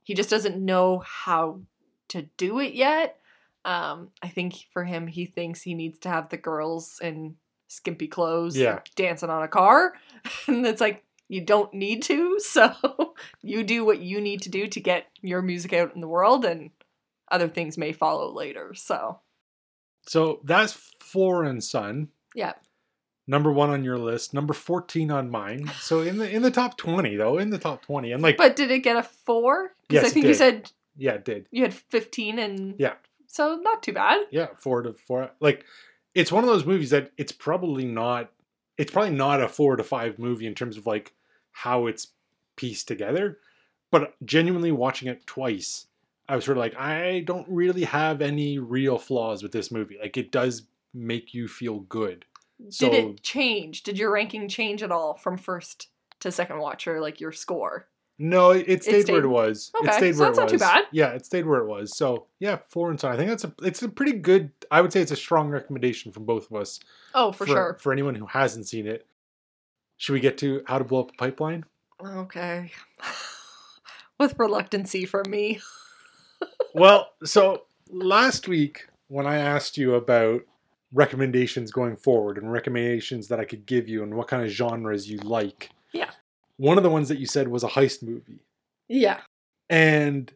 He 0.03 0.13
just 0.13 0.29
doesn't 0.29 0.63
know 0.63 0.99
how 0.99 1.61
to 2.09 2.23
do 2.37 2.59
it 2.59 2.73
yet. 2.75 3.17
Um, 3.65 4.09
I 4.21 4.27
think 4.27 4.53
for 4.71 4.83
him, 4.83 5.07
he 5.07 5.25
thinks 5.25 5.63
he 5.63 5.73
needs 5.73 5.97
to 5.99 6.09
have 6.09 6.29
the 6.29 6.37
girls 6.37 6.99
in 7.01 7.35
skimpy 7.67 8.07
clothes 8.07 8.55
Yeah. 8.55 8.79
dancing 8.95 9.31
on 9.31 9.41
a 9.41 9.47
car. 9.47 9.93
and 10.47 10.65
it's 10.67 10.81
like, 10.81 11.03
you 11.29 11.41
don't 11.41 11.73
need 11.73 12.01
to. 12.03 12.37
So 12.49 12.73
you 13.41 13.63
do 13.63 13.85
what 13.85 13.99
you 13.99 14.19
need 14.19 14.41
to 14.41 14.49
do 14.49 14.67
to 14.67 14.79
get 14.79 15.05
your 15.21 15.41
music 15.41 15.71
out 15.73 15.93
in 15.95 16.01
the 16.01 16.07
world, 16.07 16.43
and 16.45 16.71
other 17.31 17.47
things 17.47 17.77
may 17.77 17.93
follow 17.93 18.33
later. 18.33 18.73
So, 18.73 19.19
So 20.07 20.41
that's 20.43 20.73
Flora 20.99 21.49
and 21.49 21.63
Son. 21.63 22.09
yeah. 22.35 22.53
Number 23.27 23.51
one 23.51 23.69
on 23.69 23.83
your 23.83 23.99
list, 23.99 24.33
number 24.33 24.53
fourteen 24.55 25.11
on 25.11 25.29
mine. 25.29 25.69
So 25.81 26.01
in 26.01 26.17
the 26.17 26.27
in 26.29 26.41
the 26.41 26.49
top 26.49 26.77
twenty 26.77 27.15
though, 27.15 27.37
in 27.37 27.51
the 27.51 27.59
top 27.59 27.83
twenty, 27.83 28.11
and 28.11 28.23
like 28.23 28.37
But 28.37 28.55
did 28.55 28.71
it 28.71 28.79
get 28.79 28.97
a 28.97 29.03
four? 29.03 29.71
Because 29.87 30.03
Yes, 30.03 30.11
I 30.11 30.13
think 30.13 30.25
you 30.25 30.33
said 30.33 30.71
yeah, 30.97 31.13
it 31.13 31.25
did. 31.25 31.47
you 31.51 31.61
had 31.61 31.73
15 31.73 32.39
and 32.39 32.75
Yeah. 32.79 32.95
so 33.27 33.55
not 33.61 33.83
too 33.83 33.93
bad 33.93 34.21
Yeah, 34.31 34.47
four 34.57 34.81
to 34.81 34.93
four. 34.93 35.29
Like, 35.39 35.63
it's 36.15 36.31
one 36.31 36.43
of 36.43 36.49
those 36.49 36.65
movies 36.65 36.89
that 36.89 37.11
it's 37.17 37.31
probably 37.31 37.85
not. 37.85 38.31
It's 38.79 38.91
probably 38.91 39.11
not 39.15 39.41
a 39.43 39.47
four 39.47 39.75
to 39.75 39.83
five 39.83 40.17
movie 40.17 40.47
in 40.47 40.55
terms 40.55 40.75
of 40.77 40.87
like 40.87 41.13
how 41.63 41.87
it's 41.87 42.07
pieced 42.55 42.87
together. 42.87 43.37
But 43.91 44.13
genuinely 44.25 44.71
watching 44.71 45.07
it 45.07 45.25
twice, 45.25 45.87
I 46.27 46.35
was 46.35 46.45
sort 46.45 46.57
of 46.57 46.61
like, 46.61 46.75
I 46.75 47.21
don't 47.25 47.47
really 47.49 47.83
have 47.85 48.21
any 48.21 48.59
real 48.59 48.97
flaws 48.97 49.41
with 49.43 49.51
this 49.51 49.71
movie. 49.71 49.97
Like, 50.01 50.15
it 50.15 50.31
does 50.31 50.63
make 50.93 51.33
you 51.33 51.47
feel 51.47 51.79
good. 51.81 52.25
So- 52.69 52.89
did 52.89 53.05
it 53.05 53.23
change 53.23 53.83
did 53.83 53.97
your 53.97 54.11
ranking 54.11 54.47
change 54.49 54.83
at 54.83 54.91
all 54.91 55.15
from 55.15 55.37
first 55.37 55.87
to 56.19 56.29
second 56.31 56.59
watch 56.59 56.87
or 56.87 56.99
like 56.99 57.21
your 57.21 57.31
score 57.31 57.87
No, 58.17 58.51
it, 58.51 58.65
it 58.67 58.83
stayed, 58.83 58.93
where 58.93 59.01
stayed- 59.03 59.23
it 59.23 59.27
was. 59.27 59.71
Okay, 59.79 59.89
it 59.89 59.93
stayed 59.93 60.15
so 60.15 60.19
where 60.23 60.27
that's 60.31 60.37
it 60.37 60.41
not 60.41 60.51
was. 60.51 60.51
too 60.51 60.57
bad. 60.59 60.83
Yeah, 60.91 61.07
it 61.11 61.25
stayed 61.25 61.45
where 61.45 61.61
it 61.61 61.67
was. 61.67 61.95
So 61.95 62.25
yeah, 62.39 62.57
Flora 62.67 62.89
and 62.91 62.99
Son. 62.99 63.13
I 63.13 63.15
think 63.17 63.29
that's 63.29 63.45
a 63.45 63.53
it's 63.63 63.81
a 63.81 63.87
pretty 63.87 64.11
good. 64.13 64.51
I 64.69 64.81
would 64.81 64.91
say 64.91 64.99
it's 65.01 65.11
a 65.11 65.15
strong 65.15 65.47
recommendation 65.49 66.11
from 66.11 66.25
both 66.25 66.51
of 66.51 66.57
us. 66.57 66.79
oh 67.15 67.31
for, 67.31 67.47
sure 67.47 67.77
For 67.79 67.93
anyone 67.93 68.15
who 68.15 68.25
hasn't 68.25 68.67
seen 68.67 68.85
it, 68.87 69.07
should 69.99 70.13
we 70.13 70.19
get 70.19 70.39
to 70.39 70.63
how 70.65 70.79
to 70.79 70.83
blow 70.83 71.01
up 71.01 71.11
a 71.11 71.17
pipeline? 71.17 71.63
okay 72.03 72.71
with 74.19 74.33
reluctancy 74.39 75.05
from 75.05 75.29
me 75.29 75.59
well, 76.73 77.13
so 77.23 77.63
last 77.89 78.47
week 78.47 78.87
when 79.07 79.25
I 79.25 79.37
asked 79.37 79.77
you 79.77 79.95
about 79.95 80.41
recommendations 80.93 81.71
going 81.71 81.95
forward 81.95 82.37
and 82.37 82.51
recommendations 82.51 83.27
that 83.27 83.39
I 83.39 83.45
could 83.45 83.65
give 83.65 83.87
you 83.87 84.03
and 84.03 84.15
what 84.15 84.27
kind 84.27 84.43
of 84.43 84.49
genres 84.49 85.09
you 85.09 85.17
like. 85.19 85.69
Yeah. 85.93 86.11
One 86.57 86.77
of 86.77 86.83
the 86.83 86.89
ones 86.89 87.09
that 87.09 87.19
you 87.19 87.25
said 87.25 87.47
was 87.47 87.63
a 87.63 87.69
heist 87.69 88.03
movie. 88.03 88.43
yeah 88.87 89.21
And 89.69 90.31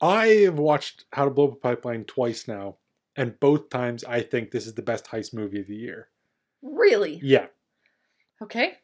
I 0.00 0.26
have 0.44 0.58
watched 0.58 1.04
How 1.12 1.24
to 1.24 1.30
Blow 1.30 1.48
Up 1.48 1.52
a 1.54 1.56
Pipeline 1.56 2.04
twice 2.04 2.46
now, 2.46 2.76
and 3.16 3.38
both 3.40 3.70
times 3.70 4.04
I 4.04 4.20
think 4.20 4.50
this 4.50 4.66
is 4.66 4.74
the 4.74 4.82
best 4.82 5.06
heist 5.06 5.32
movie 5.32 5.60
of 5.60 5.66
the 5.66 5.76
year. 5.76 6.08
really 6.62 7.20
Yeah. 7.22 7.46
Okay 8.44 8.74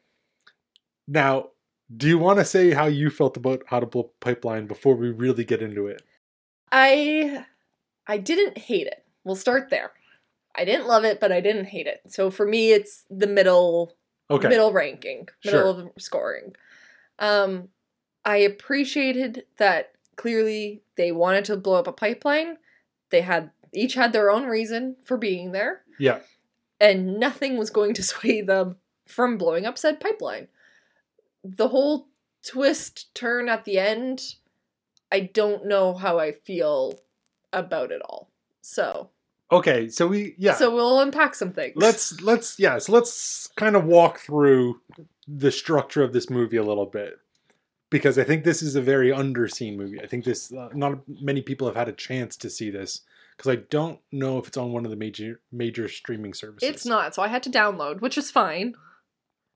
Now, 1.07 1.49
do 1.95 2.07
you 2.07 2.17
want 2.17 2.39
to 2.39 2.45
say 2.45 2.71
how 2.71 2.85
you 2.87 3.09
felt 3.09 3.35
about 3.37 3.63
How 3.67 3.79
to 3.79 3.85
Blow 3.85 4.11
a 4.13 4.23
Pipeline 4.25 4.65
before 4.67 4.95
we 4.95 5.09
really 5.09 5.43
get 5.45 5.61
into 5.61 5.87
it? 5.87 6.01
i 6.73 7.43
i 8.07 8.17
didn't 8.17 8.57
hate 8.57 8.87
it 8.87 9.03
we'll 9.25 9.35
start 9.35 9.69
there 9.69 9.91
i 10.55 10.63
didn't 10.63 10.87
love 10.87 11.03
it 11.03 11.19
but 11.19 11.29
i 11.31 11.41
didn't 11.41 11.65
hate 11.65 11.85
it 11.87 11.99
so 12.07 12.31
for 12.31 12.45
me 12.45 12.71
it's 12.71 13.03
the 13.09 13.27
middle 13.27 13.93
Okay. 14.29 14.47
middle 14.47 14.71
ranking, 14.71 15.27
middle 15.43 15.73
Sure. 15.75 15.83
of 15.83 16.01
scoring. 16.01 16.55
Um, 17.19 17.67
I 18.23 18.37
appreciated 18.37 19.43
that 19.57 19.91
clearly 20.15 20.83
they 20.95 21.11
wanted 21.11 21.43
to 21.45 21.57
blow 21.57 21.73
up 21.73 21.87
a 21.87 21.91
pipeline. 21.91 22.57
They 23.09 23.19
had 23.19 23.51
each 23.73 23.95
had 23.95 24.13
their 24.13 24.31
own 24.31 24.45
reason 24.45 24.95
for 25.03 25.17
being 25.17 25.51
there, 25.51 25.83
Yeah. 25.99 26.19
and 26.79 27.19
nothing 27.19 27.57
was 27.57 27.69
going 27.71 27.93
to 27.95 28.03
sway 28.13 28.39
them 28.39 28.77
from 29.11 29.37
blowing 29.37 29.65
up 29.65 29.77
said 29.77 29.99
pipeline. 29.99 30.47
The 31.43 31.67
whole 31.69 32.07
twist 32.45 33.13
turn 33.13 33.49
at 33.49 33.65
the 33.65 33.77
end, 33.77 34.35
I 35.11 35.21
don't 35.21 35.65
know 35.67 35.93
how 35.93 36.19
I 36.19 36.31
feel 36.31 36.99
about 37.53 37.91
it 37.91 38.01
all. 38.01 38.29
So, 38.61 39.09
Okay. 39.51 39.89
So 39.89 40.07
we 40.07 40.35
yeah. 40.37 40.53
so 40.53 40.73
we'll 40.73 41.01
unpack 41.01 41.35
some 41.35 41.51
things. 41.51 41.73
let's 41.75 42.21
let's 42.21 42.57
yeah. 42.57 42.77
So 42.77 42.93
let's 42.93 43.47
kind 43.57 43.75
of 43.75 43.85
walk 43.85 44.19
through 44.19 44.79
the 45.27 45.51
structure 45.51 46.03
of 46.03 46.13
this 46.13 46.29
movie 46.29 46.57
a 46.57 46.63
little 46.63 46.85
bit 46.85 47.19
because 47.89 48.17
I 48.17 48.23
think 48.23 48.43
this 48.43 48.61
is 48.61 48.75
a 48.75 48.81
very 48.81 49.09
underseen 49.09 49.75
movie. 49.75 50.01
I 50.01 50.07
think 50.07 50.23
this 50.23 50.53
uh, 50.53 50.69
not 50.73 50.99
many 51.07 51.41
people 51.41 51.67
have 51.67 51.75
had 51.75 51.89
a 51.89 51.93
chance 51.93 52.37
to 52.37 52.49
see 52.49 52.69
this 52.69 53.01
because 53.35 53.51
I 53.51 53.57
don't 53.69 53.99
know 54.11 54.37
if 54.37 54.47
it's 54.47 54.57
on 54.57 54.71
one 54.71 54.85
of 54.85 54.91
the 54.91 54.97
major 54.97 55.41
major 55.51 55.87
streaming 55.87 56.33
services. 56.33 56.69
It's 56.69 56.85
not, 56.85 57.13
so 57.13 57.21
I 57.21 57.27
had 57.27 57.43
to 57.43 57.49
download, 57.49 57.99
which 57.99 58.17
is 58.17 58.31
fine. 58.31 58.75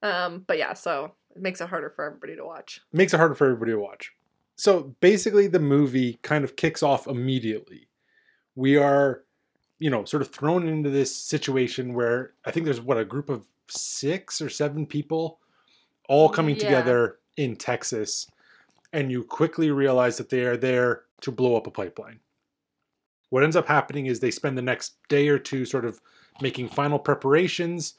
Um, 0.06 0.44
but 0.48 0.58
yeah, 0.58 0.74
so 0.74 1.13
it 1.36 1.41
makes 1.41 1.62
it 1.62 1.70
harder 1.70 1.89
for 1.89 2.06
everybody 2.06 2.36
to 2.36 2.46
watch. 2.46 2.82
makes 2.94 3.13
it 3.13 3.18
harder 3.18 3.36
for 3.36 3.46
everybody 3.46 3.72
to 3.72 3.80
watch. 3.80 4.12
So 4.56 4.96
basically, 5.02 5.48
the 5.48 5.60
movie 5.60 6.20
kind 6.22 6.44
of 6.44 6.56
kicks 6.56 6.82
off 6.84 7.08
immediately. 7.08 7.89
We 8.56 8.78
are, 8.78 9.24
you 9.80 9.89
know, 9.89 10.06
sort 10.06 10.22
of 10.22 10.30
thrown 10.30 10.68
into 10.68 10.89
this 10.89 11.15
situation 11.15 11.94
where 11.94 12.34
I 12.46 12.52
think 12.52 12.65
there's 12.65 12.80
what 12.82 12.98
a 12.98 13.04
group 13.04 13.30
of 13.30 13.46
six 13.68 14.41
or 14.41 14.50
seven 14.50 14.86
people 14.86 15.39
all 16.08 16.29
coming 16.29 16.56
Yeah. 16.56 16.62
together 16.65 17.19
in 17.36 17.56
Texas, 17.58 18.27
and 18.94 19.12
you 19.12 19.23
quickly 19.23 19.71
realize 19.71 20.17
that 20.17 20.29
they 20.29 20.46
are 20.46 20.56
there 20.56 21.04
to 21.21 21.32
blow 21.32 21.56
up 21.58 21.67
a 21.67 21.71
pipeline. 21.71 22.19
What 23.32 23.44
ends 23.44 23.56
up 23.56 23.67
happening 23.67 24.06
is 24.06 24.19
they 24.19 24.32
spend 24.32 24.58
the 24.58 24.62
next 24.62 24.96
day 25.10 25.27
or 25.27 25.40
two 25.40 25.65
sort 25.65 25.84
of 25.84 26.00
making 26.42 26.69
final 26.69 27.00
preparations. 27.00 27.96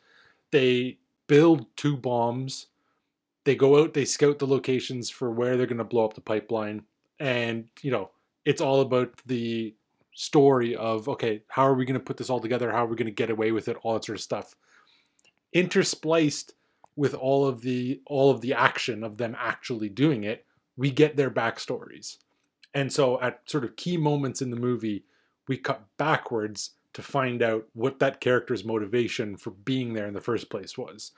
They 0.53 0.99
build 1.27 1.67
two 1.77 1.97
bombs. 1.97 2.67
They 3.45 3.55
go 3.55 3.81
out 3.81 3.95
they 3.95 4.05
scout 4.05 4.39
the 4.39 4.47
locations 4.47 5.11
for 5.11 5.31
where 5.31 5.57
they're 5.57 5.67
going 5.67 5.79
to 5.79 5.85
blow 5.85 6.05
up 6.05 6.15
the 6.15 6.21
pipeline. 6.21 6.83
And 7.21 7.69
you 7.83 7.91
know 7.91 8.11
it's 8.45 8.61
all 8.61 8.81
about 8.81 9.11
the 9.27 9.75
story 10.15 10.75
of 10.77 11.09
okay 11.09 11.43
how 11.49 11.67
are 11.67 11.75
we 11.75 11.85
going 11.85 11.99
to 11.99 12.05
put 12.05 12.17
this 12.17 12.31
all 12.31 12.41
together? 12.41 12.71
How 12.71 12.85
are 12.85 12.89
we 12.89 12.97
going 12.97 13.07
to 13.07 13.13
get 13.13 13.31
away 13.31 13.53
with 13.53 13.69
it? 13.69 13.77
All 13.83 13.95
that 13.95 14.05
sort 14.05 14.19
of 14.19 14.23
stuff. 14.23 14.55
Interspliced 15.55 16.53
with 16.97 17.15
all 17.15 17.47
of 17.47 17.61
the 17.61 18.01
all 18.07 18.31
of 18.31 18.41
the 18.41 18.55
action 18.55 19.05
of 19.05 19.17
them 19.19 19.37
actually 19.39 19.89
doing 19.89 20.25
it 20.25 20.45
we 20.77 20.91
get 20.91 21.17
their 21.17 21.31
backstories. 21.31 22.19
And 22.75 22.93
so 22.93 23.21
at 23.21 23.41
sort 23.47 23.65
of 23.65 23.77
key 23.77 23.97
moments 23.97 24.43
in 24.43 24.51
the 24.51 24.57
movie 24.57 25.05
we 25.49 25.57
cut 25.57 25.87
backwards 25.97 26.73
to 26.97 27.03
find 27.03 27.43
out 27.43 27.67
what 27.75 27.99
that 27.99 28.21
character's 28.21 28.65
motivation 28.65 29.37
for 29.37 29.51
being 29.51 29.93
there 29.93 30.07
in 30.07 30.15
the 30.15 30.21
first 30.21 30.51
place 30.51 30.77
was 30.77 31.13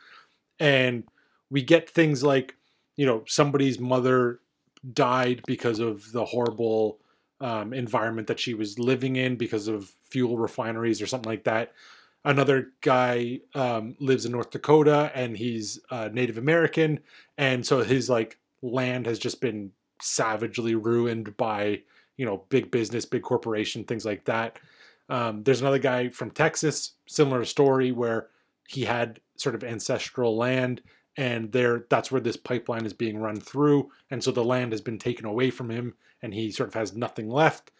and 0.60 1.04
we 1.50 1.62
get 1.62 1.88
things 1.88 2.22
like 2.22 2.56
you 2.96 3.06
know 3.06 3.22
somebody's 3.26 3.78
mother 3.78 4.40
died 4.92 5.40
because 5.46 5.78
of 5.78 6.10
the 6.12 6.24
horrible 6.24 6.98
um, 7.40 7.72
environment 7.72 8.26
that 8.26 8.40
she 8.40 8.54
was 8.54 8.78
living 8.78 9.16
in 9.16 9.36
because 9.36 9.68
of 9.68 9.92
fuel 10.10 10.36
refineries 10.36 11.00
or 11.00 11.06
something 11.06 11.30
like 11.30 11.44
that. 11.44 11.72
Another 12.24 12.72
guy 12.80 13.40
um, 13.54 13.96
lives 14.00 14.26
in 14.26 14.32
North 14.32 14.50
Dakota 14.50 15.10
and 15.14 15.36
he's 15.36 15.80
uh, 15.90 16.08
Native 16.12 16.38
American, 16.38 17.00
and 17.36 17.64
so 17.64 17.82
his 17.82 18.10
like 18.10 18.38
land 18.62 19.06
has 19.06 19.18
just 19.18 19.40
been 19.40 19.70
savagely 20.02 20.74
ruined 20.74 21.36
by 21.36 21.80
you 22.16 22.26
know 22.26 22.42
big 22.48 22.70
business, 22.70 23.04
big 23.04 23.22
corporation, 23.22 23.84
things 23.84 24.04
like 24.04 24.24
that. 24.24 24.58
Um, 25.08 25.42
there's 25.42 25.60
another 25.60 25.78
guy 25.78 26.08
from 26.10 26.30
Texas, 26.30 26.92
similar 27.06 27.44
story 27.44 27.92
where 27.92 28.28
he 28.68 28.84
had 28.84 29.20
sort 29.36 29.54
of 29.54 29.64
ancestral 29.64 30.36
land 30.36 30.82
and 31.16 31.50
there 31.52 31.86
that's 31.88 32.12
where 32.12 32.20
this 32.20 32.36
pipeline 32.36 32.84
is 32.84 32.92
being 32.92 33.18
run 33.18 33.40
through 33.40 33.90
and 34.10 34.22
so 34.22 34.30
the 34.30 34.44
land 34.44 34.72
has 34.72 34.80
been 34.80 34.98
taken 34.98 35.24
away 35.24 35.50
from 35.50 35.70
him 35.70 35.94
and 36.22 36.34
he 36.34 36.50
sort 36.50 36.68
of 36.68 36.74
has 36.74 36.94
nothing 36.94 37.28
left 37.30 37.70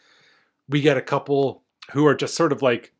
we 0.69 0.81
get 0.81 0.97
a 0.97 1.03
couple 1.03 1.63
who 1.93 2.07
are 2.07 2.15
just 2.15 2.35
sort 2.35 2.53
of 2.53 2.63
like 2.63 2.93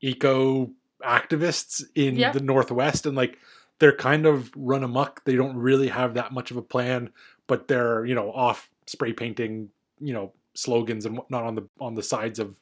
eco 0.00 0.70
activists 1.04 1.82
in 1.94 2.16
Yeah. 2.16 2.32
the 2.32 2.40
northwest 2.40 3.06
and 3.06 3.16
like 3.16 3.38
they're 3.78 3.96
kind 3.96 4.26
of 4.26 4.50
run 4.56 4.84
amok 4.84 5.24
they 5.24 5.34
don't 5.36 5.56
really 5.56 5.88
have 5.88 6.14
that 6.14 6.32
much 6.32 6.50
of 6.50 6.56
a 6.56 6.62
plan 6.62 7.10
but 7.46 7.68
they're 7.68 8.04
you 8.04 8.14
know 8.14 8.30
off 8.32 8.70
spray 8.86 9.12
painting 9.12 9.68
you 10.00 10.12
know 10.12 10.32
slogans 10.54 11.06
and 11.06 11.16
whatnot 11.16 11.44
on 11.44 11.54
the 11.54 11.68
on 11.80 11.94
the 11.94 12.02
sides 12.02 12.38
of 12.38 12.54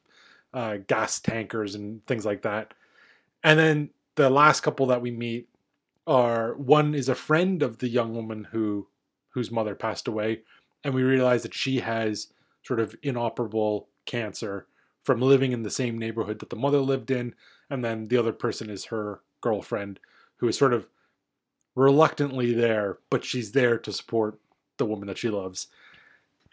uh, 0.53 0.79
gas 0.87 1.21
tankers 1.21 1.75
and 1.75 2.05
things 2.07 2.25
like 2.25 2.43
that. 2.43 2.75
And 3.43 3.59
then 3.59 3.91
the 4.17 4.31
last 4.31 4.61
couple 4.61 4.87
that 4.87 5.03
we 5.03 5.11
meet 5.11 5.49
are 6.07 6.55
one 6.55 6.95
is 6.95 7.09
a 7.09 7.15
friend 7.15 7.63
of 7.63 7.79
the 7.79 7.89
young 7.89 8.15
woman 8.15 8.49
who 8.51 8.87
whose 9.31 9.51
mother 9.51 9.75
passed 9.75 10.09
away 10.09 10.41
and 10.83 10.93
we 10.93 11.03
realize 11.03 11.43
that 11.43 11.55
she 11.55 11.79
has 11.79 12.29
sort 12.65 12.81
of 12.81 12.97
inoperable 13.03 13.89
cancer 14.07 14.67
from 15.03 15.21
living 15.21 15.53
in 15.53 15.63
the 15.63 15.71
same 15.71 15.97
neighborhood 15.97 16.39
that 16.41 16.51
the 16.51 16.57
mother 16.57 16.81
lived 16.81 17.11
in 17.11 17.33
and 17.69 17.85
then 17.85 18.09
the 18.09 18.17
other 18.17 18.33
person 18.33 18.69
is 18.69 18.87
her 18.87 19.21
girlfriend 19.41 20.01
who 20.39 20.49
is 20.49 20.59
sort 20.59 20.73
of 20.73 20.89
reluctantly 21.77 22.53
there 22.53 22.99
but 23.09 23.25
she's 23.25 23.53
there 23.53 23.79
to 23.79 23.93
support 23.93 24.41
the 24.81 24.87
woman 24.87 25.07
that 25.07 25.19
she 25.19 25.29
loves. 25.29 25.69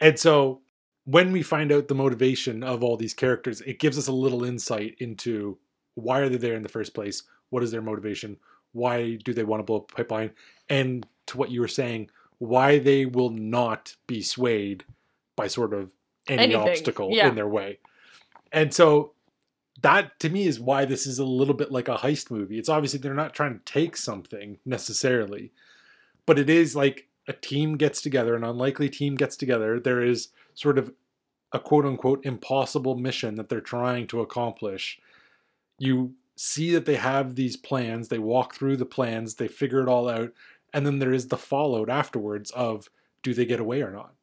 And 0.00 0.16
so 0.16 0.60
when 1.08 1.32
we 1.32 1.42
find 1.42 1.72
out 1.72 1.88
the 1.88 1.94
motivation 1.94 2.62
of 2.62 2.84
all 2.84 2.98
these 2.98 3.14
characters 3.14 3.62
it 3.62 3.78
gives 3.78 3.96
us 3.96 4.08
a 4.08 4.12
little 4.12 4.44
insight 4.44 4.94
into 4.98 5.56
why 5.94 6.20
are 6.20 6.28
they 6.28 6.36
there 6.36 6.54
in 6.54 6.62
the 6.62 6.68
first 6.68 6.94
place? 6.94 7.22
What 7.48 7.62
is 7.62 7.70
their 7.70 7.82
motivation? 7.82 8.36
Why 8.72 9.16
do 9.24 9.32
they 9.32 9.42
want 9.42 9.60
to 9.60 9.64
blow 9.64 9.78
up 9.78 9.90
a 9.90 9.94
pipeline? 9.96 10.30
And 10.68 11.06
to 11.26 11.38
what 11.38 11.50
you 11.50 11.60
were 11.60 11.68
saying 11.68 12.10
why 12.40 12.78
they 12.78 13.04
will 13.04 13.30
not 13.30 13.96
be 14.06 14.22
swayed 14.22 14.84
by 15.34 15.48
sort 15.48 15.74
of 15.74 15.90
any 16.28 16.54
Anything, 16.54 16.68
obstacle 16.68 17.10
yeah. 17.10 17.28
in 17.28 17.34
their 17.34 17.48
way. 17.48 17.78
And 18.52 18.72
so 18.72 19.14
that 19.82 20.20
to 20.20 20.28
me 20.28 20.46
is 20.46 20.60
why 20.60 20.84
this 20.84 21.06
is 21.06 21.18
a 21.18 21.24
little 21.24 21.54
bit 21.54 21.72
like 21.72 21.88
a 21.88 21.96
heist 21.96 22.30
movie. 22.30 22.58
It's 22.58 22.68
obviously 22.68 23.00
they're 23.00 23.14
not 23.14 23.34
trying 23.34 23.54
to 23.58 23.64
take 23.64 23.96
something 23.96 24.58
necessarily 24.64 25.52
but 26.28 26.38
it 26.38 26.50
is 26.50 26.76
like 26.76 27.07
a 27.28 27.32
team 27.32 27.76
gets 27.76 28.02
together 28.02 28.34
an 28.34 28.42
unlikely 28.42 28.88
team 28.88 29.14
gets 29.14 29.36
together 29.36 29.78
there 29.78 30.02
is 30.02 30.28
sort 30.54 30.78
of 30.78 30.92
a 31.52 31.58
quote 31.58 31.86
unquote 31.86 32.24
impossible 32.24 32.96
mission 32.96 33.36
that 33.36 33.48
they're 33.48 33.60
trying 33.60 34.06
to 34.08 34.20
accomplish. 34.20 35.00
You 35.78 36.14
see 36.36 36.72
that 36.72 36.84
they 36.84 36.96
have 36.96 37.34
these 37.34 37.56
plans 37.56 38.08
they 38.08 38.18
walk 38.18 38.54
through 38.54 38.76
the 38.76 38.86
plans 38.86 39.34
they 39.34 39.48
figure 39.48 39.80
it 39.80 39.88
all 39.88 40.08
out 40.08 40.32
and 40.72 40.86
then 40.86 40.98
there 40.98 41.12
is 41.12 41.28
the 41.28 41.36
fallout 41.36 41.88
afterwards 41.88 42.50
of 42.52 42.88
do 43.22 43.34
they 43.34 43.44
get 43.44 43.60
away 43.60 43.82
or 43.82 43.90
not? 43.90 44.14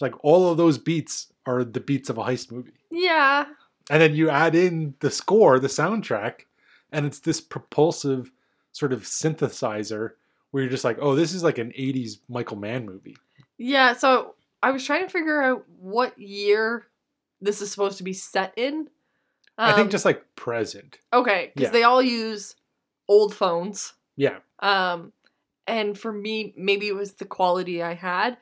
Like 0.00 0.12
all 0.22 0.50
of 0.50 0.58
those 0.58 0.76
beats 0.76 1.32
are 1.46 1.64
the 1.64 1.80
beats 1.80 2.10
of 2.10 2.18
a 2.18 2.24
heist 2.24 2.50
movie. 2.52 2.72
Yeah. 2.90 3.46
and 3.90 4.02
then 4.02 4.14
you 4.14 4.28
add 4.28 4.54
in 4.54 4.94
the 5.00 5.10
score 5.10 5.58
the 5.58 5.68
soundtrack 5.68 6.40
and 6.92 7.06
it's 7.06 7.20
this 7.20 7.40
propulsive 7.40 8.32
sort 8.72 8.92
of 8.92 9.02
synthesizer 9.02 10.12
where 10.56 10.62
you're 10.64 10.70
just 10.70 10.84
like 10.84 10.96
oh 11.02 11.14
this 11.14 11.34
is 11.34 11.42
like 11.44 11.58
an 11.58 11.70
80s 11.72 12.20
michael 12.30 12.56
mann 12.56 12.86
movie 12.86 13.14
Yeah, 13.58 13.92
so 13.92 14.36
I 14.62 14.70
was 14.70 14.82
trying 14.86 15.04
to 15.04 15.10
figure 15.12 15.42
out 15.42 15.64
what 15.78 16.18
year 16.18 16.86
this 17.42 17.60
is 17.60 17.70
supposed 17.70 17.98
to 17.98 18.04
be 18.04 18.14
set 18.14 18.54
in. 18.56 18.88
i 19.58 19.72
think 19.74 19.84
Um, 19.84 19.90
just 19.90 20.06
like 20.06 20.24
present 20.34 20.98
okay, 21.12 21.52
because 21.54 21.68
yeah. 21.68 21.72
they 21.72 21.82
all 21.82 22.00
use 22.00 22.56
old 23.06 23.34
phones. 23.34 23.92
yeah 24.16 24.38
Um, 24.60 25.12
and 25.66 25.98
for 25.98 26.10
me, 26.10 26.54
maybe 26.56 26.88
it 26.88 26.94
was 26.94 27.12
the 27.14 27.26
quality 27.26 27.82
I 27.82 27.92
had. 27.94 28.38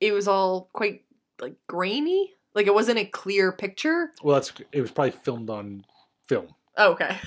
It 0.00 0.12
was 0.12 0.28
all 0.28 0.68
quite 0.72 1.02
like 1.40 1.56
grainy. 1.66 2.34
Like 2.54 2.66
it 2.68 2.74
wasn't 2.74 2.98
a 3.00 3.04
clear 3.06 3.50
picture. 3.50 4.12
well 4.22 4.34
that's 4.34 4.52
it 4.70 4.80
was 4.80 4.92
probably 4.92 5.10
filmed 5.10 5.50
on 5.50 5.84
film 6.28 6.46
Oh, 6.76 6.92
okay. 6.92 7.18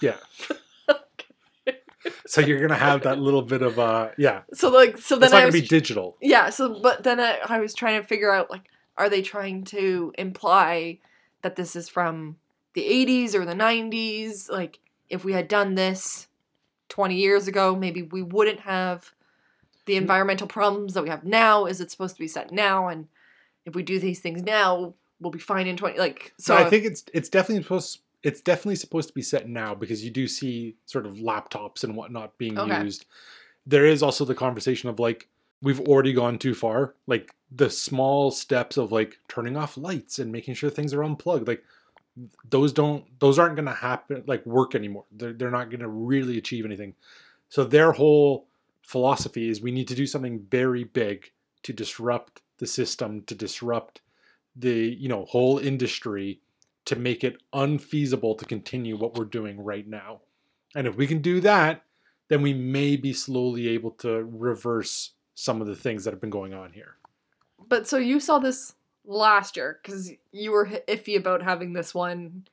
yeah 0.00 0.16
so 2.26 2.40
you're 2.40 2.60
gonna 2.60 2.74
have 2.74 3.02
that 3.02 3.18
little 3.18 3.42
bit 3.42 3.62
of 3.62 3.78
uh 3.78 4.10
yeah. 4.16 4.42
So 4.52 4.68
like, 4.70 4.98
so 4.98 5.16
then 5.16 5.24
it's 5.24 5.32
not 5.32 5.38
I 5.38 5.40
gonna 5.42 5.52
be 5.52 5.60
digital. 5.62 6.16
Yeah, 6.20 6.50
so 6.50 6.80
but 6.80 7.02
then 7.02 7.20
I, 7.20 7.38
I 7.48 7.60
was 7.60 7.74
trying 7.74 8.00
to 8.00 8.06
figure 8.06 8.32
out 8.32 8.50
like 8.50 8.62
are 8.96 9.08
they 9.08 9.22
trying 9.22 9.64
to 9.64 10.12
imply 10.18 10.98
that 11.42 11.56
this 11.56 11.74
is 11.76 11.88
from 11.88 12.36
the 12.74 12.82
80s 12.82 13.34
or 13.34 13.44
the 13.44 13.54
90s 13.54 14.50
like 14.50 14.78
if 15.08 15.24
we 15.24 15.32
had 15.32 15.48
done 15.48 15.74
this 15.74 16.28
20 16.90 17.16
years 17.16 17.48
ago 17.48 17.74
maybe 17.74 18.02
we 18.02 18.22
wouldn't 18.22 18.60
have 18.60 19.12
the 19.86 19.94
Hmm. 19.96 20.02
environmental 20.02 20.46
problems 20.46 20.94
that 20.94 21.02
we 21.02 21.08
have 21.08 21.24
now. 21.24 21.66
Is 21.66 21.80
it 21.80 21.90
supposed 21.90 22.14
to 22.16 22.20
be 22.20 22.28
set 22.28 22.52
now? 22.52 22.88
And 22.88 23.08
if 23.64 23.74
we 23.74 23.82
do 23.82 23.98
these 23.98 24.20
things 24.20 24.42
now 24.42 24.94
we'll 25.20 25.30
be 25.30 25.38
fine 25.38 25.66
in 25.66 25.76
20 25.76 25.98
like 25.98 26.32
so 26.38 26.56
so 26.56 26.64
I 26.64 26.70
think 26.70 26.86
it's 26.86 27.04
it's 27.12 27.28
definitely 27.28 27.62
supposed 27.62 28.00
it's 28.22 28.40
definitely 28.40 28.76
supposed 28.76 29.08
to 29.08 29.14
be 29.14 29.22
set 29.22 29.48
now 29.48 29.74
because 29.74 30.04
you 30.04 30.10
do 30.10 30.26
see 30.28 30.76
sort 30.86 31.06
of 31.06 31.16
laptops 31.16 31.84
and 31.84 31.96
whatnot 31.96 32.36
being 32.38 32.56
Okay. 32.58 32.82
used. 32.82 33.06
There 33.66 33.86
is 33.86 34.02
also 34.02 34.24
the 34.24 34.34
conversation 34.34 34.88
of 34.88 34.98
like 34.98 35.28
we've 35.62 35.80
already 35.80 36.12
gone 36.12 36.38
too 36.38 36.54
far. 36.54 36.94
Like 37.06 37.34
the 37.50 37.70
small 37.70 38.30
steps 38.30 38.76
of 38.76 38.92
like 38.92 39.18
turning 39.28 39.56
off 39.56 39.76
lights 39.76 40.18
and 40.18 40.32
making 40.32 40.54
sure 40.54 40.70
things 40.70 40.92
are 40.92 41.04
unplugged. 41.04 41.48
Like 41.48 41.62
those 42.48 42.72
don't 42.72 43.04
those 43.20 43.38
aren't 43.38 43.56
going 43.56 43.66
to 43.66 43.72
happen 43.74 44.24
like 44.26 44.44
work 44.44 44.74
anymore. 44.74 45.04
They're 45.12 45.32
they're 45.32 45.50
not 45.50 45.70
going 45.70 45.80
to 45.80 45.88
really 45.88 46.38
achieve 46.38 46.64
anything. 46.64 46.94
So 47.48 47.64
their 47.64 47.92
whole 47.92 48.46
philosophy 48.82 49.48
is 49.48 49.60
we 49.60 49.72
need 49.72 49.88
to 49.88 49.94
do 49.94 50.06
something 50.06 50.44
very 50.50 50.84
big 50.84 51.30
to 51.62 51.72
disrupt 51.72 52.42
the 52.58 52.66
system, 52.66 53.22
to 53.22 53.34
disrupt 53.34 54.02
the 54.56 54.96
you 54.98 55.08
know 55.08 55.24
whole 55.26 55.58
industry 55.58 56.40
to 56.90 56.96
make 56.96 57.24
it 57.24 57.38
unfeasible 57.52 58.34
to 58.34 58.44
continue 58.44 58.96
what 58.96 59.16
we're 59.16 59.24
doing 59.24 59.58
right 59.64 59.88
now. 59.88 60.20
And 60.74 60.86
if 60.86 60.96
we 60.96 61.06
can 61.06 61.22
do 61.22 61.40
that, 61.40 61.82
then 62.28 62.42
we 62.42 62.52
may 62.52 62.96
be 62.96 63.12
slowly 63.12 63.68
able 63.68 63.92
to 63.92 64.24
reverse 64.24 65.12
some 65.34 65.60
of 65.60 65.66
the 65.66 65.74
things 65.74 66.04
that 66.04 66.12
have 66.12 66.20
been 66.20 66.30
going 66.30 66.54
on 66.54 66.72
here. 66.72 66.96
but 67.68 67.86
so 67.86 67.96
you 67.96 68.20
saw 68.20 68.38
this 68.38 68.74
last 69.04 69.56
year 69.56 69.80
cuz 69.84 70.12
you 70.32 70.50
were 70.50 70.66
iffy 70.88 71.16
about 71.16 71.42
having 71.42 71.72
this 71.72 71.94
one 71.94 72.44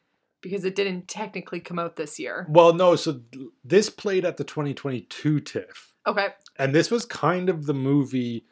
because 0.42 0.64
it 0.66 0.76
didn't 0.76 1.08
technically 1.08 1.60
come 1.60 1.80
out 1.80 1.96
this 1.96 2.20
year. 2.20 2.46
Well, 2.50 2.74
no, 2.74 2.96
so 2.96 3.22
this 3.64 3.90
played 3.90 4.24
at 4.24 4.38
the 4.38 4.44
2022 4.44 5.40
TIFF. 5.40 5.94
Okay. 6.06 6.28
And 6.58 6.74
this 6.74 6.92
was 6.92 7.06
kind 7.06 7.50
of 7.50 7.66
the 7.66 7.74
movie 7.74 8.46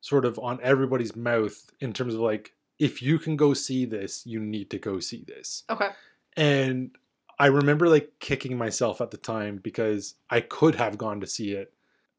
sort 0.00 0.24
of 0.24 0.38
on 0.38 0.58
everybody's 0.62 1.14
mouth 1.14 1.70
in 1.80 1.92
terms 1.92 2.14
of 2.14 2.20
like, 2.20 2.54
if 2.80 3.02
you 3.02 3.18
can 3.18 3.36
go 3.36 3.52
see 3.52 3.84
this, 3.84 4.26
you 4.26 4.40
need 4.40 4.70
to 4.70 4.78
go 4.78 4.98
see 4.98 5.22
this. 5.28 5.64
Okay. 5.68 5.90
And 6.36 6.96
I 7.38 7.46
remember 7.46 7.88
like 7.88 8.10
kicking 8.20 8.56
myself 8.56 9.02
at 9.02 9.10
the 9.10 9.18
time 9.18 9.60
because 9.62 10.14
I 10.30 10.40
could 10.40 10.74
have 10.76 10.96
gone 10.96 11.20
to 11.20 11.26
see 11.26 11.52
it, 11.52 11.74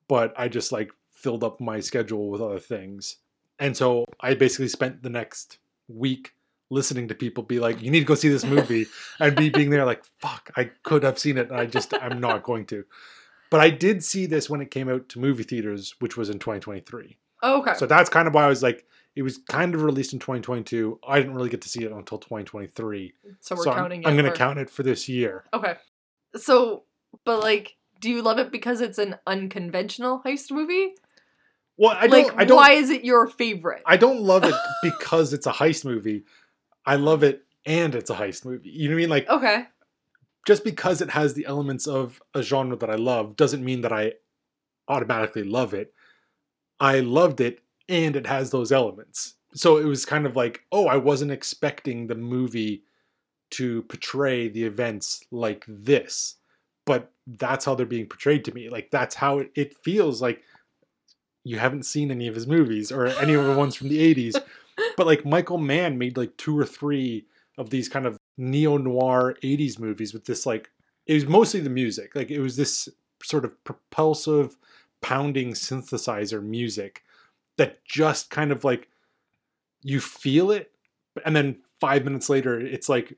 but 0.07 0.33
I 0.37 0.47
just 0.47 0.71
like 0.71 0.91
filled 1.11 1.43
up 1.43 1.59
my 1.59 1.79
schedule 1.79 2.29
with 2.29 2.41
other 2.41 2.59
things. 2.59 3.17
And 3.57 3.75
so 3.75 4.05
I 4.19 4.35
basically 4.35 4.67
spent 4.67 5.01
the 5.01 5.09
next 5.09 5.57
week 5.87 6.35
listening 6.69 7.07
to 7.07 7.15
people 7.15 7.43
be 7.43 7.59
like, 7.59 7.81
you 7.81 7.89
need 7.89 8.01
to 8.01 8.05
go 8.05 8.15
see 8.15 8.29
this 8.29 8.45
movie. 8.45 8.85
and 9.19 9.35
me 9.37 9.49
being 9.49 9.71
there 9.71 9.83
like, 9.83 10.05
fuck, 10.19 10.51
I 10.55 10.65
could 10.83 11.03
have 11.03 11.17
seen 11.17 11.39
it. 11.39 11.49
And 11.49 11.59
I 11.59 11.65
just, 11.65 11.93
I'm 11.95 12.19
not 12.19 12.43
going 12.43 12.67
to. 12.67 12.85
But 13.49 13.61
I 13.61 13.71
did 13.71 14.03
see 14.03 14.27
this 14.27 14.47
when 14.47 14.61
it 14.61 14.69
came 14.69 14.89
out 14.89 15.09
to 15.09 15.19
movie 15.19 15.43
theaters, 15.43 15.95
which 15.99 16.17
was 16.17 16.29
in 16.29 16.37
2023. 16.37 17.17
Okay. 17.43 17.73
So 17.73 17.87
that's 17.87 18.11
kind 18.11 18.27
of 18.27 18.35
why 18.35 18.45
I 18.45 18.47
was 18.47 18.61
like, 18.61 18.85
it 19.15 19.23
was 19.23 19.39
kind 19.49 19.75
of 19.75 19.83
released 19.83 20.13
in 20.13 20.19
2022. 20.19 20.99
I 21.07 21.19
didn't 21.19 21.35
really 21.35 21.49
get 21.49 21.61
to 21.61 21.69
see 21.69 21.83
it 21.83 21.91
until 21.91 22.17
2023. 22.17 23.13
So 23.41 23.55
we're 23.55 23.63
so 23.63 23.71
I'm- 23.71 23.79
counting 23.79 24.05
I'm, 24.05 24.15
going 24.15 24.31
to 24.31 24.37
count 24.37 24.59
it 24.59 24.69
for 24.69 24.83
this 24.83 25.09
year. 25.09 25.45
Okay. 25.53 25.75
So, 26.35 26.83
but 27.25 27.41
like, 27.41 27.75
do 27.99 28.09
you 28.09 28.21
love 28.21 28.39
it 28.39 28.51
because 28.51 28.81
it's 28.81 28.97
an 28.97 29.15
unconventional 29.27 30.21
heist 30.25 30.51
movie? 30.51 30.95
Well, 31.77 31.91
I 31.91 32.05
like, 32.05 32.27
don't. 32.27 32.39
I 32.39 32.45
don't. 32.45 32.57
why 32.57 32.71
is 32.73 32.89
it 32.89 33.03
your 33.03 33.27
favorite? 33.27 33.81
I 33.85 33.97
don't 33.97 34.21
love 34.21 34.43
it 34.43 34.55
because 34.83 35.33
it's 35.33 35.45
a 35.45 35.51
heist 35.51 35.83
movie. 35.85 36.23
I 36.85 36.95
love 36.95 37.23
it 37.23 37.43
and 37.65 37.95
it's 37.95 38.09
a 38.09 38.15
heist 38.15 38.45
movie. 38.45 38.69
You 38.69 38.89
know 38.89 38.95
what 38.95 38.99
I 38.99 39.01
mean? 39.01 39.09
Like 39.09 39.29
okay. 39.29 39.63
just 40.47 40.63
because 40.63 41.01
it 41.01 41.11
has 41.11 41.33
the 41.33 41.45
elements 41.45 41.87
of 41.87 42.21
a 42.33 42.41
genre 42.41 42.75
that 42.77 42.89
I 42.89 42.95
love 42.95 43.35
doesn't 43.35 43.63
mean 43.63 43.81
that 43.81 43.91
I 43.91 44.13
automatically 44.87 45.43
love 45.43 45.73
it. 45.73 45.93
I 46.79 46.99
loved 46.99 47.41
it 47.41 47.61
and 47.91 48.15
it 48.15 48.25
has 48.25 48.49
those 48.49 48.71
elements. 48.71 49.35
so 49.53 49.77
it 49.77 49.83
was 49.83 50.05
kind 50.05 50.25
of 50.25 50.35
like, 50.37 50.61
oh, 50.71 50.87
I 50.87 50.95
wasn't 50.95 51.31
expecting 51.31 52.07
the 52.07 52.15
movie 52.15 52.83
to 53.51 53.83
portray 53.83 54.47
the 54.47 54.63
events 54.63 55.21
like 55.29 55.65
this, 55.67 56.37
but 56.85 57.11
that's 57.27 57.65
how 57.65 57.75
they're 57.75 57.85
being 57.85 58.07
portrayed 58.07 58.45
to 58.45 58.53
me. 58.53 58.69
Like 58.69 58.89
that's 58.91 59.13
how 59.13 59.39
it, 59.39 59.51
it 59.55 59.77
feels 59.83 60.21
like 60.21 60.41
you 61.43 61.59
haven't 61.59 61.85
seen 61.85 62.11
any 62.11 62.27
of 62.27 62.35
his 62.35 62.47
movies 62.47 62.91
or 62.91 63.07
any 63.07 63.33
of 63.33 63.45
the 63.45 63.55
ones 63.55 63.75
from 63.75 63.89
the 63.89 64.13
80s. 64.13 64.41
But 64.97 65.05
like 65.05 65.25
Michael 65.25 65.59
Mann 65.59 65.97
made 65.97 66.17
like 66.17 66.35
two 66.37 66.57
or 66.57 66.65
three 66.65 67.25
of 67.57 67.69
these 67.69 67.87
kind 67.87 68.07
of 68.07 68.17
neo 68.37 68.77
noir 68.77 69.35
80s 69.43 69.77
movies 69.77 70.13
with 70.13 70.25
this 70.25 70.45
like 70.45 70.71
it 71.05 71.13
was 71.13 71.25
mostly 71.27 71.59
the 71.59 71.69
music. 71.69 72.15
Like 72.15 72.31
it 72.31 72.39
was 72.39 72.55
this 72.55 72.89
sort 73.21 73.45
of 73.45 73.63
propulsive 73.63 74.57
pounding 75.01 75.51
synthesizer 75.51 76.41
music 76.41 77.03
that 77.61 77.85
just 77.85 78.29
kind 78.31 78.51
of 78.51 78.63
like 78.63 78.87
you 79.83 79.99
feel 79.99 80.49
it 80.51 80.71
and 81.25 81.35
then 81.35 81.57
5 81.79 82.03
minutes 82.03 82.29
later 82.29 82.59
it's 82.59 82.89
like 82.89 83.15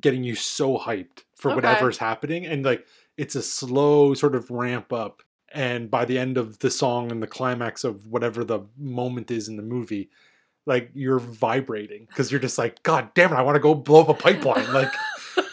getting 0.00 0.24
you 0.24 0.34
so 0.34 0.76
hyped 0.76 1.22
for 1.36 1.50
Okay. 1.50 1.56
whatever's 1.56 1.98
happening 1.98 2.46
and 2.46 2.64
like 2.64 2.84
it's 3.16 3.34
a 3.36 3.42
slow 3.42 4.12
sort 4.14 4.34
of 4.34 4.50
ramp 4.50 4.92
up 4.92 5.22
and 5.52 5.90
by 5.90 6.04
the 6.04 6.18
end 6.18 6.36
of 6.36 6.58
the 6.58 6.70
song 6.70 7.10
and 7.12 7.22
the 7.22 7.26
climax 7.26 7.84
of 7.84 8.06
whatever 8.08 8.44
the 8.44 8.60
moment 8.76 9.30
is 9.30 9.48
in 9.48 9.56
the 9.56 9.62
movie 9.62 10.10
like 10.66 10.90
you're 10.94 11.20
vibrating 11.20 12.06
because 12.08 12.30
you're 12.32 12.40
just 12.40 12.58
like 12.58 12.82
god 12.82 13.08
damn 13.14 13.32
it 13.32 13.36
i 13.36 13.42
want 13.42 13.54
to 13.54 13.60
go 13.60 13.74
blow 13.74 14.00
up 14.02 14.08
a 14.08 14.14
pipeline 14.14 14.72
like 14.72 14.92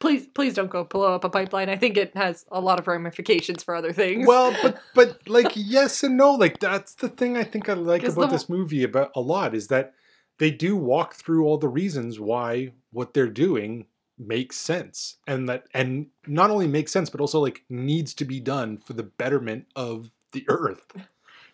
please, 0.00 0.26
please 0.28 0.54
don't 0.54 0.70
go 0.70 0.84
blow 0.84 1.14
up 1.14 1.24
a 1.24 1.30
pipeline. 1.30 1.68
I 1.68 1.76
think 1.76 1.96
it 1.96 2.16
has 2.16 2.44
a 2.50 2.60
lot 2.60 2.78
of 2.78 2.86
ramifications 2.86 3.62
for 3.62 3.74
other 3.74 3.92
things. 3.92 4.26
well 4.26 4.54
but 4.62 4.78
but 4.94 5.28
like 5.28 5.52
yes 5.54 6.02
and 6.02 6.16
no 6.16 6.32
like 6.32 6.58
that's 6.60 6.94
the 6.94 7.08
thing 7.08 7.36
i 7.36 7.44
think 7.44 7.68
i 7.68 7.72
like 7.74 8.02
about 8.02 8.14
the- 8.22 8.26
this 8.36 8.48
movie 8.48 8.82
about 8.84 9.10
a 9.16 9.20
lot 9.20 9.54
is 9.54 9.68
that 9.68 9.94
they 10.38 10.50
do 10.50 10.76
walk 10.76 11.14
through 11.14 11.44
all 11.46 11.58
the 11.58 11.68
reasons 11.68 12.20
why 12.20 12.72
what 12.92 13.14
they're 13.14 13.28
doing 13.28 13.86
makes 14.18 14.56
sense 14.56 15.16
and 15.26 15.48
that 15.48 15.64
and 15.74 16.06
not 16.26 16.50
only 16.50 16.66
makes 16.66 16.90
sense 16.92 17.10
but 17.10 17.20
also 17.20 17.38
like 17.40 17.62
needs 17.68 18.14
to 18.14 18.24
be 18.24 18.40
done 18.40 18.78
for 18.78 18.92
the 18.94 19.02
betterment 19.02 19.66
of 19.76 20.10
the 20.32 20.44
earth 20.48 20.92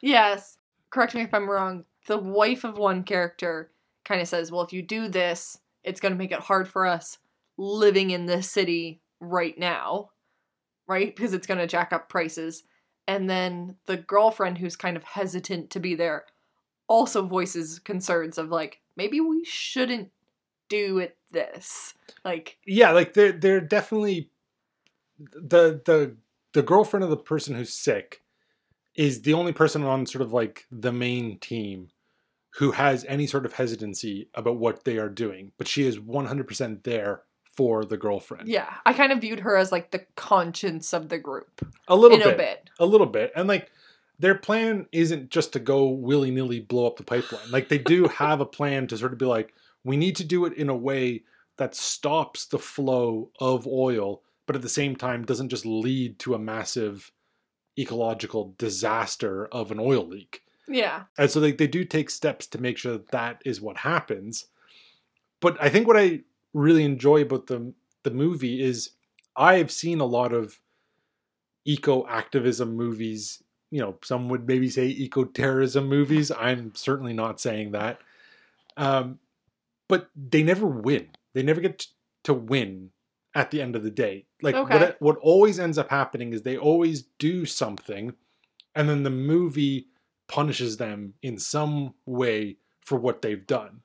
Yes. 0.00 0.58
Correct 0.90 1.14
me 1.14 1.22
if 1.22 1.32
I'm 1.32 1.48
wrong. 1.48 1.84
The 2.06 2.18
wife 2.18 2.64
of 2.64 2.76
one 2.76 3.04
character 3.04 3.70
kind 4.04 4.20
of 4.20 4.26
says, 4.28 4.50
well, 4.50 4.62
if 4.62 4.72
you 4.72 4.82
do 4.82 5.06
this, 5.08 5.58
it's 5.84 6.00
going 6.00 6.12
to 6.12 6.18
make 6.18 6.32
it 6.32 6.40
hard 6.40 6.68
for 6.68 6.86
us 6.86 7.18
living 7.56 8.10
in 8.10 8.26
this 8.26 8.50
city 8.50 9.00
right 9.20 9.56
now, 9.58 10.10
right? 10.86 11.14
Because 11.14 11.34
it's 11.34 11.46
going 11.46 11.58
to 11.60 11.66
jack 11.66 11.92
up 11.92 12.08
prices. 12.08 12.64
And 13.06 13.28
then 13.28 13.76
the 13.86 13.96
girlfriend, 13.96 14.58
who's 14.58 14.76
kind 14.76 14.96
of 14.96 15.04
hesitant 15.04 15.70
to 15.70 15.80
be 15.80 15.94
there, 15.94 16.24
also 16.88 17.22
voices 17.26 17.78
concerns 17.78 18.38
of 18.38 18.50
like, 18.50 18.80
maybe 18.96 19.20
we 19.20 19.44
shouldn't 19.44 20.10
do 20.68 20.98
it 20.98 21.16
this. 21.30 21.94
Like, 22.24 22.58
yeah 22.66 22.92
like 22.92 23.14
they're 23.14 23.32
they're 23.32 23.60
definitely 23.60 24.30
the 25.18 25.80
the 25.84 26.16
the 26.52 26.62
girlfriend 26.62 27.04
of 27.04 27.10
the 27.10 27.16
person 27.16 27.54
who's 27.54 27.72
sick 27.72 28.22
is 28.94 29.22
the 29.22 29.34
only 29.34 29.52
person 29.52 29.82
on 29.82 30.06
sort 30.06 30.22
of 30.22 30.32
like 30.32 30.66
the 30.70 30.92
main 30.92 31.38
team 31.38 31.88
who 32.56 32.72
has 32.72 33.04
any 33.08 33.26
sort 33.26 33.46
of 33.46 33.54
hesitancy 33.54 34.28
about 34.34 34.56
what 34.56 34.84
they 34.84 34.98
are 34.98 35.08
doing 35.08 35.52
but 35.58 35.66
she 35.66 35.86
is 35.86 35.98
100% 35.98 36.82
there 36.84 37.22
for 37.56 37.84
the 37.84 37.96
girlfriend. 37.96 38.48
Yeah, 38.48 38.72
I 38.86 38.92
kind 38.92 39.12
of 39.12 39.20
viewed 39.20 39.40
her 39.40 39.56
as 39.56 39.72
like 39.72 39.90
the 39.90 40.04
conscience 40.16 40.92
of 40.92 41.08
the 41.08 41.18
group. 41.18 41.66
A 41.88 41.96
little 41.96 42.18
in 42.18 42.24
bit, 42.24 42.34
a 42.34 42.36
bit. 42.36 42.70
a 42.78 42.86
little 42.86 43.06
bit. 43.06 43.32
And 43.36 43.48
like 43.48 43.70
their 44.18 44.36
plan 44.36 44.86
isn't 44.92 45.30
just 45.30 45.52
to 45.52 45.60
go 45.60 45.88
willy-nilly 45.88 46.60
blow 46.60 46.86
up 46.86 46.96
the 46.96 47.04
pipeline. 47.04 47.50
Like 47.50 47.68
they 47.68 47.78
do 47.78 48.08
have 48.18 48.40
a 48.40 48.46
plan 48.46 48.86
to 48.88 48.96
sort 48.96 49.12
of 49.12 49.18
be 49.18 49.26
like 49.26 49.52
we 49.84 49.96
need 49.96 50.16
to 50.16 50.24
do 50.24 50.44
it 50.44 50.54
in 50.54 50.68
a 50.68 50.76
way 50.76 51.24
that 51.58 51.74
stops 51.74 52.46
the 52.46 52.58
flow 52.58 53.30
of 53.40 53.66
oil 53.66 54.22
but 54.46 54.56
at 54.56 54.62
the 54.62 54.68
same 54.68 54.96
time 54.96 55.24
doesn't 55.24 55.48
just 55.48 55.64
lead 55.64 56.18
to 56.18 56.34
a 56.34 56.38
massive 56.38 57.12
ecological 57.78 58.54
disaster 58.58 59.46
of 59.46 59.70
an 59.70 59.78
oil 59.80 60.06
leak. 60.06 60.42
Yeah. 60.68 61.04
and 61.18 61.30
so 61.30 61.40
they, 61.40 61.52
they 61.52 61.66
do 61.66 61.84
take 61.84 62.10
steps 62.10 62.46
to 62.48 62.60
make 62.60 62.78
sure 62.78 62.92
that 62.92 63.10
that 63.10 63.42
is 63.44 63.60
what 63.60 63.78
happens. 63.78 64.46
But 65.40 65.56
i 65.60 65.68
think 65.68 65.86
what 65.86 65.96
i 65.96 66.20
really 66.52 66.84
enjoy 66.84 67.22
about 67.22 67.46
the 67.46 67.72
the 68.02 68.10
movie 68.10 68.62
is 68.62 68.90
i've 69.36 69.70
seen 69.70 70.00
a 70.00 70.04
lot 70.04 70.32
of 70.32 70.60
eco 71.64 72.06
activism 72.06 72.74
movies 72.76 73.42
you 73.70 73.80
know 73.80 73.96
some 74.04 74.28
would 74.28 74.46
maybe 74.46 74.68
say 74.68 74.86
eco 74.86 75.24
terrorism 75.24 75.88
movies. 75.88 76.30
I'm 76.30 76.74
certainly 76.74 77.14
not 77.14 77.40
saying 77.40 77.72
that. 77.72 77.98
Um, 78.76 79.18
but 79.88 80.10
they 80.14 80.42
never 80.42 80.66
win. 80.66 81.10
They 81.34 81.42
never 81.42 81.60
get 81.60 81.86
to 82.24 82.34
win 82.34 82.90
at 83.34 83.50
the 83.50 83.62
end 83.62 83.74
of 83.76 83.82
the 83.82 83.90
day. 83.90 84.26
Like 84.42 84.54
Okay. 84.54 84.78
what 84.78 85.00
what 85.00 85.16
always 85.22 85.58
ends 85.58 85.78
up 85.78 85.88
happening 85.90 86.32
is 86.34 86.42
they 86.42 86.58
always 86.58 87.02
do 87.18 87.46
something 87.46 88.14
and 88.74 88.88
then 88.88 89.02
the 89.02 89.10
movie 89.10 89.88
punishes 90.28 90.76
them 90.76 91.14
in 91.22 91.38
some 91.38 91.94
way 92.06 92.58
for 92.82 92.98
what 92.98 93.22
they've 93.22 93.46
done. 93.46 93.80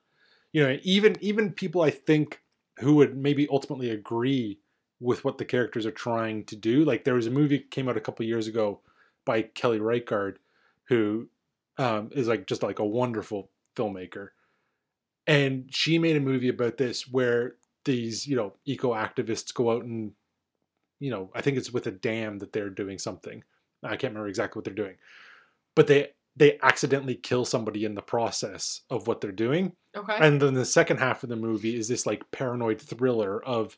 You 0.51 0.63
know 0.63 0.77
even 0.83 1.17
even 1.21 1.53
people 1.53 1.81
i 1.81 1.91
think 1.91 2.41
who 2.79 2.95
would 2.95 3.17
maybe 3.17 3.47
ultimately 3.49 3.89
agree 3.89 4.59
with 4.99 5.23
what 5.23 5.37
the 5.37 5.45
characters 5.45 5.85
are 5.85 5.91
trying 5.91 6.43
to 6.45 6.55
do. 6.55 6.83
Like 6.83 7.03
there 7.03 7.13
was 7.13 7.27
a 7.27 7.31
movie 7.31 7.59
came 7.59 7.87
out 7.87 7.97
a 7.97 8.01
couple 8.01 8.25
years 8.25 8.47
ago 8.47 8.81
by 9.25 9.41
kelly 9.41 9.79
reichardt 9.79 10.37
who 10.85 11.27
um, 11.77 12.09
is 12.13 12.27
like 12.27 12.47
just 12.47 12.63
like 12.63 12.79
a 12.79 12.85
wonderful 12.85 13.49
filmmaker. 13.75 14.29
And 15.27 15.65
she 15.69 15.99
made 15.99 16.15
a 16.15 16.21
movie 16.21 16.47
about 16.47 16.77
this 16.77 17.07
where 17.07 17.55
these 17.85 18.27
you 18.27 18.35
know 18.35 18.53
eco 18.65 18.93
activists 18.93 19.53
go 19.53 19.71
out 19.71 19.83
and 19.83 20.11
you 20.99 21.09
know 21.09 21.29
i 21.33 21.41
think 21.41 21.55
it's 21.55 21.71
with 21.71 21.87
a 21.87 21.91
dam 21.91 22.39
that 22.39 22.51
they're 22.51 22.69
doing 22.69 22.97
something. 22.97 23.43
I 23.83 23.89
can't 23.89 24.11
remember 24.13 24.27
exactly 24.27 24.59
what 24.59 24.65
they're 24.65 24.73
doing. 24.73 24.95
But 25.75 25.87
they 25.87 26.09
they 26.37 26.59
accidentally 26.61 27.15
kill 27.15 27.43
somebody 27.43 27.83
in 27.83 27.95
the 27.95 28.01
process 28.01 28.81
of 28.89 29.07
what 29.07 29.19
they're 29.19 29.31
doing. 29.31 29.73
Okay. 29.95 30.17
and 30.19 30.39
then 30.39 30.53
the 30.53 30.63
second 30.63 30.97
half 30.97 31.23
of 31.23 31.29
the 31.29 31.35
movie 31.35 31.75
is 31.75 31.87
this 31.87 32.05
like 32.05 32.29
paranoid 32.29 32.79
thriller 32.79 33.43
of 33.43 33.75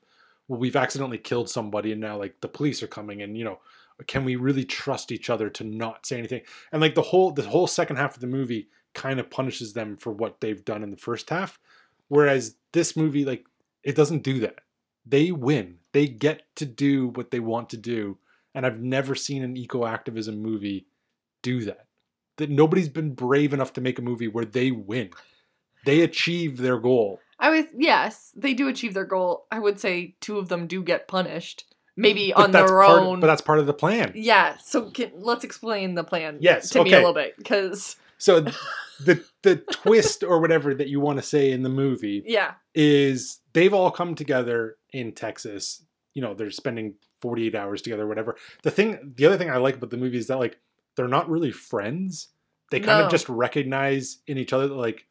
well 0.50 0.60
we've 0.60 0.76
accidentally 0.76 1.18
killed 1.18 1.50
somebody 1.50 1.94
and 1.94 2.02
now 2.02 2.18
like 2.18 2.42
the 2.42 2.48
police 2.50 2.84
are 2.84 2.88
coming 2.88 3.22
and 3.22 3.38
you 3.38 3.46
know 3.46 3.60
can 4.08 4.26
we 4.26 4.36
really 4.36 4.66
trust 4.66 5.12
each 5.12 5.30
other 5.30 5.50
to 5.50 5.64
not 5.64 6.06
say 6.06 6.18
anything? 6.18 6.42
And 6.72 6.82
like 6.82 6.96
the 6.96 7.02
whole 7.02 7.32
the 7.32 7.44
whole 7.44 7.68
second 7.68 7.98
half 7.98 8.16
of 8.16 8.22
the 8.22 8.28
movie 8.28 8.70
kind 8.94 9.20
of 9.20 9.30
punishes 9.30 9.74
them 9.74 9.98
for 9.98 10.12
what 10.12 10.42
they've 10.42 10.64
done 10.64 10.84
in 10.84 10.92
the 10.92 10.98
first 10.98 11.30
half. 11.30 11.60
Whereas 12.08 12.56
this 12.72 12.96
movie 12.96 13.26
like 13.26 13.46
it 13.84 13.96
doesn't 13.96 14.24
do 14.24 14.40
that. 14.40 14.60
They 15.06 15.32
win. 15.32 15.78
They 15.92 16.08
get 16.08 16.44
to 16.58 16.66
do 16.66 17.10
what 17.10 17.32
they 17.32 17.40
want 17.40 17.70
to 17.70 17.78
do. 17.78 18.18
And 18.56 18.66
i've 18.66 18.80
never 18.80 19.16
seen 19.16 19.44
an 19.44 19.56
eco 19.56 19.86
activism 19.86 20.42
movie 20.42 20.88
do 21.44 21.64
that 21.66 21.86
that 22.40 22.50
nobody's 22.50 22.90
been 22.90 23.14
brave 23.14 23.54
enough 23.54 23.72
to 23.74 23.82
make 23.82 24.00
a 24.00 24.02
movie 24.02 24.28
where 24.28 24.46
they 24.46 24.72
win 24.72 25.10
they 25.86 26.02
achieve 26.02 26.58
their 26.58 26.78
goal 26.78 27.20
I 27.40 27.50
was 27.50 27.66
yes, 27.74 28.34
they 28.36 28.54
do 28.54 28.68
achieve 28.68 28.94
their 28.94 29.06
goal. 29.06 29.46
I 29.50 29.60
would 29.60 29.80
say 29.80 30.16
two 30.20 30.38
of 30.38 30.50
them 30.50 30.68
do 30.68 30.84
get 30.84 31.08
punished, 31.08 31.64
maybe 31.96 32.34
But 32.36 32.44
on 32.44 32.52
their 32.52 32.84
own. 32.84 33.22
but 33.22 33.28
that's 33.28 33.42
part 33.42 33.60
of 33.60 33.66
the 33.66 33.74
plan 33.74 34.12
yeah. 34.14 34.58
So 34.58 34.92
can, 34.92 35.12
let's 35.16 35.46
explain 35.46 35.96
the 35.96 36.04
plan. 36.04 36.38
Yes, 36.42 36.70
to 36.72 36.84
me 36.84 36.92
a 36.94 36.98
little 36.98 37.14
bit 37.14 37.38
because 37.38 37.96
so 38.18 38.42
the 39.00 39.24
the 39.44 39.56
twist 39.56 40.24
or 40.24 40.42
whatever 40.42 40.74
that 40.74 40.90
you 40.90 41.00
want 41.00 41.18
to 41.18 41.24
say 41.24 41.52
in 41.52 41.64
the 41.64 41.70
movie 41.70 42.24
yeah, 42.26 42.56
is 42.76 43.40
they've 43.54 43.74
all 43.74 43.90
come 43.90 44.16
together 44.16 44.76
in 44.92 45.14
Texas. 45.14 45.84
You 46.14 46.22
know, 46.22 46.34
they're 46.34 46.52
spending 46.52 46.96
48 47.22 47.56
hours 47.56 47.82
together, 47.82 48.06
whatever. 48.08 48.36
The 48.64 48.72
thing, 48.72 49.14
the 49.16 49.26
other 49.26 49.38
thing 49.38 49.50
I 49.50 49.58
like 49.58 49.76
about 49.76 49.92
the 49.92 49.98
movie 49.98 50.18
is 50.18 50.28
that 50.28 50.40
like 50.40 50.58
they're 50.96 51.08
not 51.08 51.30
really 51.30 51.52
friends. 51.52 52.30
They 52.72 52.80
kind 52.80 53.00
No. 53.00 53.06
of 53.06 53.12
just 53.12 53.28
recognize 53.30 54.20
in 54.28 54.38
each 54.38 54.54
other 54.54 54.68
that 54.68 54.76
like 54.76 55.06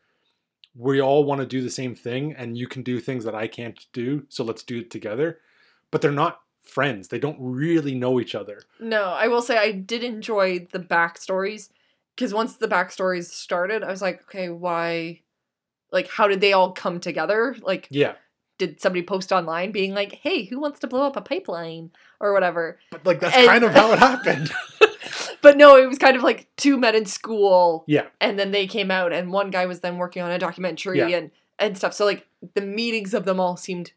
we 0.74 1.01
all 1.01 1.24
want 1.24 1.41
to 1.41 1.47
do 1.47 1.61
the 1.61 1.70
same 1.70 1.95
thing, 1.95 2.35
and 2.37 2.57
you 2.57 2.68
can 2.68 2.83
do 2.83 3.01
things 3.01 3.24
that 3.24 3.35
I 3.35 3.49
can't 3.49 3.85
do, 3.93 4.24
so 4.29 4.45
let's 4.45 4.62
do 4.62 4.79
it 4.79 4.91
together. 4.91 5.41
But 5.91 6.03
they're 6.03 6.12
not 6.12 6.41
friends. 6.62 7.09
They 7.09 7.18
don't 7.18 7.39
really 7.41 7.95
know 7.95 8.20
each 8.20 8.35
other. 8.35 8.61
no. 8.79 9.05
I 9.05 9.26
will 9.29 9.43
say 9.43 9.57
I 9.59 9.72
did 9.72 10.05
enjoy 10.05 10.66
the 10.70 10.79
backstories 10.79 11.70
because 12.14 12.33
once 12.35 12.57
the 12.57 12.68
backstories 12.68 13.24
started, 13.31 13.83
I 13.83 13.91
was 13.91 14.03
like, 14.03 14.22
okay, 14.24 14.51
why? 14.51 15.22
Like, 15.91 16.09
how 16.11 16.29
did 16.29 16.41
they 16.43 16.53
all 16.53 16.72
come 16.72 17.01
together? 17.01 17.57
Like, 17.62 17.89
Yeah, 17.91 18.14
did 18.59 18.81
somebody 18.81 19.03
post 19.03 19.33
online 19.33 19.72
being 19.72 19.95
like, 19.95 20.12
"Hey, 20.22 20.45
who 20.45 20.61
wants 20.61 20.79
to 20.81 20.87
blow 20.87 21.03
up 21.07 21.16
a 21.16 21.22
pipeline?" 21.22 21.91
or 22.20 22.35
whatever? 22.35 22.79
but 22.91 23.05
like 23.07 23.20
that's 23.20 23.35
And- 23.37 23.47
kind 23.49 23.64
of 23.64 23.72
how 23.72 23.93
it 23.93 23.99
happened. 23.99 24.53
But 25.43 25.57
no, 25.57 25.76
it 25.76 25.86
was 25.86 25.99
kind 25.99 26.16
of 26.16 26.22
like 26.22 26.49
two 26.57 26.76
men 26.78 26.95
in 26.95 27.07
school 27.07 27.84
yeah, 27.86 28.07
and 28.20 28.39
then 28.39 28.51
they 28.51 28.66
came 28.66 28.91
out 28.91 29.12
and 29.12 29.32
one 29.32 29.51
guy 29.51 29.66
was 29.66 29.80
then 29.80 29.97
working 29.99 30.22
on 30.22 30.30
a 30.30 30.39
documentary 30.39 30.99
Yeah. 30.99 31.09
and 31.09 31.30
and 31.59 31.76
stuff 31.76 31.93
so 31.95 32.05
like 32.05 32.26
the 32.55 32.61
meetings 32.61 33.14
of 33.14 33.24
them 33.24 33.41
all 33.41 33.57
seemed 33.57 33.93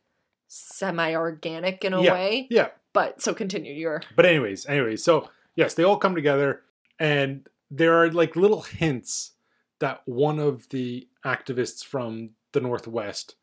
semi 0.47 1.13
organic 1.15 1.83
in 1.85 1.93
a 1.93 2.01
Yeah. 2.01 2.13
way 2.13 2.47
yeah. 2.49 2.69
but 2.93 3.21
so 3.21 3.33
continue 3.33 3.73
your 3.73 4.01
But 4.15 4.25
anyways, 4.25 4.65
anyways, 4.65 5.03
so 5.03 5.29
yes, 5.55 5.73
they 5.73 5.83
all 5.83 5.97
come 5.97 6.15
together, 6.15 6.61
and 6.99 7.47
there 7.69 7.93
are 8.01 8.09
like 8.11 8.35
little 8.35 8.61
hints 8.61 9.31
that 9.79 10.01
one 10.05 10.39
of 10.39 10.67
the 10.69 11.07
activists 11.25 11.83
from 11.85 12.31
the 12.51 12.61
Northwest 12.61 13.35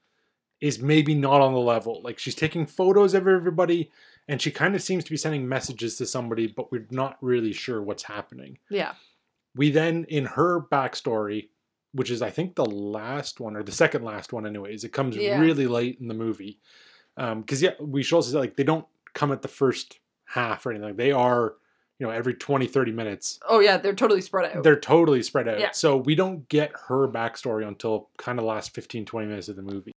is 0.60 0.80
maybe 0.80 1.14
not 1.14 1.40
on 1.40 1.52
the 1.52 1.58
level. 1.60 2.00
Like 2.02 2.18
she's 2.18 2.34
taking 2.34 2.66
photos 2.66 3.14
of 3.14 3.26
everybody 3.26 3.90
and 4.28 4.40
she 4.40 4.50
kind 4.50 4.74
of 4.74 4.82
seems 4.82 5.04
to 5.04 5.10
be 5.10 5.16
sending 5.16 5.48
messages 5.48 5.96
to 5.96 6.06
somebody, 6.06 6.46
but 6.46 6.70
we're 6.70 6.86
not 6.90 7.16
really 7.20 7.52
sure 7.52 7.82
what's 7.82 8.02
happening. 8.02 8.58
Yeah. 8.70 8.92
We 9.56 9.70
then, 9.70 10.04
in 10.08 10.26
her 10.26 10.60
backstory, 10.60 11.48
which 11.92 12.10
is 12.10 12.20
I 12.22 12.30
think 12.30 12.54
the 12.54 12.66
last 12.66 13.40
one 13.40 13.56
or 13.56 13.62
the 13.62 13.72
second 13.72 14.04
last 14.04 14.32
one, 14.32 14.46
anyways, 14.46 14.84
it 14.84 14.92
comes 14.92 15.16
Yeah. 15.16 15.40
really 15.40 15.66
late 15.66 15.98
in 16.00 16.08
the 16.08 16.14
movie. 16.14 16.60
Um, 17.16 17.40
because 17.40 17.62
yeah, 17.62 17.72
we 17.80 18.02
should 18.02 18.16
also 18.16 18.30
say 18.32 18.38
like 18.38 18.56
they 18.56 18.62
don't 18.64 18.86
come 19.14 19.32
at 19.32 19.42
the 19.42 19.48
first 19.48 19.98
half 20.26 20.64
or 20.66 20.70
anything. 20.72 20.94
They 20.96 21.10
are, 21.10 21.54
you 21.98 22.06
know, 22.06 22.12
every 22.12 22.34
20, 22.34 22.66
30 22.66 22.92
minutes 22.92 23.40
Oh 23.48 23.58
yeah, 23.60 23.78
they're 23.78 23.94
totally 23.94 24.20
spread 24.20 24.54
out. 24.56 24.62
they're 24.62 24.78
totally 24.78 25.22
spread 25.22 25.48
out. 25.48 25.58
Yeah. 25.58 25.70
So 25.72 25.96
we 25.96 26.14
don't 26.14 26.46
get 26.48 26.70
her 26.86 27.08
backstory 27.08 27.66
until 27.66 28.10
kind 28.18 28.38
of 28.38 28.42
the 28.44 28.48
last 28.48 28.72
15, 28.74 29.04
20 29.06 29.26
minutes 29.26 29.48
of 29.48 29.56
the 29.56 29.62
movie. 29.62 29.92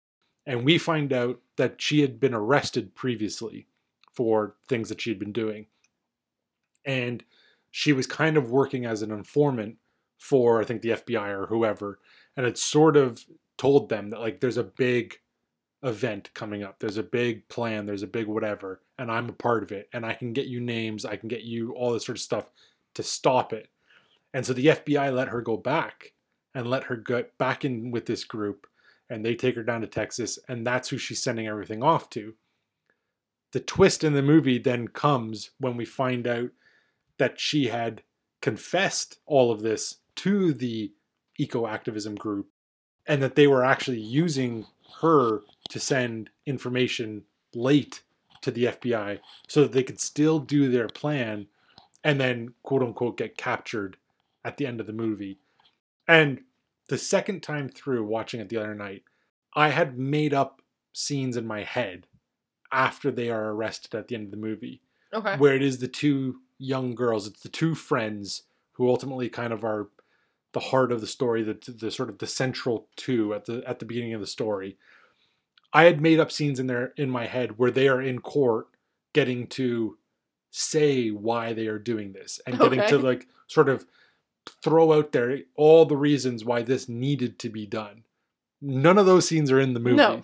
And 0.48 0.64
we 0.66 0.80
find 0.80 1.14
out 1.14 1.40
that 1.58 1.80
she 1.80 2.02
had 2.02 2.20
been 2.20 2.34
arrested 2.34 2.96
previously 2.96 3.68
for 4.14 4.56
things 4.68 4.90
that 4.90 5.02
she 5.02 5.10
had 5.10 5.20
been 5.20 5.32
doing. 5.32 5.68
And 6.86 7.24
she 7.72 7.94
was 7.94 8.08
kind 8.08 8.38
of 8.38 8.52
working 8.52 8.86
as 8.86 9.02
an 9.02 9.12
informant 9.12 9.78
for, 10.18 10.62
I 10.62 10.66
think, 10.66 10.82
the 10.82 10.90
FBI 10.90 11.30
or 11.30 11.48
whoever. 11.48 12.00
And 12.38 12.46
it 12.46 12.58
sort 12.58 12.98
of 12.98 13.24
told 13.58 13.90
them 13.90 14.10
that, 14.10 14.20
like, 14.20 14.40
there's 14.40 14.58
a 14.58 14.64
big 14.64 15.18
event 15.84 16.30
coming 16.34 16.64
up. 16.64 16.80
There's 16.80 16.98
a 16.98 17.04
big 17.04 17.48
plan. 17.48 17.86
There's 17.86 18.04
a 18.04 18.08
big 18.08 18.28
whatever. 18.28 18.82
And 19.00 19.12
I'm 19.12 19.30
a 19.30 19.34
part 19.34 19.64
of 19.64 19.72
it. 19.72 19.90
And 19.94 20.06
I 20.06 20.14
can 20.14 20.34
get 20.34 20.48
you 20.48 20.60
names. 20.60 21.06
I 21.06 21.16
can 21.16 21.28
get 21.28 21.42
you 21.42 21.72
all 21.74 21.92
this 21.92 22.06
sort 22.06 22.18
of 22.18 22.22
stuff 22.22 22.52
to 22.96 23.04
stop 23.04 23.54
it. 23.54 23.70
And 24.34 24.46
so 24.46 24.54
the 24.54 24.68
FBI 24.68 25.14
let 25.14 25.30
her 25.30 25.42
go 25.42 25.58
back 25.58 26.14
and 26.54 26.68
let 26.68 26.84
her 26.84 26.96
get 26.98 27.38
back 27.38 27.66
in 27.66 27.92
with 27.92 28.06
this 28.06 28.24
group. 28.24 28.68
And 29.10 29.26
they 29.26 29.36
take 29.36 29.56
her 29.56 29.64
down 29.64 29.82
to 29.82 29.88
Texas. 29.88 30.38
And 30.48 30.66
that's 30.66 30.90
who 30.90 30.98
she's 30.98 31.24
sending 31.24 31.48
everything 31.48 31.84
off 31.84 32.10
to. 32.12 32.34
The 33.52 33.60
twist 33.60 34.04
in 34.04 34.14
the 34.14 34.22
movie 34.22 34.58
then 34.58 34.88
comes 34.88 35.52
when 35.60 35.76
we 35.76 35.86
find 35.86 36.26
out 36.28 36.52
that 37.18 37.40
she 37.40 37.68
had 37.68 38.04
confessed 38.42 39.20
all 39.26 39.52
of 39.52 39.62
this 39.62 39.98
to 40.16 40.54
the 40.54 40.92
eco 41.38 41.68
activism 41.68 42.16
group 42.16 42.48
and 43.06 43.22
that 43.22 43.36
they 43.36 43.48
were 43.48 43.64
actually 43.64 44.00
using 44.00 44.66
her 45.02 45.42
to 45.70 45.80
send 45.80 46.30
information 46.46 47.24
late 47.54 48.04
to 48.42 48.52
the 48.52 48.66
FBI 48.66 49.20
so 49.48 49.62
that 49.62 49.72
they 49.72 49.84
could 49.84 50.00
still 50.00 50.40
do 50.40 50.70
their 50.70 50.88
plan 50.88 51.48
and 52.04 52.20
then 52.20 52.54
quote 52.64 52.82
unquote 52.82 53.18
get 53.18 53.38
captured 53.38 53.98
at 54.44 54.58
the 54.58 54.66
end 54.66 54.80
of 54.80 54.88
the 54.88 54.94
movie. 54.94 55.40
And 56.08 56.42
the 56.88 56.98
second 56.98 57.44
time 57.44 57.70
through 57.70 58.06
watching 58.06 58.40
it 58.40 58.50
the 58.50 58.58
other 58.58 58.76
night, 58.76 59.04
I 59.54 59.70
had 59.70 59.98
made 59.98 60.34
up 60.34 60.62
scenes 60.94 61.38
in 61.38 61.46
my 61.46 61.64
head 61.64 62.08
after 62.72 63.12
they 63.12 63.30
are 63.30 63.52
arrested 63.52 63.96
at 63.96 64.08
the 64.08 64.16
end 64.16 64.26
of 64.26 64.32
the 64.32 64.38
movie 64.38 64.82
okay. 65.14 65.36
where 65.38 65.56
it 65.56 65.62
is 65.62 65.80
the 65.80 65.88
two 65.88 66.38
young 66.58 66.96
girls, 66.96 67.28
it's 67.28 67.42
the 67.42 67.50
two 67.50 67.76
friends 67.76 68.44
who 68.74 68.90
ultimately 68.90 69.30
kind 69.30 69.54
of 69.54 69.64
are 69.64 69.90
the 70.54 70.60
heart 70.60 70.92
of 70.92 71.02
the 71.02 71.08
story, 71.08 71.44
the, 71.44 71.58
the 71.68 71.92
sort 71.92 72.10
of 72.10 72.18
the 72.18 72.28
central 72.28 72.88
two 72.96 73.34
at 73.34 73.46
the 73.46 73.64
at 73.66 73.80
the 73.80 73.86
beginning 73.86 74.14
of 74.14 74.22
the 74.22 74.28
story. 74.28 74.78
I 75.74 75.84
had 75.84 76.02
made 76.02 76.20
up 76.20 76.32
scenes 76.32 76.60
in 76.60 76.68
there 76.68 76.94
in 76.98 77.10
my 77.10 77.28
head 77.28 77.58
where 77.58 77.72
they 77.72 77.88
are 77.88 78.02
in 78.02 78.20
court 78.20 78.68
getting 79.14 79.48
to 79.48 79.98
say 80.50 81.10
why 81.10 81.54
they 81.54 81.68
are 81.68 81.80
doing 81.80 82.12
this 82.12 82.42
and 82.46 82.60
getting 82.60 82.86
to 82.88 82.98
like 82.98 83.28
sort 83.48 83.70
of 83.70 83.86
throw 84.62 84.92
out 84.92 85.14
there 85.14 85.40
all 85.56 85.86
the 85.86 85.96
reasons 85.96 86.44
why 86.44 86.62
this 86.62 86.90
needed 86.90 87.40
to 87.40 87.50
be 87.50 87.66
done. 87.66 88.04
None 88.62 88.98
of 88.98 89.06
those 89.06 89.28
scenes 89.28 89.50
are 89.50 89.60
in 89.60 89.74
the 89.74 89.80
movie. 89.80 89.96
No. 89.96 90.22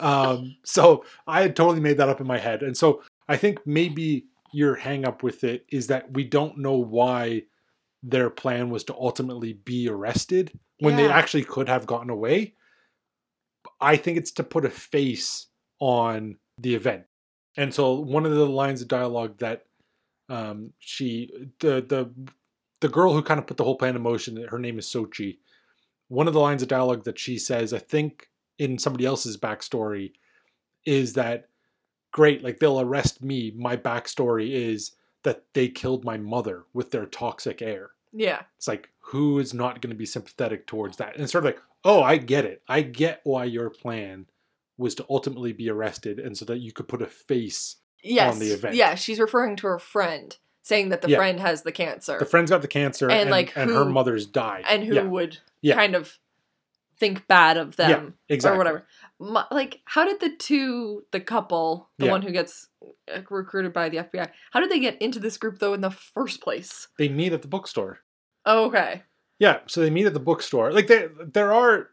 Um, 0.00 0.56
so 0.64 1.04
I 1.26 1.42
had 1.42 1.56
totally 1.56 1.80
made 1.80 1.98
that 1.98 2.08
up 2.08 2.20
in 2.20 2.26
my 2.26 2.38
head. 2.38 2.62
And 2.62 2.76
so 2.76 3.02
I 3.28 3.36
think 3.36 3.66
maybe 3.66 4.26
your 4.52 4.74
hang 4.74 5.04
up 5.04 5.22
with 5.22 5.44
it 5.44 5.64
is 5.70 5.88
that 5.88 6.12
we 6.12 6.24
don't 6.24 6.58
know 6.58 6.74
why 6.74 7.42
their 8.02 8.30
plan 8.30 8.70
was 8.70 8.84
to 8.84 8.94
ultimately 8.94 9.54
be 9.54 9.88
arrested 9.88 10.52
when 10.80 10.96
they 10.96 11.08
actually 11.08 11.44
could 11.44 11.68
have 11.68 11.86
gotten 11.86 12.10
away. 12.10 12.54
I 13.80 13.96
think 13.96 14.18
it's 14.18 14.32
to 14.32 14.44
put 14.44 14.64
a 14.64 14.70
face 14.70 15.46
on 15.80 16.36
the 16.58 16.74
event. 16.74 17.04
And 17.56 17.72
so 17.72 17.94
one 17.94 18.26
of 18.26 18.32
the 18.32 18.46
lines 18.46 18.82
of 18.82 18.88
dialogue 18.88 19.38
that 19.38 19.64
um, 20.28 20.72
she 20.78 21.30
the 21.60 21.84
the 21.86 22.10
the 22.80 22.88
girl 22.88 23.12
who 23.12 23.22
kind 23.22 23.38
of 23.38 23.46
put 23.46 23.56
the 23.56 23.64
whole 23.64 23.76
plan 23.76 23.96
in 23.96 24.02
motion, 24.02 24.46
her 24.48 24.58
name 24.58 24.78
is 24.78 24.86
Xochitl. 24.86 25.38
One 26.08 26.28
of 26.28 26.34
the 26.34 26.40
lines 26.40 26.62
of 26.62 26.68
dialogue 26.68 27.04
that 27.04 27.18
she 27.18 27.38
says, 27.38 27.72
I 27.72 27.78
think 27.78 28.28
in 28.58 28.78
somebody 28.78 29.04
else's 29.04 29.36
backstory, 29.36 30.12
is 30.86 31.14
that 31.14 31.48
great, 32.12 32.42
like 32.44 32.58
they'll 32.58 32.80
arrest 32.80 33.22
me. 33.22 33.52
My 33.56 33.76
backstory 33.76 34.52
is 34.52 34.92
that 35.22 35.44
they 35.54 35.68
killed 35.68 36.04
my 36.04 36.16
mother 36.18 36.64
with 36.72 36.90
their 36.90 37.06
toxic 37.06 37.62
air. 37.62 37.90
Yeah. 38.12 38.42
It's 38.56 38.68
like, 38.68 38.90
who 39.00 39.38
is 39.38 39.52
not 39.54 39.80
going 39.80 39.90
to 39.90 39.96
be 39.96 40.06
sympathetic 40.06 40.66
towards 40.66 40.98
that? 40.98 41.14
And 41.14 41.22
it's 41.22 41.32
sort 41.32 41.44
of 41.44 41.46
like, 41.46 41.62
oh, 41.84 42.02
I 42.02 42.16
get 42.16 42.44
it. 42.44 42.62
I 42.68 42.82
get 42.82 43.20
why 43.24 43.44
your 43.44 43.70
plan 43.70 44.26
was 44.78 44.94
to 44.96 45.06
ultimately 45.08 45.52
be 45.52 45.68
arrested 45.70 46.18
and 46.18 46.36
so 46.36 46.44
that 46.44 46.58
you 46.58 46.72
could 46.72 46.88
put 46.88 47.02
a 47.02 47.06
face. 47.06 47.76
Yes. 48.02 48.38
the 48.38 48.52
event. 48.52 48.74
Yeah, 48.74 48.94
she's 48.96 49.18
referring 49.18 49.56
to 49.56 49.66
her 49.66 49.78
friend, 49.78 50.36
saying 50.62 50.90
that 50.90 51.00
the 51.00 51.08
Yeah. 51.08 51.16
friend 51.16 51.40
has 51.40 51.62
the 51.62 51.72
cancer. 51.72 52.18
The 52.18 52.26
friend's 52.26 52.50
got 52.50 52.60
the 52.60 52.68
cancer 52.68 53.08
And, 53.08 53.22
and, 53.22 53.30
like, 53.30 53.56
and 53.56 53.70
her 53.70 53.86
mother's 53.86 54.26
died. 54.26 54.64
and 54.68 54.84
who 54.84 54.94
Yeah. 54.94 55.02
would 55.04 55.38
Yeah. 55.62 55.74
kind 55.76 55.94
of 55.96 56.18
think 56.98 57.26
bad 57.26 57.56
of 57.56 57.74
Yeah, 57.78 57.88
them 57.88 58.14
exactly. 58.28 58.54
or 58.54 58.58
whatever. 58.58 58.86
My, 59.18 59.44
like, 59.50 59.80
how 59.84 60.04
did 60.04 60.20
the 60.20 60.34
two, 60.36 61.04
the 61.12 61.20
couple, 61.20 61.90
the 61.98 62.06
Yeah. 62.06 62.10
one 62.12 62.22
who 62.22 62.30
gets 62.32 62.68
uh, 63.12 63.20
recruited 63.30 63.72
by 63.72 63.88
the 63.88 63.98
FBI, 63.98 64.30
how 64.52 64.60
did 64.60 64.70
they 64.70 64.78
get 64.80 65.00
into 65.00 65.18
this 65.18 65.36
group 65.36 65.58
though 65.58 65.74
in 65.74 65.80
the 65.80 65.90
first 65.90 66.40
place? 66.40 66.88
They 66.98 67.08
meet 67.08 67.32
at 67.32 67.42
the 67.42 67.48
bookstore. 67.48 68.00
Oh, 68.46 68.66
okay. 68.66 69.02
Yeah, 69.38 69.58
so 69.66 69.80
they 69.80 69.90
meet 69.90 70.06
at 70.06 70.14
the 70.14 70.20
bookstore. 70.20 70.72
Like 70.72 70.86
there 70.86 71.10
there 71.32 71.52
are 71.52 71.90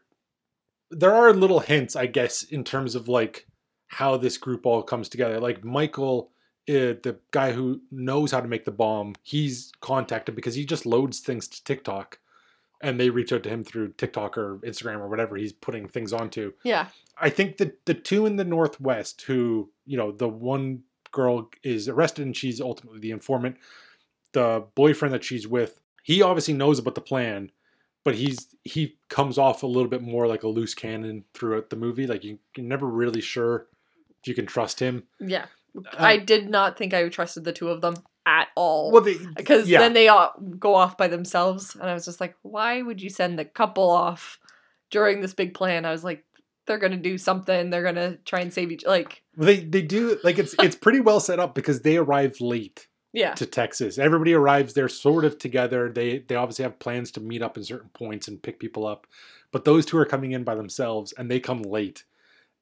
there 0.90 1.12
are 1.14 1.32
little 1.32 1.60
hints, 1.60 1.96
I 1.96 2.06
guess, 2.06 2.42
in 2.42 2.64
terms 2.64 2.94
of 2.94 3.08
like 3.08 3.46
how 3.88 4.16
this 4.16 4.36
group 4.38 4.66
all 4.66 4.82
comes 4.82 5.08
together. 5.08 5.40
Like 5.40 5.64
Michael, 5.64 6.30
uh, 6.68 7.00
the 7.02 7.18
guy 7.30 7.52
who 7.52 7.80
knows 7.90 8.30
how 8.30 8.40
to 8.40 8.48
make 8.48 8.64
the 8.64 8.70
bomb, 8.70 9.14
he's 9.22 9.72
contacted 9.80 10.36
because 10.36 10.54
he 10.54 10.64
just 10.64 10.86
loads 10.86 11.20
things 11.20 11.48
to 11.48 11.64
TikTok, 11.64 12.18
and 12.82 12.98
they 12.98 13.10
reach 13.10 13.32
out 13.32 13.44
to 13.44 13.48
him 13.48 13.62
through 13.62 13.92
TikTok 13.92 14.36
or 14.36 14.58
Instagram 14.58 14.98
or 14.98 15.08
whatever 15.08 15.36
he's 15.36 15.52
putting 15.52 15.88
things 15.88 16.12
onto. 16.12 16.52
Yeah. 16.64 16.88
I 17.16 17.30
think 17.30 17.56
that 17.58 17.86
the 17.86 17.94
two 17.94 18.26
in 18.26 18.36
the 18.36 18.44
Northwest 18.44 19.22
who, 19.22 19.70
you 19.86 19.96
know, 19.96 20.10
the 20.10 20.28
one 20.28 20.82
girl 21.12 21.48
is 21.62 21.88
arrested 21.88 22.26
and 22.26 22.36
she's 22.36 22.60
ultimately 22.60 22.98
the 22.98 23.12
informant. 23.12 23.56
The 24.32 24.64
boyfriend 24.74 25.14
that 25.14 25.24
she's 25.24 25.46
with, 25.46 25.80
he 26.02 26.22
obviously 26.22 26.54
knows 26.54 26.78
about 26.78 26.96
the 26.96 27.00
plan, 27.00 27.52
but 28.04 28.16
he's 28.16 28.48
he 28.64 28.96
comes 29.08 29.38
off 29.38 29.62
a 29.62 29.66
little 29.66 29.90
bit 29.90 30.02
more 30.02 30.26
like 30.26 30.42
a 30.42 30.48
loose 30.48 30.74
cannon 30.74 31.24
throughout 31.34 31.70
the 31.70 31.76
movie. 31.76 32.06
Like 32.06 32.24
you, 32.24 32.38
you're 32.56 32.66
never 32.66 32.86
really 32.86 33.20
sure 33.20 33.66
if 34.20 34.26
you 34.26 34.34
can 34.34 34.46
trust 34.46 34.80
him. 34.80 35.04
Yeah. 35.20 35.46
Uh, 35.76 35.80
I 35.98 36.16
did 36.16 36.50
not 36.50 36.76
think 36.76 36.92
I 36.92 37.08
trusted 37.08 37.44
the 37.44 37.52
two 37.52 37.68
of 37.68 37.80
them 37.80 37.96
at 38.26 38.48
all. 38.54 38.92
Well, 38.92 39.06
because 39.36 39.68
yeah. 39.68 39.80
then 39.80 39.92
they 39.92 40.08
all 40.08 40.32
go 40.58 40.74
off 40.74 40.96
by 40.96 41.08
themselves 41.08 41.74
and 41.74 41.88
i 41.88 41.94
was 41.94 42.04
just 42.04 42.20
like 42.20 42.36
why 42.42 42.82
would 42.82 43.02
you 43.02 43.10
send 43.10 43.38
the 43.38 43.44
couple 43.44 43.90
off 43.90 44.38
during 44.90 45.20
this 45.20 45.34
big 45.34 45.54
plan 45.54 45.84
i 45.84 45.90
was 45.90 46.04
like 46.04 46.24
they're 46.66 46.78
gonna 46.78 46.96
do 46.96 47.18
something 47.18 47.70
they're 47.70 47.82
gonna 47.82 48.16
try 48.24 48.40
and 48.40 48.52
save 48.52 48.70
each 48.70 48.86
like 48.86 49.22
they 49.36 49.60
they 49.60 49.82
do 49.82 50.18
like 50.22 50.38
it's 50.38 50.54
it's 50.60 50.76
pretty 50.76 51.00
well 51.00 51.20
set 51.20 51.40
up 51.40 51.54
because 51.54 51.80
they 51.80 51.96
arrive 51.96 52.40
late. 52.40 52.86
yeah 53.12 53.34
to 53.34 53.46
Texas. 53.46 53.98
Everybody 53.98 54.34
arrives 54.34 54.74
there 54.74 54.88
sort 54.88 55.24
of 55.24 55.38
together. 55.38 55.90
They 55.90 56.18
they 56.18 56.34
obviously 56.34 56.64
have 56.64 56.78
plans 56.78 57.10
to 57.12 57.20
meet 57.20 57.42
up 57.42 57.56
in 57.56 57.64
certain 57.64 57.90
points 57.90 58.28
and 58.28 58.42
pick 58.42 58.58
people 58.58 58.86
up. 58.86 59.06
But 59.50 59.64
those 59.64 59.84
two 59.84 59.98
are 59.98 60.06
coming 60.06 60.32
in 60.32 60.44
by 60.44 60.54
themselves 60.54 61.12
and 61.12 61.30
they 61.30 61.40
come 61.40 61.62
late. 61.62 62.04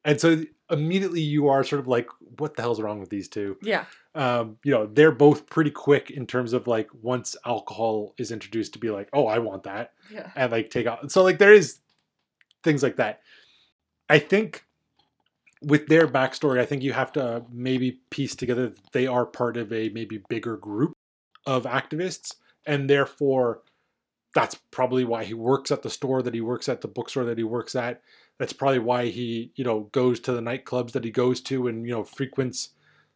And 0.03 0.19
so 0.19 0.43
immediately 0.69 1.21
you 1.21 1.47
are 1.49 1.63
sort 1.63 1.79
of 1.79 1.87
like, 1.87 2.07
what 2.39 2.55
the 2.55 2.61
hell's 2.61 2.81
wrong 2.81 2.99
with 2.99 3.09
these 3.09 3.27
two? 3.27 3.57
yeah 3.61 3.85
Um, 4.15 4.57
you 4.63 4.71
know, 4.71 4.87
they're 4.87 5.11
both 5.11 5.47
pretty 5.47 5.71
quick 5.71 6.09
in 6.09 6.25
terms 6.25 6.53
of 6.53 6.67
like 6.67 6.89
once 7.01 7.35
alcohol 7.45 8.13
is 8.17 8.31
introduced 8.31 8.73
to 8.73 8.79
be 8.79 8.89
like, 8.89 9.09
oh, 9.13 9.27
I 9.27 9.39
want 9.39 9.63
that 9.63 9.93
yeah 10.11 10.31
and 10.35 10.51
like 10.51 10.69
take 10.69 10.87
out. 10.87 11.11
So 11.11 11.23
like 11.23 11.37
there 11.37 11.53
is 11.53 11.79
things 12.63 12.83
like 12.83 12.97
that. 12.97 13.21
I 14.09 14.19
think 14.19 14.65
with 15.61 15.87
their 15.87 16.07
backstory, 16.07 16.59
I 16.59 16.65
think 16.65 16.81
you 16.81 16.93
have 16.93 17.11
to 17.13 17.45
maybe 17.51 17.99
piece 18.09 18.35
together 18.35 18.69
that 18.69 18.91
they 18.91 19.07
are 19.07 19.25
part 19.25 19.57
of 19.57 19.71
a 19.71 19.89
maybe 19.89 20.23
bigger 20.29 20.57
group 20.57 20.93
of 21.45 21.63
activists, 21.63 22.35
and 22.65 22.89
therefore 22.89 23.61
that's 24.33 24.55
probably 24.71 25.03
why 25.03 25.23
he 25.23 25.33
works 25.33 25.71
at 25.71 25.83
the 25.83 25.89
store 25.89 26.21
that 26.23 26.33
he 26.33 26.41
works 26.41 26.69
at, 26.69 26.81
the 26.81 26.87
bookstore 26.87 27.25
that 27.25 27.37
he 27.37 27.43
works 27.43 27.75
at. 27.75 28.01
That's 28.39 28.53
probably 28.53 28.79
why 28.79 29.07
he, 29.07 29.51
you 29.55 29.63
know, 29.63 29.81
goes 29.91 30.19
to 30.21 30.31
the 30.31 30.41
nightclubs 30.41 30.93
that 30.93 31.03
he 31.03 31.11
goes 31.11 31.41
to 31.41 31.67
and, 31.67 31.85
you 31.85 31.91
know, 31.91 32.03
frequents 32.03 32.69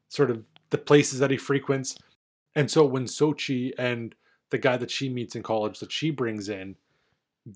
sort 0.10 0.30
of 0.30 0.44
the 0.70 0.78
places 0.78 1.20
that 1.20 1.32
he 1.32 1.38
frequents. 1.38 1.98
And 2.56 2.70
so 2.70 2.86
when 2.86 3.06
Xochitl 3.06 3.74
and 3.78 4.14
the 4.52 4.58
guy 4.58 4.78
that 4.78 4.92
she 4.92 5.10
meets 5.10 5.36
in 5.36 5.44
college 5.44 5.80
that 5.80 5.92
she 5.92 6.12
brings 6.12 6.48
in, 6.48 6.76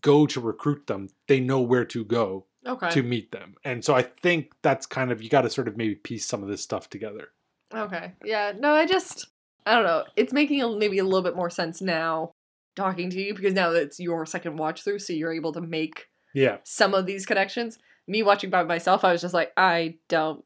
go 0.02 0.26
to 0.26 0.40
recruit 0.40 0.88
them, 0.88 1.10
they 1.28 1.40
know 1.40 1.62
where 1.62 1.86
to 1.86 2.04
go 2.04 2.46
Okay. 2.68 2.90
to 2.90 3.04
meet 3.04 3.32
them. 3.32 3.56
And 3.64 3.84
so 3.86 3.96
I 3.96 4.02
think 4.02 4.52
that's 4.62 4.86
kind 4.86 5.12
of 5.12 5.22
you 5.22 5.30
got 5.30 5.44
to 5.44 5.50
sort 5.50 5.68
of 5.68 5.78
maybe 5.78 5.96
piece 5.96 6.26
some 6.26 6.44
of 6.44 6.50
this 6.50 6.62
stuff 6.62 6.90
together. 6.90 7.30
Okay. 7.74 8.14
Yeah. 8.26 8.52
No, 8.58 8.74
I 8.74 8.86
just 8.86 9.28
I 9.66 9.76
don't 9.76 9.86
know. 9.86 10.04
It's 10.16 10.34
making 10.34 10.78
maybe 10.80 10.98
a 10.98 11.04
little 11.04 11.22
bit 11.22 11.36
more 11.36 11.50
sense 11.50 11.82
now 11.82 12.32
talking 12.76 13.10
to 13.12 13.22
you 13.22 13.34
because 13.34 13.54
now 13.54 13.70
that 13.72 13.84
it's 13.84 14.00
your 14.00 14.26
second 14.26 14.58
watch 14.58 14.84
through, 14.84 15.00
so 15.00 15.14
you're 15.14 15.34
able 15.34 15.54
to 15.54 15.62
make 15.62 16.08
Yeah. 16.34 16.58
some 16.64 16.94
of 16.94 17.06
these 17.06 17.26
connections. 17.26 17.80
Me 18.08 18.24
watching 18.24 18.50
by 18.50 18.64
myself, 18.64 19.04
I 19.06 19.12
was 19.12 19.22
just 19.22 19.34
like, 19.34 19.52
I 19.58 19.98
don't 20.08 20.44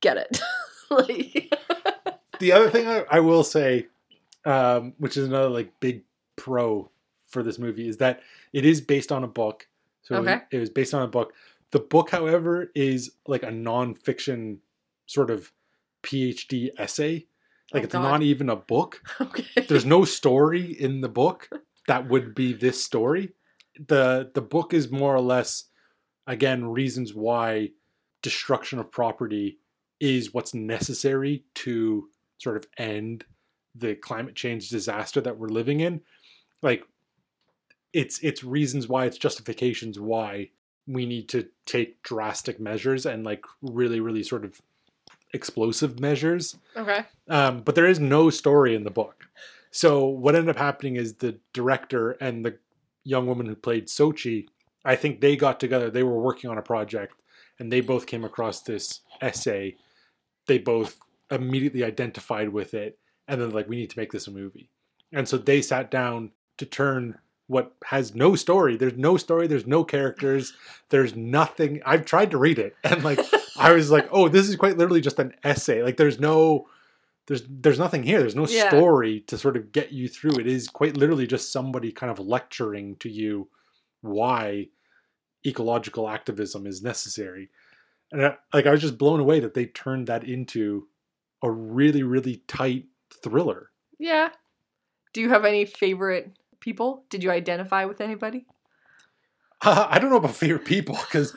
get 0.00 0.16
it. 0.16 0.40
like, 0.90 1.54
The 2.40 2.52
other 2.52 2.68
thing 2.70 2.86
I, 2.88 3.04
I 3.10 3.20
will 3.20 3.44
say, 3.44 3.86
um, 4.44 4.92
which 4.98 5.16
is 5.16 5.26
another 5.28 5.48
like 5.48 5.72
big 5.80 6.02
pro 6.36 6.90
for 7.28 7.42
this 7.42 7.58
movie, 7.58 7.88
is 7.88 7.96
that 7.98 8.20
it 8.52 8.64
is 8.64 8.80
based 8.80 9.12
on 9.12 9.22
a 9.24 9.28
book. 9.28 9.66
So 10.02 10.16
Okay. 10.16 10.34
it, 10.34 10.56
it 10.56 10.58
was 10.58 10.70
based 10.70 10.94
on 10.94 11.02
a 11.02 11.06
book. 11.08 11.32
The 11.70 11.78
book, 11.80 12.10
however, 12.10 12.70
is 12.74 13.12
like 13.26 13.42
a 13.42 13.48
nonfiction 13.48 14.58
sort 15.06 15.30
of 15.30 15.52
PhD 16.02 16.70
essay. 16.78 17.26
Like 17.72 17.82
Oh, 17.82 17.84
it's 17.84 17.92
God. 17.94 18.02
not 18.02 18.22
even 18.22 18.48
a 18.50 18.56
book. 18.56 19.02
okay. 19.20 19.66
There's 19.68 19.86
no 19.86 20.04
story 20.04 20.72
in 20.78 21.00
the 21.00 21.08
book 21.08 21.48
that 21.88 22.08
would 22.08 22.34
be 22.34 22.52
this 22.52 22.82
story. 22.82 23.32
The 23.88 24.30
the 24.34 24.42
book 24.42 24.72
is 24.72 24.90
more 24.90 25.14
or 25.14 25.20
less 25.20 25.64
again 26.26 26.64
reasons 26.64 27.14
why 27.14 27.70
destruction 28.22 28.78
of 28.78 28.90
property 28.90 29.58
is 30.00 30.34
what's 30.34 30.54
necessary 30.54 31.44
to 31.54 32.08
sort 32.38 32.56
of 32.56 32.66
end 32.78 33.24
the 33.74 33.94
climate 33.94 34.34
change 34.34 34.68
disaster 34.68 35.20
that 35.20 35.38
we're 35.38 35.48
living 35.48 35.80
in. 35.80 36.00
Like 36.62 36.84
it's 37.92 38.18
it's 38.20 38.44
reasons 38.44 38.88
why 38.88 39.06
it's 39.06 39.18
justifications 39.18 39.98
why 39.98 40.50
we 40.86 41.06
need 41.06 41.28
to 41.30 41.48
take 41.64 42.02
drastic 42.02 42.60
measures 42.60 43.06
and 43.06 43.24
like 43.24 43.44
really 43.62 44.00
really 44.00 44.22
sort 44.22 44.44
of 44.44 44.60
explosive 45.32 45.98
measures 45.98 46.56
okay. 46.76 47.04
um, 47.28 47.60
but 47.62 47.74
there 47.74 47.86
is 47.86 47.98
no 47.98 48.30
story 48.30 48.74
in 48.74 48.84
the 48.84 48.90
book. 48.90 49.26
So 49.70 50.04
what 50.04 50.36
ended 50.36 50.50
up 50.50 50.60
happening 50.60 50.94
is 50.96 51.14
the 51.14 51.36
director 51.52 52.12
and 52.12 52.44
the 52.44 52.56
young 53.04 53.26
woman 53.26 53.46
who 53.46 53.54
played 53.54 53.86
Xochitl, 53.86 54.48
I 54.84 54.96
think 54.96 55.20
they 55.20 55.36
got 55.36 55.60
together. 55.60 55.90
They 55.90 56.02
were 56.02 56.20
working 56.20 56.50
on 56.50 56.58
a 56.58 56.62
project, 56.62 57.14
and 57.58 57.72
they 57.72 57.80
both 57.80 58.06
came 58.06 58.24
across 58.24 58.62
this 58.62 59.00
essay. 59.20 59.76
They 60.46 60.58
both 60.58 60.98
immediately 61.30 61.84
identified 61.84 62.48
with 62.50 62.74
it, 62.74 62.98
and 63.28 63.40
then 63.40 63.50
like 63.50 63.68
we 63.68 63.76
need 63.76 63.90
to 63.90 63.98
make 63.98 64.12
this 64.12 64.26
a 64.26 64.30
movie. 64.30 64.68
And 65.12 65.28
so 65.28 65.38
they 65.38 65.62
sat 65.62 65.90
down 65.90 66.32
to 66.58 66.66
turn 66.66 67.18
what 67.46 67.72
has 67.84 68.14
no 68.14 68.34
story. 68.34 68.76
There's 68.76 68.96
no 68.96 69.16
story. 69.16 69.46
There's 69.46 69.66
no 69.66 69.84
characters. 69.84 70.54
There's 70.88 71.14
nothing. 71.14 71.80
I've 71.84 72.04
tried 72.04 72.30
to 72.32 72.38
read 72.38 72.58
it, 72.58 72.76
and 72.84 73.04
like 73.04 73.20
I 73.58 73.72
was 73.72 73.90
like, 73.90 74.08
oh, 74.10 74.28
this 74.28 74.48
is 74.48 74.56
quite 74.56 74.76
literally 74.76 75.00
just 75.00 75.18
an 75.18 75.34
essay. 75.44 75.82
Like 75.82 75.96
there's 75.96 76.20
no 76.20 76.66
there's 77.26 77.42
there's 77.48 77.78
nothing 77.78 78.02
here. 78.02 78.20
There's 78.20 78.36
no 78.36 78.46
Yeah. 78.46 78.68
story 78.68 79.20
to 79.28 79.38
sort 79.38 79.56
of 79.56 79.72
get 79.72 79.92
you 79.92 80.08
through. 80.08 80.38
It 80.38 80.46
is 80.46 80.68
quite 80.68 80.96
literally 80.96 81.26
just 81.26 81.52
somebody 81.52 81.90
kind 81.92 82.10
of 82.12 82.18
lecturing 82.18 82.96
to 82.96 83.08
you 83.08 83.48
why 84.02 84.68
ecological 85.46 86.08
activism 86.08 86.66
is 86.66 86.82
necessary. 86.82 87.50
And 88.12 88.26
I, 88.26 88.36
like 88.52 88.66
I 88.66 88.70
was 88.70 88.80
just 88.82 88.98
blown 88.98 89.20
away 89.20 89.40
that 89.40 89.54
they 89.54 89.66
turned 89.66 90.06
that 90.08 90.24
into 90.24 90.86
a 91.42 91.50
really 91.50 92.02
really 92.02 92.42
tight 92.46 92.86
thriller. 93.22 93.70
Yeah. 93.98 94.30
Do 95.12 95.20
you 95.20 95.30
have 95.30 95.44
any 95.44 95.64
favorite 95.64 96.32
people? 96.60 97.04
Did 97.08 97.22
you 97.22 97.30
identify 97.30 97.84
with 97.84 98.00
anybody? 98.00 98.46
I 99.62 99.98
don't 99.98 100.10
know 100.10 100.16
about 100.16 100.34
favorite 100.34 100.64
people 100.64 100.96
because, 100.96 101.34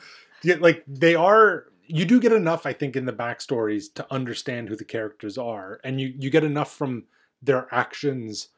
like, 0.58 0.84
they 0.86 1.14
are. 1.14 1.66
You 1.88 2.04
do 2.04 2.20
get 2.20 2.32
enough, 2.32 2.66
I 2.66 2.72
think, 2.72 2.96
in 2.96 3.06
the 3.06 3.12
backstories 3.12 3.92
to 3.94 4.06
understand 4.12 4.68
who 4.68 4.76
the 4.76 4.84
characters 4.84 5.38
are, 5.38 5.80
and 5.84 6.00
you 6.00 6.14
you 6.18 6.30
get 6.30 6.44
enough 6.44 6.74
from 6.74 7.04
their 7.42 7.66
actions 7.72 8.48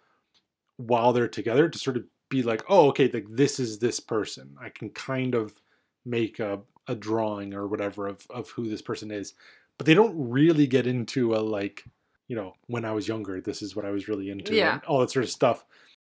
while 0.77 1.13
they're 1.13 1.29
together 1.29 1.69
to 1.69 1.79
sort 1.79 1.97
of 1.97 2.05
be 2.29 2.43
like, 2.43 2.63
oh, 2.69 2.89
okay, 2.89 3.09
like 3.13 3.27
this 3.29 3.61
is 3.61 3.79
this 3.79 4.01
person. 4.01 4.57
I 4.61 4.69
can 4.71 4.91
kind 4.91 5.35
of 5.35 5.55
make 6.05 6.41
a 6.41 6.61
a 6.89 6.95
drawing 6.95 7.55
or 7.55 7.69
whatever 7.69 8.09
of 8.09 8.27
of 8.31 8.51
who 8.51 8.69
this 8.69 8.83
person 8.83 9.11
is, 9.11 9.35
but 9.79 9.87
they 9.87 9.95
don't 9.95 10.15
really 10.17 10.67
get 10.67 10.87
into 10.87 11.35
a 11.35 11.39
like, 11.39 11.85
you 12.29 12.37
know, 12.37 12.55
when 12.67 12.85
I 12.85 12.93
was 12.93 13.07
younger, 13.09 13.41
this 13.41 13.63
is 13.63 13.77
what 13.77 13.85
I 13.85 13.91
was 13.91 14.09
really 14.09 14.31
into, 14.31 14.55
Yeah. 14.55 14.75
and 14.75 14.85
all 14.85 15.01
that 15.01 15.11
sort 15.11 15.25
of 15.25 15.31
stuff. 15.31 15.65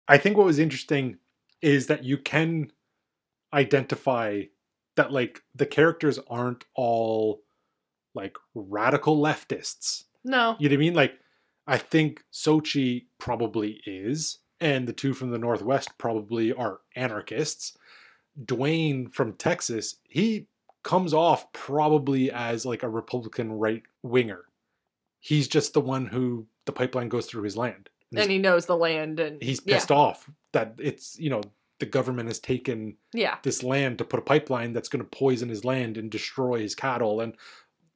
I 0.08 0.18
think 0.18 0.36
what 0.38 0.46
was 0.48 0.60
interesting 0.60 1.18
is 1.62 1.88
that 1.88 2.04
you 2.04 2.18
can 2.18 2.72
identify 3.54 4.44
that 4.96 5.12
like 5.12 5.42
the 5.56 5.66
characters 5.66 6.20
aren't 6.28 6.66
all 6.76 7.42
like 8.16 8.38
radical 8.54 9.18
leftists. 9.18 10.04
No. 10.24 10.56
You 10.60 10.70
know 10.70 10.74
what 10.74 10.78
I 10.78 10.78
mean? 10.78 10.94
Like 10.94 11.20
I 11.68 11.78
think 11.78 12.24
Xochitl 12.32 13.06
probably 13.18 13.82
is, 13.86 14.40
and 14.60 14.88
the 14.88 14.94
two 14.94 15.14
from 15.14 15.32
the 15.32 15.38
Northwest 15.38 15.98
probably 15.98 16.54
are 16.54 16.80
anarchists. 16.96 17.78
Dwayne 18.46 19.14
from 19.14 19.34
Texas, 19.34 19.98
he 20.04 20.48
comes 20.84 21.14
off 21.14 21.52
probably 21.54 22.32
as 22.32 22.66
like 22.66 22.84
a 22.84 22.90
Republican 22.90 23.54
right 23.54 23.84
winger. 24.02 24.46
He's 25.20 25.48
just 25.48 25.74
the 25.74 25.82
one 25.82 26.06
who 26.06 26.48
the 26.66 26.74
pipeline 26.74 27.10
goes 27.10 27.26
through 27.26 27.44
his 27.44 27.56
land. 27.56 27.90
And 28.12 28.20
And 28.20 28.32
he 28.32 28.38
knows 28.38 28.66
the 28.66 28.76
land 28.78 29.20
and 29.20 29.42
he's 29.42 29.62
yeah. 29.66 29.76
pissed 29.76 29.92
off 29.92 30.30
that 30.52 30.76
it's, 30.80 31.18
you 31.18 31.30
know, 31.30 31.42
the 31.80 31.86
government 31.86 32.30
has 32.30 32.40
taken 32.40 32.98
Yeah. 33.14 33.38
this 33.44 33.64
land 33.64 33.98
to 33.98 34.06
put 34.06 34.20
a 34.20 34.24
pipeline 34.24 34.74
that's 34.74 34.90
going 34.90 35.04
to 35.04 35.10
poison 35.10 35.50
his 35.50 35.66
land 35.66 35.98
and 35.98 36.10
destroy 36.12 36.60
his 36.60 36.76
cattle 36.76 37.20
and 37.22 37.36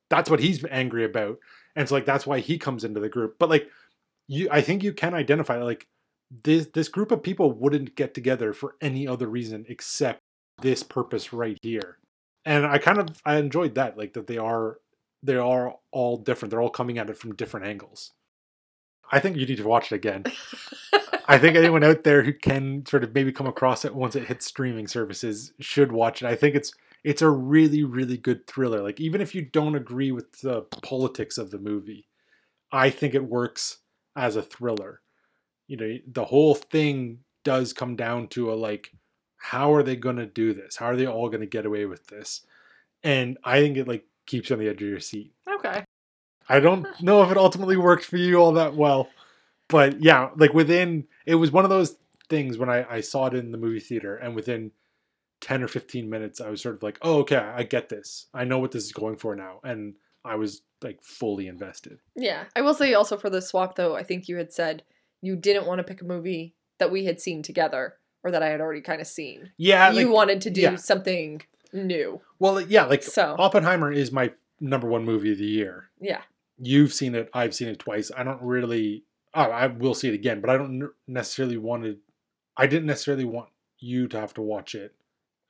that's 0.10 0.30
what 0.30 0.40
he's 0.40 0.64
angry 0.72 1.04
about. 1.06 1.38
And 1.76 1.84
it's 1.84 1.92
like 1.92 2.06
that's 2.06 2.26
why 2.26 2.40
he 2.40 2.58
comes 2.58 2.84
into 2.84 3.00
the 3.00 3.10
group. 3.10 3.36
But 3.40 3.50
like 3.50 3.70
you 4.28 4.50
i 4.52 4.60
think 4.62 4.84
you 4.84 4.92
can 4.94 5.14
identify 5.14 5.58
like 5.62 5.88
this 6.44 6.68
this 6.74 6.90
group 6.90 7.12
of 7.12 7.24
people 7.24 7.52
wouldn't 7.54 7.96
get 7.96 8.14
together 8.14 8.52
for 8.52 8.76
any 8.82 9.08
other 9.08 9.28
reason 9.28 9.66
except 9.70 10.20
this 10.62 10.84
purpose 10.84 11.32
right 11.32 11.58
here. 11.62 11.98
And 12.46 12.66
i 12.66 12.78
kind 12.78 12.98
of 13.00 13.22
i 13.26 13.38
enjoyed 13.38 13.76
that 13.76 13.98
like 13.98 14.14
that 14.14 14.28
they 14.28 14.38
are 14.38 14.80
they 15.24 15.36
are 15.36 15.76
all 15.92 16.18
different. 16.18 16.52
They're 16.52 16.62
all 16.62 16.70
coming 16.70 16.98
at 17.00 17.10
it 17.10 17.18
from 17.18 17.36
different 17.36 17.66
angles. 17.66 18.12
I 19.12 19.20
think 19.20 19.36
you 19.38 19.46
need 19.46 19.58
to 19.58 19.68
watch 19.68 19.92
it 19.92 19.96
again 19.96 20.26
I 21.28 21.38
think 21.38 21.56
anyone 21.56 21.84
out 21.84 22.04
there 22.04 22.24
who 22.24 22.34
can 22.34 22.86
sort 22.86 23.04
of 23.04 23.14
maybe 23.14 23.32
come 23.32 23.48
across 23.48 23.84
it 23.84 23.94
once 23.94 24.16
it 24.16 24.28
hits 24.28 24.46
streaming 24.46 24.88
services 24.88 25.52
should 25.60 25.92
watch 25.92 26.22
it. 26.22 26.28
I 26.28 26.36
think 26.36 26.56
it's 26.56 26.74
it's 27.04 27.22
a 27.22 27.30
really 27.30 27.84
really 27.84 28.18
good 28.18 28.48
thriller. 28.48 28.82
Like 28.82 29.00
even 29.00 29.22
if 29.22 29.36
you 29.36 29.42
don't 29.42 29.76
agree 29.76 30.12
with 30.12 30.32
the 30.42 30.62
politics 30.84 31.38
of 31.38 31.52
the 31.52 31.60
movie, 31.60 32.08
I 32.72 32.90
think 32.90 33.14
it 33.14 33.24
works 33.24 33.80
as 34.16 34.36
a 34.36 34.42
thriller. 34.42 35.02
You 35.68 35.78
know, 35.78 35.98
the 36.08 36.26
whole 36.26 36.56
thing 36.56 37.20
does 37.44 37.74
come 37.74 37.96
down 37.96 38.28
to 38.30 38.52
a 38.52 38.56
like 38.56 38.92
how 39.38 39.74
are 39.74 39.84
they 39.84 39.96
going 39.96 40.18
to 40.18 40.26
do 40.26 40.54
this? 40.54 40.76
How 40.78 40.88
are 40.88 40.96
they 40.96 41.08
all 41.08 41.30
going 41.30 41.42
to 41.42 41.48
get 41.48 41.66
away 41.66 41.86
with 41.86 42.08
this? 42.08 42.42
And 43.04 43.38
I 43.44 43.60
think 43.60 43.78
it 43.78 43.88
like 43.88 44.06
keeps 44.26 44.50
you 44.50 44.56
on 44.56 44.60
the 44.60 44.70
edge 44.70 44.82
of 44.82 44.90
your 44.90 45.00
seat. 45.00 45.34
okay. 45.48 45.84
I 46.50 46.60
don't 46.62 46.88
know 47.02 47.24
if 47.24 47.32
it 47.32 47.38
ultimately 47.38 47.76
worked 47.76 48.06
for 48.06 48.18
you 48.18 48.38
all 48.38 48.54
that 48.54 48.74
well, 48.74 49.10
but 49.70 50.02
yeah, 50.02 50.30
like 50.36 50.54
within 50.54 51.08
it 51.26 51.36
was 51.36 51.52
one 51.52 51.64
of 51.64 51.70
those 51.70 51.98
things 52.30 52.58
when 52.58 52.70
I, 52.70 52.86
I 52.96 53.02
saw 53.02 53.28
it 53.28 53.34
in 53.34 53.52
the 53.52 53.58
movie 53.58 53.80
theater, 53.80 54.16
and 54.18 54.36
within 54.36 54.72
ten 55.42 55.64
or 55.64 55.68
fifteen 55.68 56.10
minutes, 56.10 56.42
I 56.42 56.50
was 56.50 56.62
sort 56.62 56.76
of 56.76 56.84
like, 56.84 56.98
oh, 57.02 57.20
okay, 57.20 57.38
I 57.38 57.64
get 57.64 57.90
this. 57.90 58.28
I 58.34 58.44
know 58.44 58.60
what 58.60 58.72
this 58.72 58.86
is 58.86 58.92
going 58.92 59.18
for 59.18 59.36
now, 59.36 59.60
and 59.64 59.96
I 60.26 60.36
was 60.36 60.62
like 60.84 61.02
fully 61.02 61.48
invested. 61.48 62.00
Yeah. 62.16 62.44
I 62.56 62.62
will 62.62 62.74
say 62.74 62.94
also 62.94 63.18
for 63.18 63.30
the 63.30 63.42
swap 63.42 63.76
though, 63.76 63.96
I 63.96 64.04
think 64.04 64.28
you 64.28 64.38
had 64.38 64.54
said 64.54 64.84
you 65.22 65.36
didn't 65.36 65.66
want 65.66 65.80
to 65.80 65.84
pick 65.84 66.02
a 66.02 66.06
movie 66.06 66.54
that 66.78 66.92
we 66.92 67.06
had 67.06 67.20
seen 67.20 67.42
together 67.42 67.96
or 68.24 68.32
that 68.32 68.44
I 68.44 68.50
had 68.50 68.62
already 68.62 68.82
kind 68.82 69.02
of 69.02 69.08
seen. 69.08 69.52
Yeah, 69.58 69.92
you 69.92 70.06
like, 70.06 70.14
wanted 70.14 70.42
to 70.42 70.50
do 70.50 70.62
yeah. 70.62 70.76
something 70.76 71.42
new. 71.74 72.22
well, 72.40 72.62
yeah, 72.62 72.86
like 72.86 73.04
So- 73.04 73.36
Oppenheimer 73.40 73.92
is 73.92 74.12
my 74.12 74.32
number 74.60 74.88
one 74.88 75.06
movie 75.06 75.32
of 75.32 75.38
the 75.40 75.46
year. 75.46 75.90
Yeah. 76.00 76.22
You've 76.60 76.94
seen 76.94 77.16
it. 77.16 77.30
I've 77.34 77.56
seen 77.56 77.68
it 77.68 77.80
twice. 77.80 78.12
I 78.16 78.24
don't 78.24 78.42
really. 78.42 79.04
Oh, 79.34 79.42
I 79.42 79.68
will 79.68 79.94
see 79.94 80.08
it 80.08 80.14
again, 80.14 80.42
but 80.42 80.50
I 80.50 80.58
don't 80.58 80.90
necessarily 81.08 81.58
want 81.58 81.84
to. 81.84 81.98
I 82.56 82.66
didn't 82.68 82.88
necessarily 82.88 83.26
want 83.26 83.50
you 83.80 84.08
to 84.08 84.20
have 84.20 84.34
to 84.36 84.42
watch 84.42 84.74
it 84.74 84.96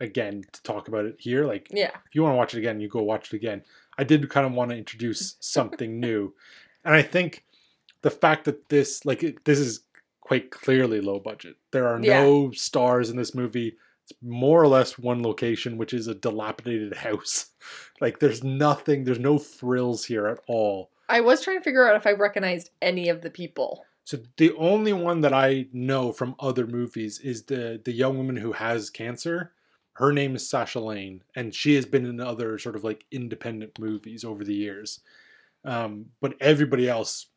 again 0.02 0.44
to 0.52 0.64
talk 0.64 0.88
about 0.88 1.06
it 1.06 1.16
here. 1.20 1.46
Like, 1.46 1.68
Yeah. 1.72 1.92
if 2.06 2.14
you 2.14 2.22
want 2.24 2.34
to 2.34 2.38
watch 2.38 2.54
it 2.54 2.60
again, 2.60 2.80
you 2.80 2.90
go 2.90 3.02
watch 3.04 3.34
it 3.34 3.38
again. 3.38 3.64
I 3.98 4.04
did 4.04 4.30
kind 4.30 4.46
of 4.46 4.54
want 4.54 4.72
to 4.72 4.78
introduce 4.78 5.36
something 5.40 6.00
new, 6.00 6.34
and 6.84 6.94
I 6.94 7.02
think 7.02 7.46
the 8.02 8.12
fact 8.12 8.46
that 8.46 8.70
this, 8.70 9.06
like, 9.06 9.24
it, 9.24 9.44
this 9.46 9.60
is 9.60 9.82
quite 10.22 10.52
clearly 10.52 11.00
low 11.02 11.20
budget. 11.20 11.56
There 11.72 11.88
are 11.88 12.02
Yeah. 12.02 12.22
no 12.24 12.52
stars 12.52 13.10
in 13.10 13.16
this 13.18 13.34
movie. 13.34 13.78
It's 14.04 14.14
more 14.22 14.62
or 14.62 14.68
less 14.68 14.98
one 15.00 15.24
location, 15.24 15.78
which 15.78 15.94
is 15.94 16.08
a 16.08 16.16
dilapidated 16.16 16.94
house. 16.98 17.48
Like, 18.02 18.20
there's 18.20 18.44
nothing. 18.44 19.04
There's 19.04 19.20
no 19.20 19.40
frills 19.40 20.06
here 20.06 20.28
at 20.28 20.40
all. 20.48 20.92
I 21.10 21.22
was 21.22 21.44
trying 21.44 21.58
to 21.58 21.64
figure 21.64 21.88
out 21.88 21.96
if 21.96 22.06
I 22.06 22.12
recognized 22.12 22.70
any 22.82 23.10
of 23.10 23.22
the 23.22 23.30
people. 23.30 23.86
So 24.04 24.20
the 24.38 24.54
only 24.56 24.94
one 24.94 25.22
that 25.22 25.34
I 25.34 25.68
know 25.74 26.12
from 26.12 26.36
other 26.40 26.66
movies 26.66 27.20
is 27.20 27.44
the 27.44 27.82
the 27.84 27.92
young 27.92 28.18
woman 28.18 28.38
who 28.38 28.54
has 28.54 28.90
cancer. 28.90 29.54
Her 29.94 30.14
name 30.14 30.36
is 30.36 30.48
Sasha 30.48 30.80
Lane, 30.80 31.24
and 31.36 31.54
she 31.54 31.74
has 31.76 31.86
been 31.86 32.06
in 32.06 32.20
other 32.20 32.60
sort 32.60 32.76
of 32.76 32.84
like 32.84 33.06
independent 33.12 33.80
movies 33.80 34.24
over 34.24 34.44
the 34.44 34.54
years. 34.54 35.00
Um, 35.66 36.06
but 36.22 36.36
everybody 36.40 36.88
else, 36.88 37.28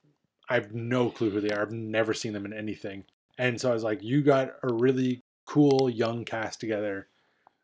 I 0.48 0.54
have 0.54 0.72
no 0.72 1.10
clue 1.10 1.30
who 1.30 1.40
they 1.40 1.50
are. 1.50 1.62
I've 1.62 1.72
never 1.72 2.12
seen 2.12 2.32
them 2.34 2.44
in 2.44 2.52
anything. 2.52 3.04
And 3.38 3.58
so 3.58 3.70
I 3.70 3.74
was 3.74 3.82
like, 3.82 4.02
you 4.02 4.22
got 4.22 4.50
a 4.62 4.72
really 4.72 5.22
cool 5.46 5.88
young 5.88 6.24
cast 6.24 6.60
together 6.60 7.08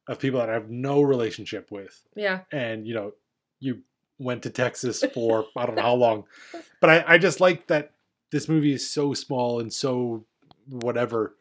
of 0.08 0.18
people 0.18 0.40
that 0.40 0.48
I 0.48 0.54
have 0.54 0.70
no 0.70 1.02
relationship 1.02 1.70
with. 1.70 2.02
Yeah. 2.14 2.40
And, 2.50 2.86
you 2.86 2.94
know, 2.94 3.12
you 3.60 3.82
went 4.18 4.42
to 4.44 4.50
Texas 4.50 5.04
for 5.14 5.46
I 5.56 5.66
don't 5.66 5.76
know 5.76 5.82
how 5.82 5.94
long. 5.94 6.24
But 6.80 6.90
I, 6.90 7.04
I 7.14 7.18
just 7.18 7.40
like 7.40 7.66
that 7.68 7.92
this 8.30 8.48
movie 8.48 8.72
is 8.72 8.88
so 8.88 9.14
small 9.14 9.60
and 9.60 9.72
so 9.72 10.24
whatever 10.68 11.34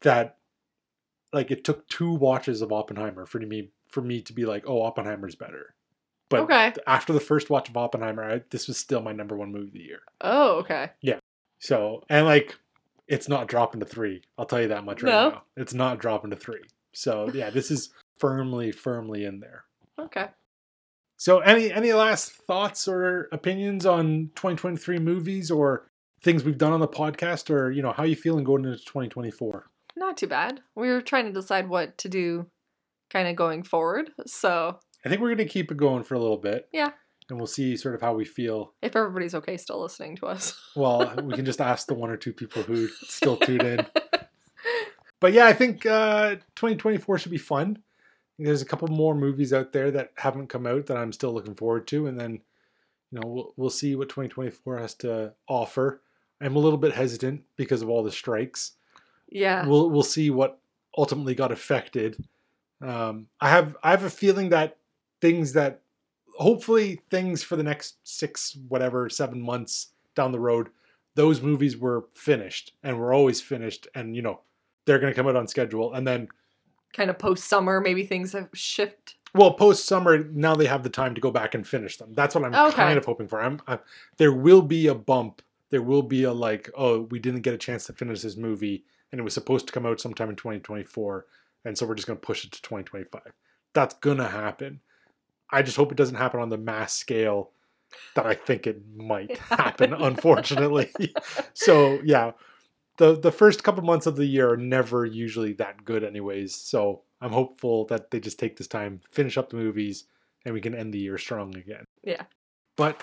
that 0.00 0.36
like 1.32 1.50
it 1.50 1.64
took 1.64 1.86
two 1.88 2.12
watches 2.12 2.62
of 2.62 2.72
Oppenheimer 2.72 3.26
for 3.26 3.38
me 3.40 3.70
for 3.88 4.00
me 4.00 4.20
to 4.22 4.32
be 4.32 4.44
like, 4.46 4.64
oh, 4.66 4.82
Oppenheimer's 4.82 5.34
better. 5.34 5.74
But 6.28 6.40
Okay. 6.42 6.72
after 6.86 7.12
the 7.12 7.18
first 7.20 7.50
watch 7.50 7.68
of 7.68 7.76
Oppenheimer, 7.76 8.22
I, 8.22 8.42
this 8.50 8.68
was 8.68 8.78
still 8.78 9.02
my 9.02 9.10
number 9.12 9.36
one 9.36 9.50
movie 9.50 9.66
of 9.66 9.72
the 9.72 9.80
year. 9.80 10.00
Oh, 10.20 10.58
okay. 10.60 10.90
Yeah. 11.02 11.18
So 11.58 12.04
and 12.08 12.24
like 12.26 12.56
it's 13.08 13.28
not 13.28 13.48
dropping 13.48 13.80
to 13.80 13.86
three. 13.86 14.22
I'll 14.38 14.46
tell 14.46 14.60
you 14.60 14.68
that 14.68 14.84
much 14.84 15.02
right 15.02 15.10
No? 15.10 15.28
now. 15.30 15.42
It's 15.56 15.74
not 15.74 15.98
dropping 15.98 16.30
to 16.30 16.36
three. 16.36 16.62
So 16.92 17.28
yeah, 17.34 17.50
this 17.50 17.70
is 17.70 17.90
firmly, 18.18 18.70
firmly 18.72 19.24
in 19.24 19.40
there. 19.40 19.64
Okay. 19.98 20.28
So 21.20 21.40
any 21.40 21.70
any 21.70 21.92
last 21.92 22.32
thoughts 22.32 22.88
or 22.88 23.28
opinions 23.30 23.84
on 23.84 24.30
2023 24.36 25.00
movies 25.00 25.50
or 25.50 25.86
things 26.22 26.44
we've 26.44 26.56
done 26.56 26.72
on 26.72 26.80
the 26.80 26.88
podcast 26.88 27.50
or 27.50 27.70
you 27.70 27.82
know 27.82 27.92
how 27.92 28.04
you 28.04 28.16
feeling 28.16 28.42
going 28.42 28.64
into 28.64 28.78
2024? 28.78 29.66
Not 29.96 30.16
too 30.16 30.28
bad. 30.28 30.62
We 30.74 30.88
were 30.88 31.02
trying 31.02 31.26
to 31.26 31.32
decide 31.32 31.68
what 31.68 31.98
to 31.98 32.08
do 32.08 32.46
kind 33.10 33.28
of 33.28 33.36
going 33.36 33.64
forward. 33.64 34.08
So 34.26 34.78
I 35.04 35.10
think 35.10 35.20
we're 35.20 35.28
gonna 35.28 35.44
keep 35.44 35.70
it 35.70 35.76
going 35.76 36.04
for 36.04 36.14
a 36.14 36.18
little 36.18 36.38
bit. 36.38 36.70
Yeah. 36.72 36.92
And 37.28 37.38
we'll 37.38 37.46
see 37.46 37.76
sort 37.76 37.94
of 37.94 38.00
how 38.00 38.14
we 38.14 38.24
feel. 38.24 38.72
if 38.80 38.96
everybody's 38.96 39.34
okay 39.34 39.58
still 39.58 39.82
listening 39.82 40.16
to 40.16 40.26
us. 40.26 40.58
Well, 40.74 41.14
we 41.22 41.34
can 41.34 41.44
just 41.44 41.60
ask 41.60 41.86
the 41.86 41.92
one 41.92 42.08
or 42.08 42.16
two 42.16 42.32
people 42.32 42.62
who 42.62 42.88
still 42.88 43.36
tuned 43.36 43.62
in. 43.62 43.86
But 45.20 45.34
yeah, 45.34 45.44
I 45.44 45.52
think 45.52 45.84
uh, 45.84 46.36
2024 46.56 47.18
should 47.18 47.30
be 47.30 47.36
fun. 47.36 47.82
There's 48.42 48.62
a 48.62 48.66
couple 48.66 48.88
more 48.88 49.14
movies 49.14 49.52
out 49.52 49.72
there 49.72 49.90
that 49.90 50.12
haven't 50.16 50.48
come 50.48 50.66
out 50.66 50.86
that 50.86 50.96
I'm 50.96 51.12
still 51.12 51.32
looking 51.32 51.54
forward 51.54 51.86
to, 51.88 52.06
and 52.06 52.18
then 52.18 52.40
you 53.10 53.20
know 53.20 53.26
we'll, 53.26 53.54
we'll 53.56 53.70
see 53.70 53.94
what 53.94 54.08
2024 54.08 54.78
has 54.78 54.94
to 54.96 55.34
offer. 55.48 56.02
I'm 56.40 56.56
a 56.56 56.60
little 56.60 56.78
bit 56.78 56.94
hesitant 56.94 57.42
because 57.56 57.82
of 57.82 57.90
all 57.90 58.02
the 58.02 58.10
strikes. 58.10 58.72
yeah. 59.28 59.66
We'll 59.66 59.90
we'll 59.90 60.02
see 60.02 60.30
what 60.30 60.58
ultimately 60.96 61.34
got 61.34 61.52
affected. 61.52 62.16
Um, 62.82 63.26
I 63.40 63.50
have 63.50 63.76
I 63.82 63.90
have 63.90 64.04
a 64.04 64.10
feeling 64.10 64.48
that 64.50 64.78
things 65.20 65.52
that 65.52 65.82
hopefully 66.38 67.00
things 67.10 67.42
for 67.42 67.56
the 67.56 67.62
next 67.62 67.96
six 68.04 68.56
whatever 68.68 69.10
seven 69.10 69.40
months 69.40 69.88
down 70.14 70.32
the 70.32 70.40
road, 70.40 70.68
those 71.14 71.42
movies 71.42 71.76
were 71.76 72.06
finished 72.14 72.72
and 72.82 72.98
were 72.98 73.12
always 73.12 73.40
finished, 73.40 73.86
and 73.94 74.16
you 74.16 74.22
know 74.22 74.40
they're 74.86 74.98
going 74.98 75.12
to 75.12 75.16
come 75.16 75.28
out 75.28 75.36
on 75.36 75.46
schedule, 75.46 75.92
and 75.92 76.06
then 76.06 76.28
kind 76.92 77.10
of 77.10 77.18
post 77.18 77.44
summer, 77.44 77.80
maybe 77.80 78.04
things 78.04 78.32
have 78.32 78.48
shifted. 78.54 79.14
well 79.34 79.52
post 79.54 79.86
summer 79.86 80.24
now 80.24 80.54
they 80.54 80.66
have 80.66 80.82
the 80.82 80.88
time 80.90 81.14
to 81.14 81.20
go 81.20 81.30
back 81.30 81.54
and 81.54 81.66
finish 81.66 81.96
them. 81.96 82.12
That's 82.14 82.34
what 82.34 82.44
I'm 82.44 82.54
Okay. 82.54 82.76
kind 82.76 82.98
of 82.98 83.04
hoping 83.04 83.28
for. 83.28 83.40
I'm, 83.42 83.60
i 83.66 83.78
there 84.16 84.32
will 84.32 84.62
be 84.62 84.86
a 84.88 84.94
bump. 84.94 85.42
There 85.70 85.82
will 85.82 86.02
be 86.02 86.24
a 86.24 86.32
like 86.32 86.68
oh 86.76 87.02
we 87.10 87.18
didn't 87.20 87.42
get 87.42 87.54
a 87.54 87.58
chance 87.58 87.86
to 87.86 87.92
finish 87.92 88.22
this 88.22 88.36
movie 88.36 88.84
and 89.12 89.20
it 89.20 89.24
was 89.24 89.34
supposed 89.34 89.66
to 89.66 89.72
come 89.72 89.86
out 89.86 90.00
sometime 90.00 90.30
in 90.30 90.36
2024 90.36 91.26
and 91.64 91.76
so 91.76 91.86
we're 91.86 91.94
just 91.94 92.06
going 92.08 92.18
to 92.18 92.26
push 92.26 92.44
it 92.44 92.52
to 92.52 92.62
2025. 92.62 93.20
That's 93.72 93.94
gonna 93.94 94.28
happen. 94.28 94.80
I 95.50 95.62
just 95.62 95.76
hope 95.76 95.92
it 95.92 95.96
doesn't 95.98 96.16
happen 96.16 96.40
on 96.40 96.48
the 96.48 96.56
mass 96.58 96.92
scale 96.94 97.50
that 98.14 98.24
I 98.24 98.34
think 98.34 98.66
it 98.68 98.80
might 98.96 99.36
happen, 99.38 99.92
unfortunately. 99.92 100.90
so 101.54 102.00
yeah, 102.04 102.32
the 103.00 103.18
the 103.18 103.32
first 103.32 103.64
couple 103.64 103.82
months 103.82 104.06
of 104.06 104.14
the 104.14 104.26
year 104.26 104.50
are 104.50 104.56
never 104.56 105.06
usually 105.06 105.54
that 105.54 105.84
good, 105.84 106.04
anyways. 106.04 106.54
So 106.54 107.02
I'm 107.20 107.32
hopeful 107.32 107.86
that 107.86 108.10
they 108.10 108.20
just 108.20 108.38
take 108.38 108.56
this 108.56 108.68
time, 108.68 109.00
finish 109.10 109.38
up 109.38 109.48
the 109.48 109.56
movies, 109.56 110.04
and 110.44 110.54
we 110.54 110.60
can 110.60 110.74
end 110.74 110.92
the 110.92 110.98
year 110.98 111.16
strong 111.16 111.56
again. 111.56 111.84
Yeah. 112.04 112.24
But 112.76 113.02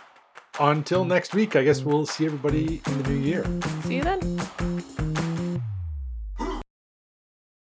until 0.60 1.04
next 1.04 1.34
week, 1.34 1.56
I 1.56 1.64
guess 1.64 1.82
we'll 1.82 2.06
see 2.06 2.26
everybody 2.28 2.80
in 2.86 3.04
the 3.04 3.10
new 3.10 3.18
year. 3.18 3.44
See 3.84 3.96
you 3.96 4.04
then. 4.04 4.97